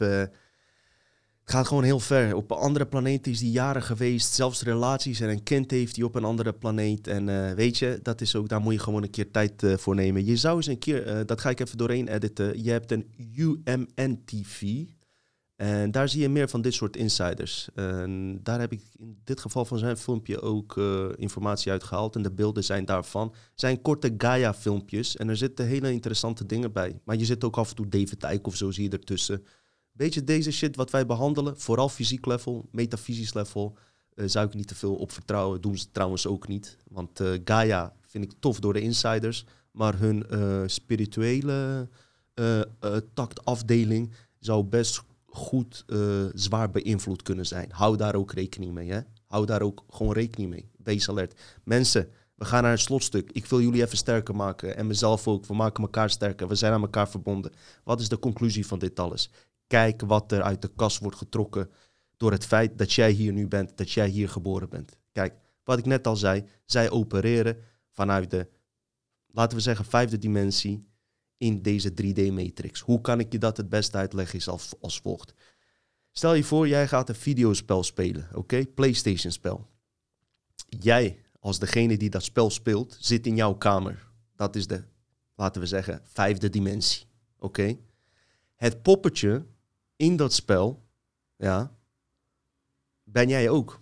[1.48, 2.35] het gaat gewoon heel ver.
[2.35, 4.35] Op andere planeten is hij jaren geweest.
[4.35, 7.06] Zelfs relaties en een kind heeft hij op een andere planeet.
[7.06, 9.77] En uh, weet je, dat is ook, daar moet je gewoon een keer tijd uh,
[9.77, 10.24] voor nemen.
[10.24, 12.62] Je zou eens een keer, dat ga ik even doorheen editen.
[12.62, 14.85] Je hebt een UMN-TV.
[15.59, 17.68] En daar zie je meer van dit soort insiders.
[17.74, 22.16] En daar heb ik in dit geval van zijn filmpje ook uh, informatie uitgehaald.
[22.16, 23.35] En de beelden zijn daarvan.
[23.55, 25.16] zijn korte Gaia-filmpjes.
[25.16, 27.01] En er zitten hele interessante dingen bij.
[27.05, 29.44] Maar je zit ook af en toe David Icke of zo zie je ertussen.
[29.93, 31.59] Beetje deze shit wat wij behandelen.
[31.59, 33.76] Vooral fysiek level, metafysisch level.
[34.14, 35.60] Uh, zou ik niet te veel op vertrouwen.
[35.60, 36.76] Doen ze trouwens ook niet.
[36.89, 39.44] Want uh, Gaia vind ik tof door de insiders.
[39.70, 40.24] Maar hun
[40.70, 41.89] spirituele
[43.14, 47.71] taktafdeling zou best goed uh, zwaar beïnvloed kunnen zijn.
[47.73, 48.91] Hou daar ook rekening mee.
[48.91, 49.01] Hè?
[49.27, 50.71] Hou daar ook gewoon rekening mee.
[50.83, 51.41] Wees alert.
[51.65, 53.31] Mensen, we gaan naar een slotstuk.
[53.33, 54.77] Ik wil jullie even sterker maken.
[54.77, 55.47] En mezelf ook.
[55.47, 56.49] We maken elkaar sterker.
[56.49, 57.53] We zijn aan elkaar verbonden.
[57.85, 59.31] Wat is de conclusie van dit alles?
[59.67, 61.71] Kijk wat er uit de kas wordt getrokken
[62.17, 64.99] door het feit dat jij hier nu bent, dat jij hier geboren bent.
[65.13, 65.35] Kijk,
[65.65, 67.57] wat ik net al zei, zij opereren
[67.91, 68.49] vanuit de,
[69.27, 70.88] laten we zeggen, vijfde dimensie
[71.39, 72.81] in deze 3D-matrix.
[72.81, 75.35] Hoe kan ik je dat het beste uitleggen is als, als volgt.
[76.10, 78.66] Stel je voor, jij gaat een videospel spelen, oké?
[78.66, 79.69] PlayStation-spel.
[80.69, 84.09] Jij, als degene die dat spel speelt, zit in jouw kamer.
[84.36, 84.85] Dat is de,
[85.35, 87.06] laten we zeggen, vijfde dimensie,
[87.39, 87.77] oké?
[88.55, 89.47] Het poppetje
[89.97, 90.86] in dat spel,
[91.36, 91.77] ja,
[93.02, 93.81] ben jij ook.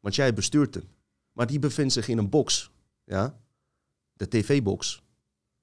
[0.00, 0.88] Want jij bestuurt hem.
[1.32, 2.70] Maar die bevindt zich in een box,
[3.04, 3.40] ja?
[4.12, 5.02] De tv-box.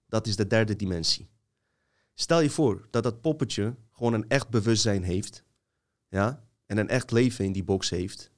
[0.05, 1.29] Dat is de derde dimensie.
[2.13, 5.43] Stel je voor dat dat poppetje gewoon een echt bewustzijn heeft.
[6.07, 6.43] Ja?
[6.65, 8.31] En een echt leven in die box heeft.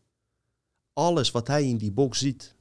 [0.94, 2.56] Alles wat hij in die box ziet,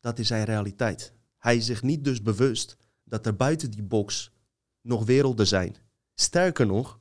[0.00, 1.12] dat is zijn realiteit.
[1.38, 4.32] Hij is zich niet dus bewust dat er buiten die box
[4.80, 5.76] nog werelden zijn.
[6.14, 7.00] Sterker nog,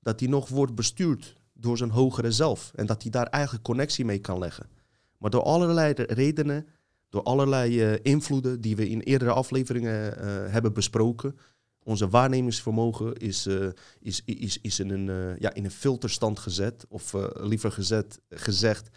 [0.00, 2.72] dat hij nog wordt bestuurd door zijn hogere zelf.
[2.74, 4.70] En dat hij daar eigenlijk connectie mee kan leggen.
[5.18, 6.66] Maar door allerlei redenen,
[7.08, 11.38] door allerlei uh, invloeden die we in eerdere afleveringen uh, hebben besproken,
[11.82, 13.68] onze waarnemingsvermogen is, uh,
[14.00, 17.72] is, is, is in, een, uh, ja, in een filterstand gezet, of uh, liever
[18.28, 18.88] gezegd,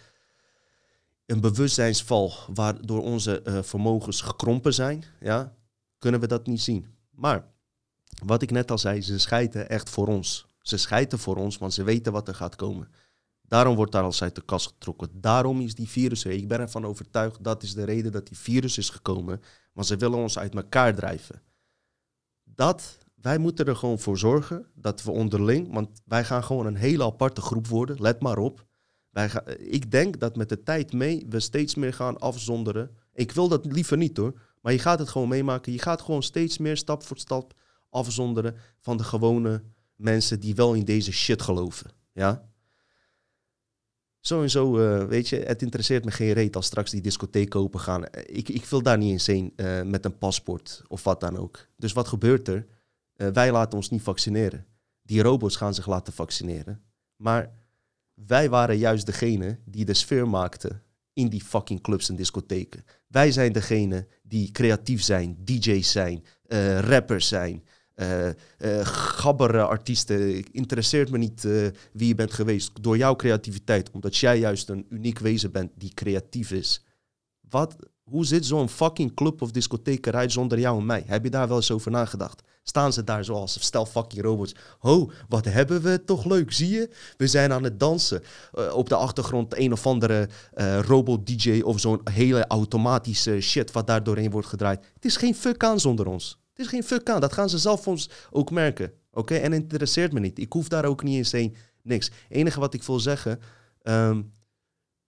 [1.26, 5.56] een bewustzijnsval waardoor onze vermogens gekrompen zijn, ja,
[5.98, 6.88] kunnen we dat niet zien.
[7.10, 7.46] Maar
[8.26, 10.46] wat ik net al zei, ze scheiden echt voor ons.
[10.62, 12.90] Ze scheiden voor ons, want ze weten wat er gaat komen.
[13.42, 15.10] Daarom wordt daar als uit de kast getrokken.
[15.14, 16.26] Daarom is die virus.
[16.26, 19.42] Ik ben ervan overtuigd dat is de reden dat die virus is gekomen.
[19.74, 21.42] Want ze willen ons uit elkaar drijven
[22.56, 26.76] dat, wij moeten er gewoon voor zorgen dat we onderling, want wij gaan gewoon een
[26.76, 28.66] hele aparte groep worden, let maar op.
[29.10, 32.98] Wij gaan, ik denk dat met de tijd mee we steeds meer gaan afzonderen.
[33.14, 35.72] Ik wil dat liever niet hoor, maar je gaat het gewoon meemaken.
[35.72, 37.54] Je gaat gewoon steeds meer stap voor stap
[37.90, 39.64] afzonderen van de gewone
[39.96, 41.92] mensen die wel in deze shit geloven.
[42.14, 42.51] Ja?
[44.22, 44.72] Zo en zo,
[45.08, 48.06] weet je, het interesseert me geen reet als straks die discotheek open gaan.
[48.26, 51.68] Ik, ik wil daar niet eens heen uh, met een paspoort of wat dan ook.
[51.78, 52.68] Dus wat gebeurt er?
[53.16, 54.66] Uh, wij laten ons niet vaccineren.
[55.02, 56.82] Die robots gaan zich laten vaccineren.
[57.16, 57.52] Maar
[58.14, 60.84] wij waren juist degene die de sfeer maakten
[61.14, 62.86] in die fucking clubs en discotheken.
[63.08, 66.24] Wij zijn degene die creatief zijn, DJ's zijn,
[66.80, 67.64] rappers zijn,
[68.02, 70.52] uh, gabbere artiesten.
[70.52, 74.86] Interesseert me niet uh, wie je bent geweest door jouw creativiteit, omdat jij juist een
[74.90, 76.86] uniek wezen bent die creatief is.
[77.50, 81.04] Wat, hoe zit zo'n fucking club of discotheek eruit zonder jou en mij?
[81.06, 82.42] Heb je daar wel eens over nagedacht?
[82.64, 84.56] Staan ze daar zoals stel fucking robots.
[84.80, 86.90] Ho, wat hebben we toch leuk, zie je?
[87.18, 88.24] We zijn aan het dansen.
[88.74, 90.30] op de achtergrond een of andere
[90.82, 94.86] robot-dj of zo'n hele automatische shit wat daar doorheen wordt gedraaid.
[94.94, 97.22] Het is geen fuck aan zonder ons is geen fuck aan.
[97.22, 98.92] Dat gaan ze zelf ons ook merken.
[99.12, 100.40] Oké, en interesseert me niet.
[100.40, 101.56] Ik hoef daar ook niet eens heen.
[101.84, 102.06] Niks.
[102.06, 103.40] Het enige wat ik wil zeggen.
[103.84, 104.32] Um,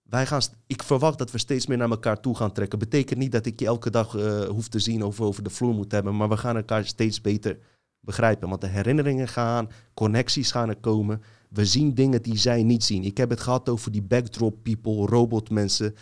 [0.02, 2.78] wij gaan, ik verwacht dat we steeds meer naar elkaar toe gaan trekken.
[2.78, 5.50] Betekent niet dat ik je elke dag eh, hoef te zien of we over de
[5.50, 7.58] vloer moet hebben, maar we gaan elkaar steeds beter
[8.00, 8.48] begrijpen.
[8.48, 11.22] Want de herinneringen gaan, connecties gaan er komen.
[11.48, 13.04] We zien dingen die zij niet zien.
[13.04, 15.96] Ik heb het gehad over die backdrop people, robotmensen, 30%.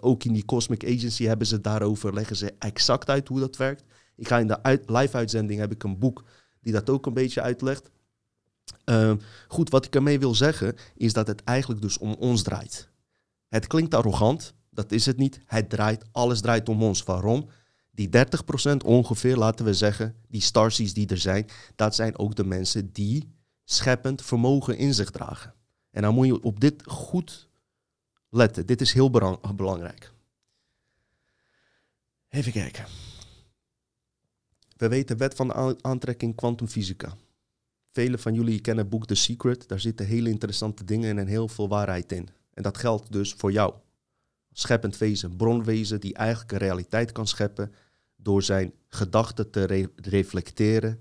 [0.00, 3.84] Ook in die Cosmic Agency hebben ze daarover, leggen ze exact uit hoe dat werkt.
[4.16, 6.24] Ik ga in de uit- live-uitzending heb ik een boek
[6.60, 7.90] die dat ook een beetje uitlegt.
[8.84, 9.16] Ehm,
[9.48, 12.88] goed, wat ik ermee wil zeggen is dat het eigenlijk dus om ons draait.
[13.48, 15.40] Het klinkt arrogant, dat is het niet.
[15.46, 17.02] Het draait, alles draait om ons.
[17.02, 17.48] Waarom?
[17.90, 22.44] Die 30% ongeveer, laten we zeggen, die starseeds die er zijn, dat zijn ook de
[22.44, 23.34] mensen die
[23.64, 25.54] scheppend vermogen in zich dragen.
[25.90, 27.48] En dan moet je op dit goed
[28.30, 28.66] letten.
[28.66, 29.10] Dit is heel
[29.56, 30.12] belangrijk.
[32.28, 32.84] Even kijken.
[34.76, 37.16] We weten wet van aantrekking kwantumfysica.
[37.90, 39.68] Velen van jullie kennen het boek The Secret.
[39.68, 42.28] Daar zitten hele interessante dingen in en heel veel waarheid in.
[42.54, 43.74] En dat geldt dus voor jou.
[44.52, 47.72] Scheppend wezen, bronwezen die eigenlijk een realiteit kan scheppen
[48.16, 51.00] door zijn gedachten te re- reflecteren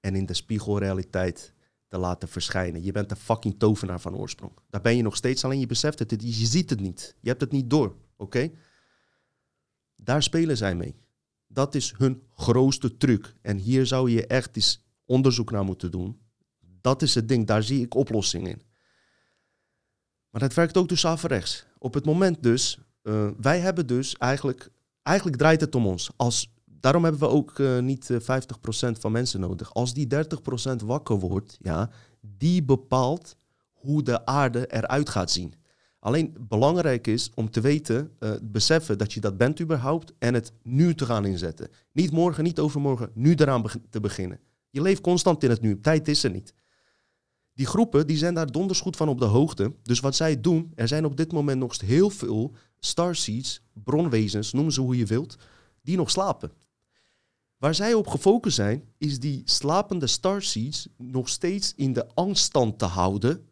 [0.00, 1.52] en in de spiegelrealiteit
[1.88, 2.82] te laten verschijnen.
[2.82, 4.52] Je bent een fucking tovenaar van oorsprong.
[4.70, 7.14] Daar ben je nog steeds, alleen je beseft het, je ziet het niet.
[7.20, 8.50] Je hebt het niet door, oké?
[9.96, 10.94] Daar spelen zij mee.
[11.46, 13.34] Dat is hun grootste truc.
[13.42, 16.20] En hier zou je echt eens onderzoek naar moeten doen.
[16.80, 18.62] Dat is het ding, daar zie ik oplossing in.
[20.30, 21.66] Maar dat werkt ook dus averechts.
[21.78, 24.70] Op het moment dus, eh, wij hebben dus eigenlijk,
[25.02, 26.10] eigenlijk draait het om ons.
[26.16, 29.74] Als, daarom hebben we ook eh, niet eh, 50% van mensen nodig.
[29.74, 31.90] Als die 30% wakker wordt, ja,
[32.20, 33.36] die bepaalt
[33.72, 35.54] hoe de aarde eruit gaat zien.
[35.98, 40.52] Alleen belangrijk is om te weten, eh, beseffen dat je dat bent überhaupt en het
[40.62, 41.68] nu te gaan inzetten.
[41.92, 44.40] Niet morgen, niet overmorgen, nu eraan te beginnen.
[44.70, 46.54] Je leeft constant in het nu, tijd is er niet.
[47.52, 49.74] Die groepen die zijn daar donders goed van op de hoogte.
[49.82, 54.70] Dus wat zij doen, er zijn op dit moment nog heel veel starseeds, bronwezens, noem
[54.70, 55.36] ze hoe je wilt,
[55.82, 56.52] die nog slapen.
[57.56, 62.84] Waar zij op gefocust zijn, is die slapende starseeds nog steeds in de angststand te
[62.84, 63.48] houden.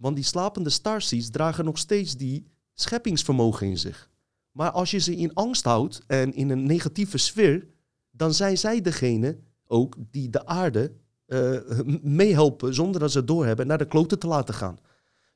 [0.00, 4.10] Want die slapende starseeds dragen nog steeds die scheppingsvermogen in zich.
[4.50, 7.66] Maar als je ze in angst houdt en in een negatieve sfeer,
[8.10, 10.92] dan zijn zij degene ook die de aarde
[11.26, 11.56] eh,
[12.02, 14.78] meehelpen zonder dat ze het doorhebben naar de kloten te laten gaan.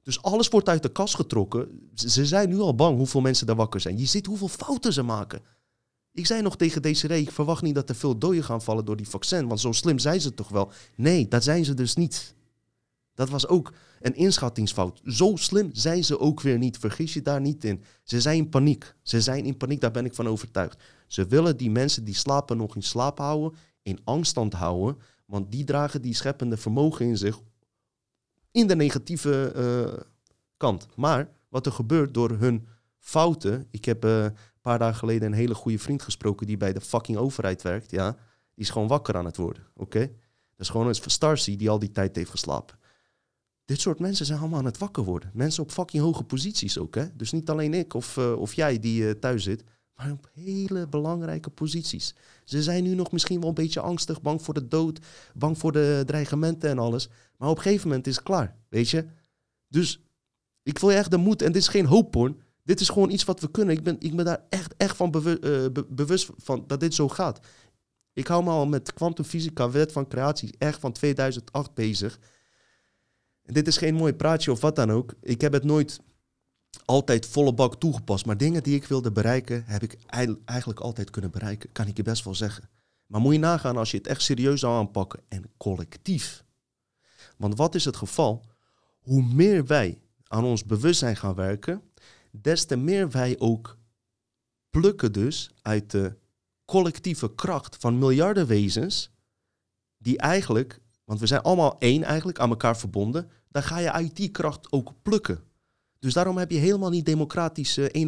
[0.02, 1.90] Dus alles wordt uit de kast getrokken.
[1.94, 3.98] Ze zijn nu al bang hoeveel mensen daar wakker zijn.
[3.98, 5.42] Je ziet hoeveel fouten ze maken.
[6.12, 8.96] Ik zei nog tegen Desiree, ik verwacht niet dat er veel doden gaan vallen door
[8.96, 10.70] die vaccin, want zo slim zijn ze toch wel.
[10.96, 12.34] Nee, dat zijn ze dus niet.
[13.14, 15.00] Dat was ook een inschattingsfout.
[15.04, 16.78] Zo slim zijn ze ook weer niet.
[16.78, 17.82] Vergis je daar niet in.
[18.02, 18.94] Ze zijn in paniek.
[19.02, 20.82] Ze zijn in paniek, daar ben ik van overtuigd.
[21.06, 25.64] Ze willen die mensen die slapen nog in slaap houden, in angststand houden, want die
[25.64, 27.40] dragen die scheppende vermogen in zich
[28.50, 30.00] in de negatieve eh,
[30.56, 30.86] kant.
[30.96, 32.66] Maar wat er gebeurt door hun
[32.98, 33.66] fouten.
[33.70, 36.80] Ik heb eh, een paar dagen geleden een hele goede vriend gesproken die bij de
[36.80, 37.90] fucking overheid werkt.
[37.90, 38.10] Ja,
[38.54, 39.62] die is gewoon wakker aan het worden.
[39.74, 39.98] Oké?
[39.98, 42.78] Dat is gewoon een Starcy die al die tijd heeft geslapen.
[43.64, 45.30] Dit soort mensen zijn allemaal aan het wakker worden.
[45.34, 46.94] Mensen op fucking hoge posities ook.
[46.94, 47.16] Hè?
[47.16, 49.64] Dus niet alleen ik of, eh, of jij die eh, thuis zit,
[49.94, 52.14] maar op hele belangrijke posities.
[52.44, 54.98] Ze zijn nu nog misschien wel een beetje angstig, bang voor de dood,
[55.34, 57.08] bang voor de dreigementen en alles.
[57.36, 59.04] Maar op een gegeven moment is het klaar, weet je?
[59.68, 60.00] Dus
[60.62, 62.40] ik wil je echt de moed, en dit is geen hoopporn.
[62.62, 63.76] Dit is gewoon iets wat we kunnen.
[63.76, 66.94] Ik ben, ik ben daar echt, echt van bewu- eh, be- bewust van dat dit
[66.94, 67.46] zo gaat.
[68.12, 72.18] Ik hou me al met kwantumfysica, wet van creatie, echt van 2008 bezig.
[73.44, 75.14] Dit is geen mooi praatje of wat dan ook.
[75.20, 76.00] Ik heb het nooit
[76.84, 78.26] altijd volle bak toegepast.
[78.26, 79.96] Maar dingen die ik wilde bereiken, heb ik
[80.44, 81.72] eigenlijk altijd kunnen bereiken.
[81.72, 82.68] Kan ik je best wel zeggen.
[83.06, 86.44] Maar moet je nagaan als je het echt serieus zou aanpakken en collectief.
[87.36, 88.44] Want wat is het geval?
[88.98, 91.82] Hoe meer wij aan ons bewustzijn gaan werken,
[92.30, 93.78] des te meer wij ook
[94.70, 96.16] plukken dus uit de
[96.64, 99.10] collectieve kracht van miljarden wezens,
[99.98, 104.16] die eigenlijk, want we zijn allemaal één eigenlijk, aan elkaar verbonden, dan ga je uit
[104.16, 105.40] die kracht ook plukken.
[105.98, 108.06] Dus daarom heb je helemaal niet democratisch eh,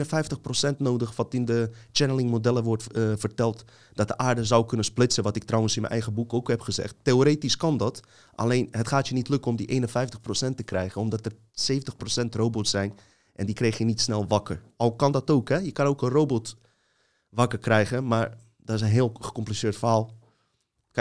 [0.75, 4.87] 51% nodig, wat in de channeling modellen wordt eh, verteld, dat de aarde zou kunnen
[4.87, 6.95] splitsen, wat ik trouwens in mijn eigen boek ook heb gezegd.
[7.03, 8.01] Theoretisch kan dat,
[8.35, 11.33] alleen het gaat je niet lukken om die 51% te krijgen, omdat er
[12.23, 12.95] 70% robots zijn
[13.35, 14.63] en die kreeg je niet snel wakker.
[14.77, 15.57] Al kan dat ook, hè?
[15.57, 16.57] je kan ook een robot
[17.29, 20.16] wakker krijgen, maar dat is een heel gecompliceerd verhaal.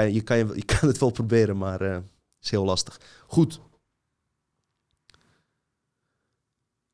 [0.03, 2.03] Je, kan je, kan het wel proberen, maar het
[2.41, 2.99] is heel lastig.
[3.27, 3.61] Goed.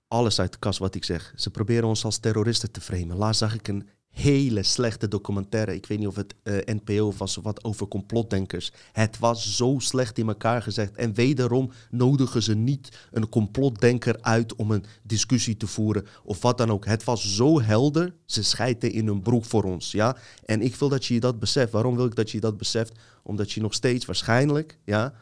[0.07, 1.33] Alles uit de kast wat ik zeg.
[1.35, 3.17] Ze proberen ons als terroristen te framen.
[3.17, 5.75] Laatst zag ik een hele slechte documentaire.
[5.75, 8.71] Ik weet niet of het eh, NPO was of wat over complotdenkers.
[8.91, 10.95] Het was zo slecht in elkaar gezegd.
[10.95, 16.57] En wederom nodigen ze niet een complotdenker uit om een discussie te voeren of wat
[16.57, 16.85] dan ook.
[16.85, 18.13] Het was zo helder.
[18.25, 19.91] Ze scheiden in hun broek voor ons.
[19.91, 20.17] Ja?
[20.45, 21.71] En ik wil dat je dat beseft.
[21.71, 22.99] Waarom wil ik dat je dat beseft?
[23.23, 25.13] Omdat je nog steeds waarschijnlijk ja,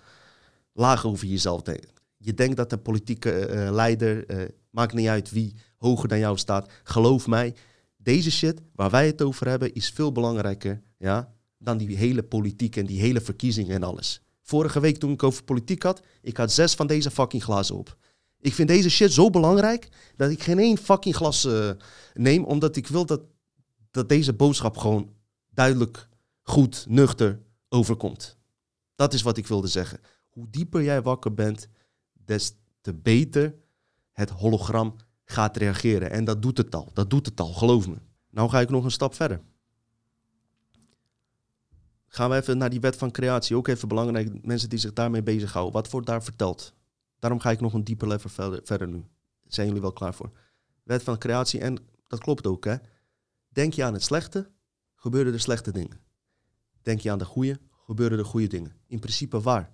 [0.74, 1.88] laag over jezelf denkt.
[2.18, 6.38] Je denkt dat de politieke eh, leider, eh, maakt niet uit wie hoger dan jou
[6.38, 6.72] staat.
[6.84, 7.56] Geloof mij,
[8.02, 12.76] deze shit waar wij het over hebben is veel belangrijker ja, dan die hele politiek
[12.76, 14.22] en die hele verkiezingen en alles.
[14.42, 17.98] Vorige week toen ik over politiek had, ik had zes van deze fucking glazen op.
[18.40, 21.72] Ik vind deze shit zo belangrijk dat ik geen één fucking glas uh,
[22.14, 23.22] neem, omdat ik wil dat,
[23.92, 25.14] dat deze boodschap gewoon
[25.50, 26.10] duidelijk,
[26.44, 28.38] goed, nuchter overkomt.
[28.96, 30.00] Dat is wat ik wilde zeggen.
[30.30, 31.70] Hoe dieper jij wakker bent,
[32.14, 33.56] des te beter
[34.12, 34.96] het hologram
[35.32, 36.12] gaat reageren.
[36.12, 36.92] En dat doet het al.
[36.94, 37.98] Dat doet het al, geloof me.
[38.30, 39.42] Nou ga ik nog een stap verder.
[42.08, 43.56] Gaan we even naar die wet van creatie.
[43.56, 45.74] Ook even belangrijk, mensen die zich daarmee bezighouden.
[45.74, 46.74] Wat wordt daar verteld?
[47.20, 48.30] Daarom ga ik nog een dieper level
[48.64, 49.06] verder, nu.
[49.48, 50.32] Zijn jullie wel klaar voor?
[50.84, 51.78] Wet van creatie, en
[52.08, 52.76] dat klopt ook, hè?
[53.50, 54.50] Denk je aan het slechte,
[54.96, 56.00] gebeuren er slechte dingen.
[56.82, 58.76] Denk je aan de goede, gebeuren er goede dingen.
[58.88, 59.70] In principe waar.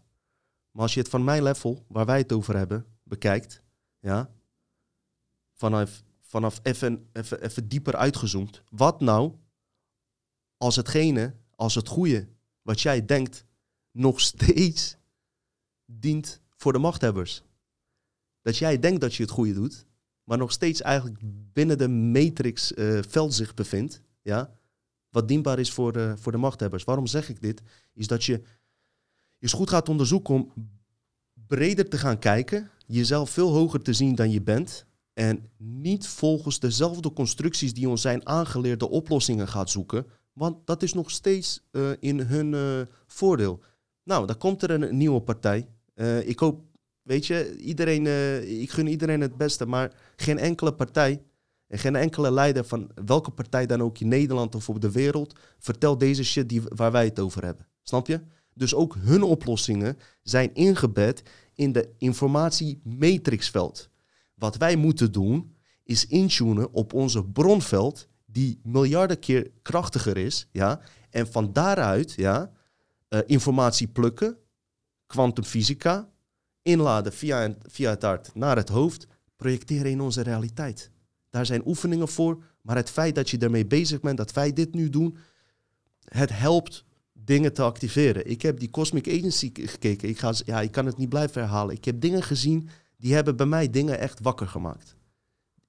[0.71, 3.61] Maar als je het van mijn level, waar wij het over hebben, bekijkt,
[3.99, 4.34] ja,
[5.55, 8.61] vanaf, vanaf even, even, even dieper uitgezoomd.
[8.69, 9.33] Wat nou
[10.57, 12.27] als hetgene, als het goede
[12.61, 13.45] wat jij denkt,
[13.91, 14.97] nog steeds
[15.85, 17.43] dient voor de machthebbers?
[18.41, 19.85] Dat jij denkt dat je het goede doet,
[20.23, 21.17] maar nog steeds eigenlijk
[21.53, 24.53] binnen de matrix uh, veld zich bevindt, ja,
[25.09, 26.83] wat dienbaar is voor de, voor de machthebbers.
[26.83, 27.61] Waarom zeg ik dit?
[27.93, 28.41] Is dat je
[29.39, 30.51] eens goed gaat onderzoeken om
[31.33, 34.85] breder te gaan kijken, jezelf veel hoger te zien dan je bent
[35.15, 40.83] en niet volgens dezelfde constructies die ons zijn aangeleerd de oplossingen gaat zoeken, want dat
[40.83, 43.59] is nog steeds uh, in hun uh, voordeel.
[44.03, 45.67] Nou, dan komt er een, nieuwe partij.
[45.95, 46.61] Uh, ik hoop,
[47.01, 48.05] weet je, iedereen,
[48.61, 51.23] ik gun iedereen het beste, maar geen enkele partij
[51.67, 55.35] en geen enkele leider van welke partij dan ook in Nederland of op de wereld
[55.59, 57.67] vertelt deze shit die, waar wij het over hebben.
[57.81, 58.21] Snap je?
[58.53, 61.23] Dus ook hun oplossingen zijn ingebed
[61.53, 63.89] in de informatiematrixveld.
[64.35, 70.81] Wat wij moeten doen, is intunen op onze bronveld, die miljarden keer krachtiger is, ja,
[71.09, 72.51] en van daaruit ja,
[73.09, 74.37] uh, informatie plukken,
[75.05, 76.09] kwantumfysica,
[76.61, 80.91] inladen via, via het hart naar het hoofd, projecteren in onze realiteit.
[81.29, 84.73] Daar zijn oefeningen voor, maar het feit dat je ermee bezig bent, dat wij dit
[84.73, 85.17] nu doen,
[86.05, 88.29] het helpt dingen te activeren.
[88.29, 90.09] Ik heb die Cosmic Agency gekeken.
[90.09, 91.75] Ik, ga, ja, ik kan het niet blijven herhalen.
[91.75, 94.95] Ik heb dingen gezien die hebben bij mij dingen echt wakker gemaakt.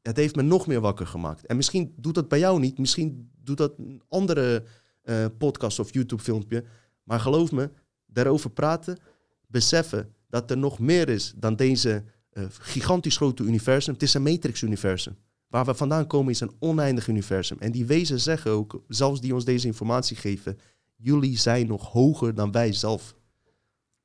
[0.02, 1.46] Het heeft me nog meer wakker gemaakt.
[1.46, 2.78] En misschien doet dat bij jou niet.
[2.78, 4.64] Misschien doet dat een andere
[5.04, 6.64] uh, podcast of YouTube filmpje.
[7.02, 7.70] Maar geloof me,
[8.06, 8.98] daarover praten,
[9.46, 13.92] beseffen dat er nog meer is dan deze uh, gigantisch grote universum.
[13.92, 15.16] Het is een matrix-universum.
[15.46, 17.58] Waar we vandaan komen is een oneindig universum.
[17.58, 20.58] En die wezen zeggen ook, zelfs die ons deze informatie geven,
[20.96, 23.16] jullie zijn nog hoger dan wij zelf.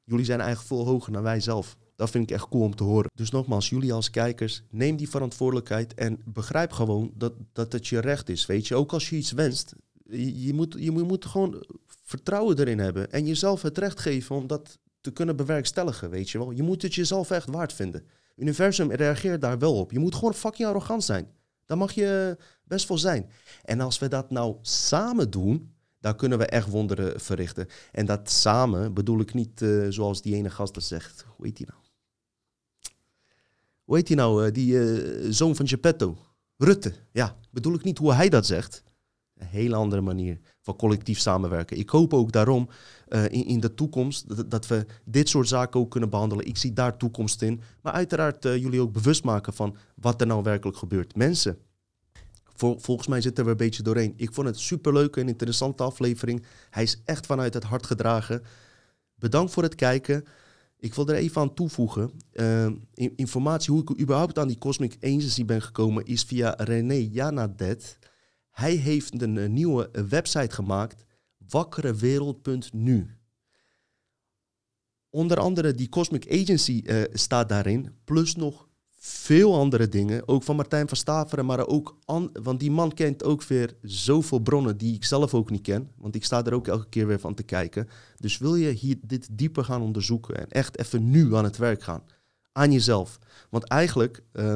[0.03, 1.77] Jullie zijn eigenlijk veel hoger dan wij zelf.
[2.01, 3.11] Dat vind ik echt cool om te horen.
[3.13, 7.99] Dus nogmaals, jullie als kijkers, neem die verantwoordelijkheid en begrijp gewoon dat, dat het je
[7.99, 8.45] recht is.
[8.45, 9.75] Weet je, ook als je iets wenst,
[10.35, 11.65] je, moet, je moet gewoon
[12.03, 16.37] vertrouwen erin hebben en jezelf het recht geven om dat te kunnen bewerkstelligen, weet je
[16.37, 16.51] wel.
[16.51, 18.05] Je moet het jezelf echt waard vinden.
[18.35, 19.91] Universum reageert daar wel op.
[19.91, 21.27] Je moet gewoon fucking arrogant zijn.
[21.65, 23.29] Daar mag je best wel zijn.
[23.63, 27.67] En als we dat nou samen doen, dan kunnen we echt wonderen verrichten.
[27.91, 31.25] En dat samen bedoel ik niet uh, zoals die ene gast dat zegt.
[31.35, 31.80] Hoe heet die nou?
[33.91, 34.45] Hoe heet die nou?
[34.45, 36.17] Uh, die uh, zoon van Geppetto.
[36.57, 36.93] Rutte.
[37.11, 38.83] Ja, bedoel ik niet hoe hij dat zegt.
[39.37, 41.77] Een hele andere manier van collectief samenwerken.
[41.77, 42.69] Ik hoop ook daarom
[43.07, 46.45] in, in, de toekomst dat, we dit soort zaken ook kunnen behandelen.
[46.45, 47.61] Ik zie daar toekomst in.
[47.81, 51.15] Maar uiteraard jullie ook bewust maken van wat er nou werkelijk gebeurt.
[51.15, 51.57] Mensen,
[52.55, 54.13] volgens mij zitten we een beetje doorheen.
[54.15, 56.45] Ik vond het superleuk en interessante aflevering.
[56.69, 58.43] Hij is echt vanuit het hart gedragen.
[59.15, 60.25] Bedankt voor het kijken.
[60.81, 62.11] Ik wil er even aan toevoegen.
[62.33, 67.97] Uh, informatie hoe ik überhaupt aan die Cosmic Agency ben gekomen is via René Janadet.
[68.49, 71.05] Hij heeft een, een nieuwe website gemaakt,
[71.37, 73.17] wakkerewereld.nu.
[75.09, 78.69] Onder andere die Cosmic Agency uh, staat daarin, plus nog
[79.03, 80.27] veel andere dingen.
[80.27, 81.97] Ook van Martijn van Staveren, maar ook...
[82.43, 85.91] want die man kent ook weer zoveel bronnen die ik zelf ook niet ken.
[85.97, 87.89] Want ik sta er ook elke keer weer van te kijken.
[88.17, 90.37] Dus wil je hier dit dieper gaan onderzoeken...
[90.37, 92.03] en echt even nu aan het werk gaan.
[92.51, 93.19] Aan jezelf.
[93.49, 94.23] Want eigenlijk...
[94.33, 94.55] Uh,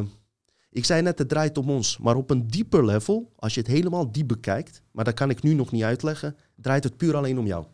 [0.76, 1.97] Ik zei net, het draait om ons.
[1.97, 5.43] Maar op een dieper level, als je het helemaal diep bekijkt, maar dat kan ik
[5.43, 7.65] nu nog niet uitleggen, draait het puur alleen om jou.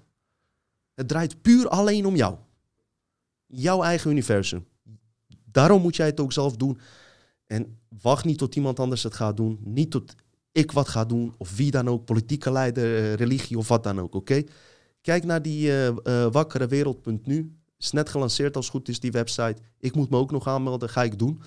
[0.93, 2.35] Het draait puur alleen om jou.
[3.45, 4.65] Jouw eigen universum.
[5.51, 6.79] Daarom moet jij het ook zelf doen.
[7.47, 9.59] En wacht niet tot iemand anders het gaat doen.
[9.63, 10.15] Niet tot
[10.51, 11.33] ik wat ga doen.
[11.37, 12.05] Of wie dan ook.
[12.05, 14.15] Politieke leider, eh, religie of wat dan ook.
[14.15, 14.43] Oké?
[15.01, 17.55] Kijk naar die uh, uh, wakkerewereld.nu.
[17.77, 19.55] Is net gelanceerd als het goed is, die website.
[19.79, 20.89] Ik moet me ook nog aanmelden.
[20.89, 21.41] Ga ik doen.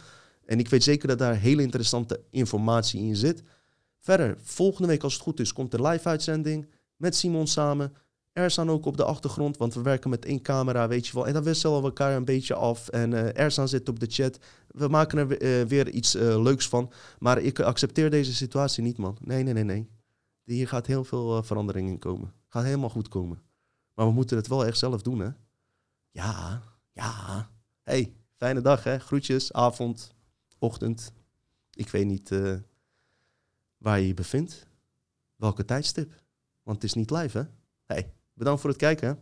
[0.47, 3.43] En ik weet zeker dat daar hele interessante informatie in zit.
[4.01, 6.67] Verder, volgende week als het goed is, komt de live uitzending
[6.97, 7.93] met Simon samen.
[8.35, 11.27] Er staan ook op de achtergrond, want we werken met één camera, weet je wel.
[11.27, 12.89] En dan wisselen we elkaar een beetje af.
[12.89, 14.39] En uh, Erzan zit op de chat.
[14.69, 16.93] We maken er uh, weer iets uh, leuks van.
[17.19, 19.17] Maar ik accepteer deze situatie niet, man.
[19.21, 19.89] Nee, nee, nee, nee.
[20.45, 22.33] Hier gaat heel veel verandering in komen.
[22.49, 23.43] Gaat helemaal goed komen.
[23.95, 25.31] Maar we moeten het wel echt zelf doen, hè?
[26.11, 26.63] Ja,
[26.93, 27.51] ja.
[27.83, 28.99] hey, fijne dag, hè?
[28.99, 30.15] Groetjes, avond,
[30.59, 31.13] ochtend.
[31.75, 32.31] Ik weet niet
[33.79, 34.67] waar je je bevindt.
[35.37, 36.13] Welke tijdstip.
[36.63, 37.45] Want het is niet live, hè?
[37.85, 38.13] Hey.
[38.35, 39.19] Bedankt voor het kijken.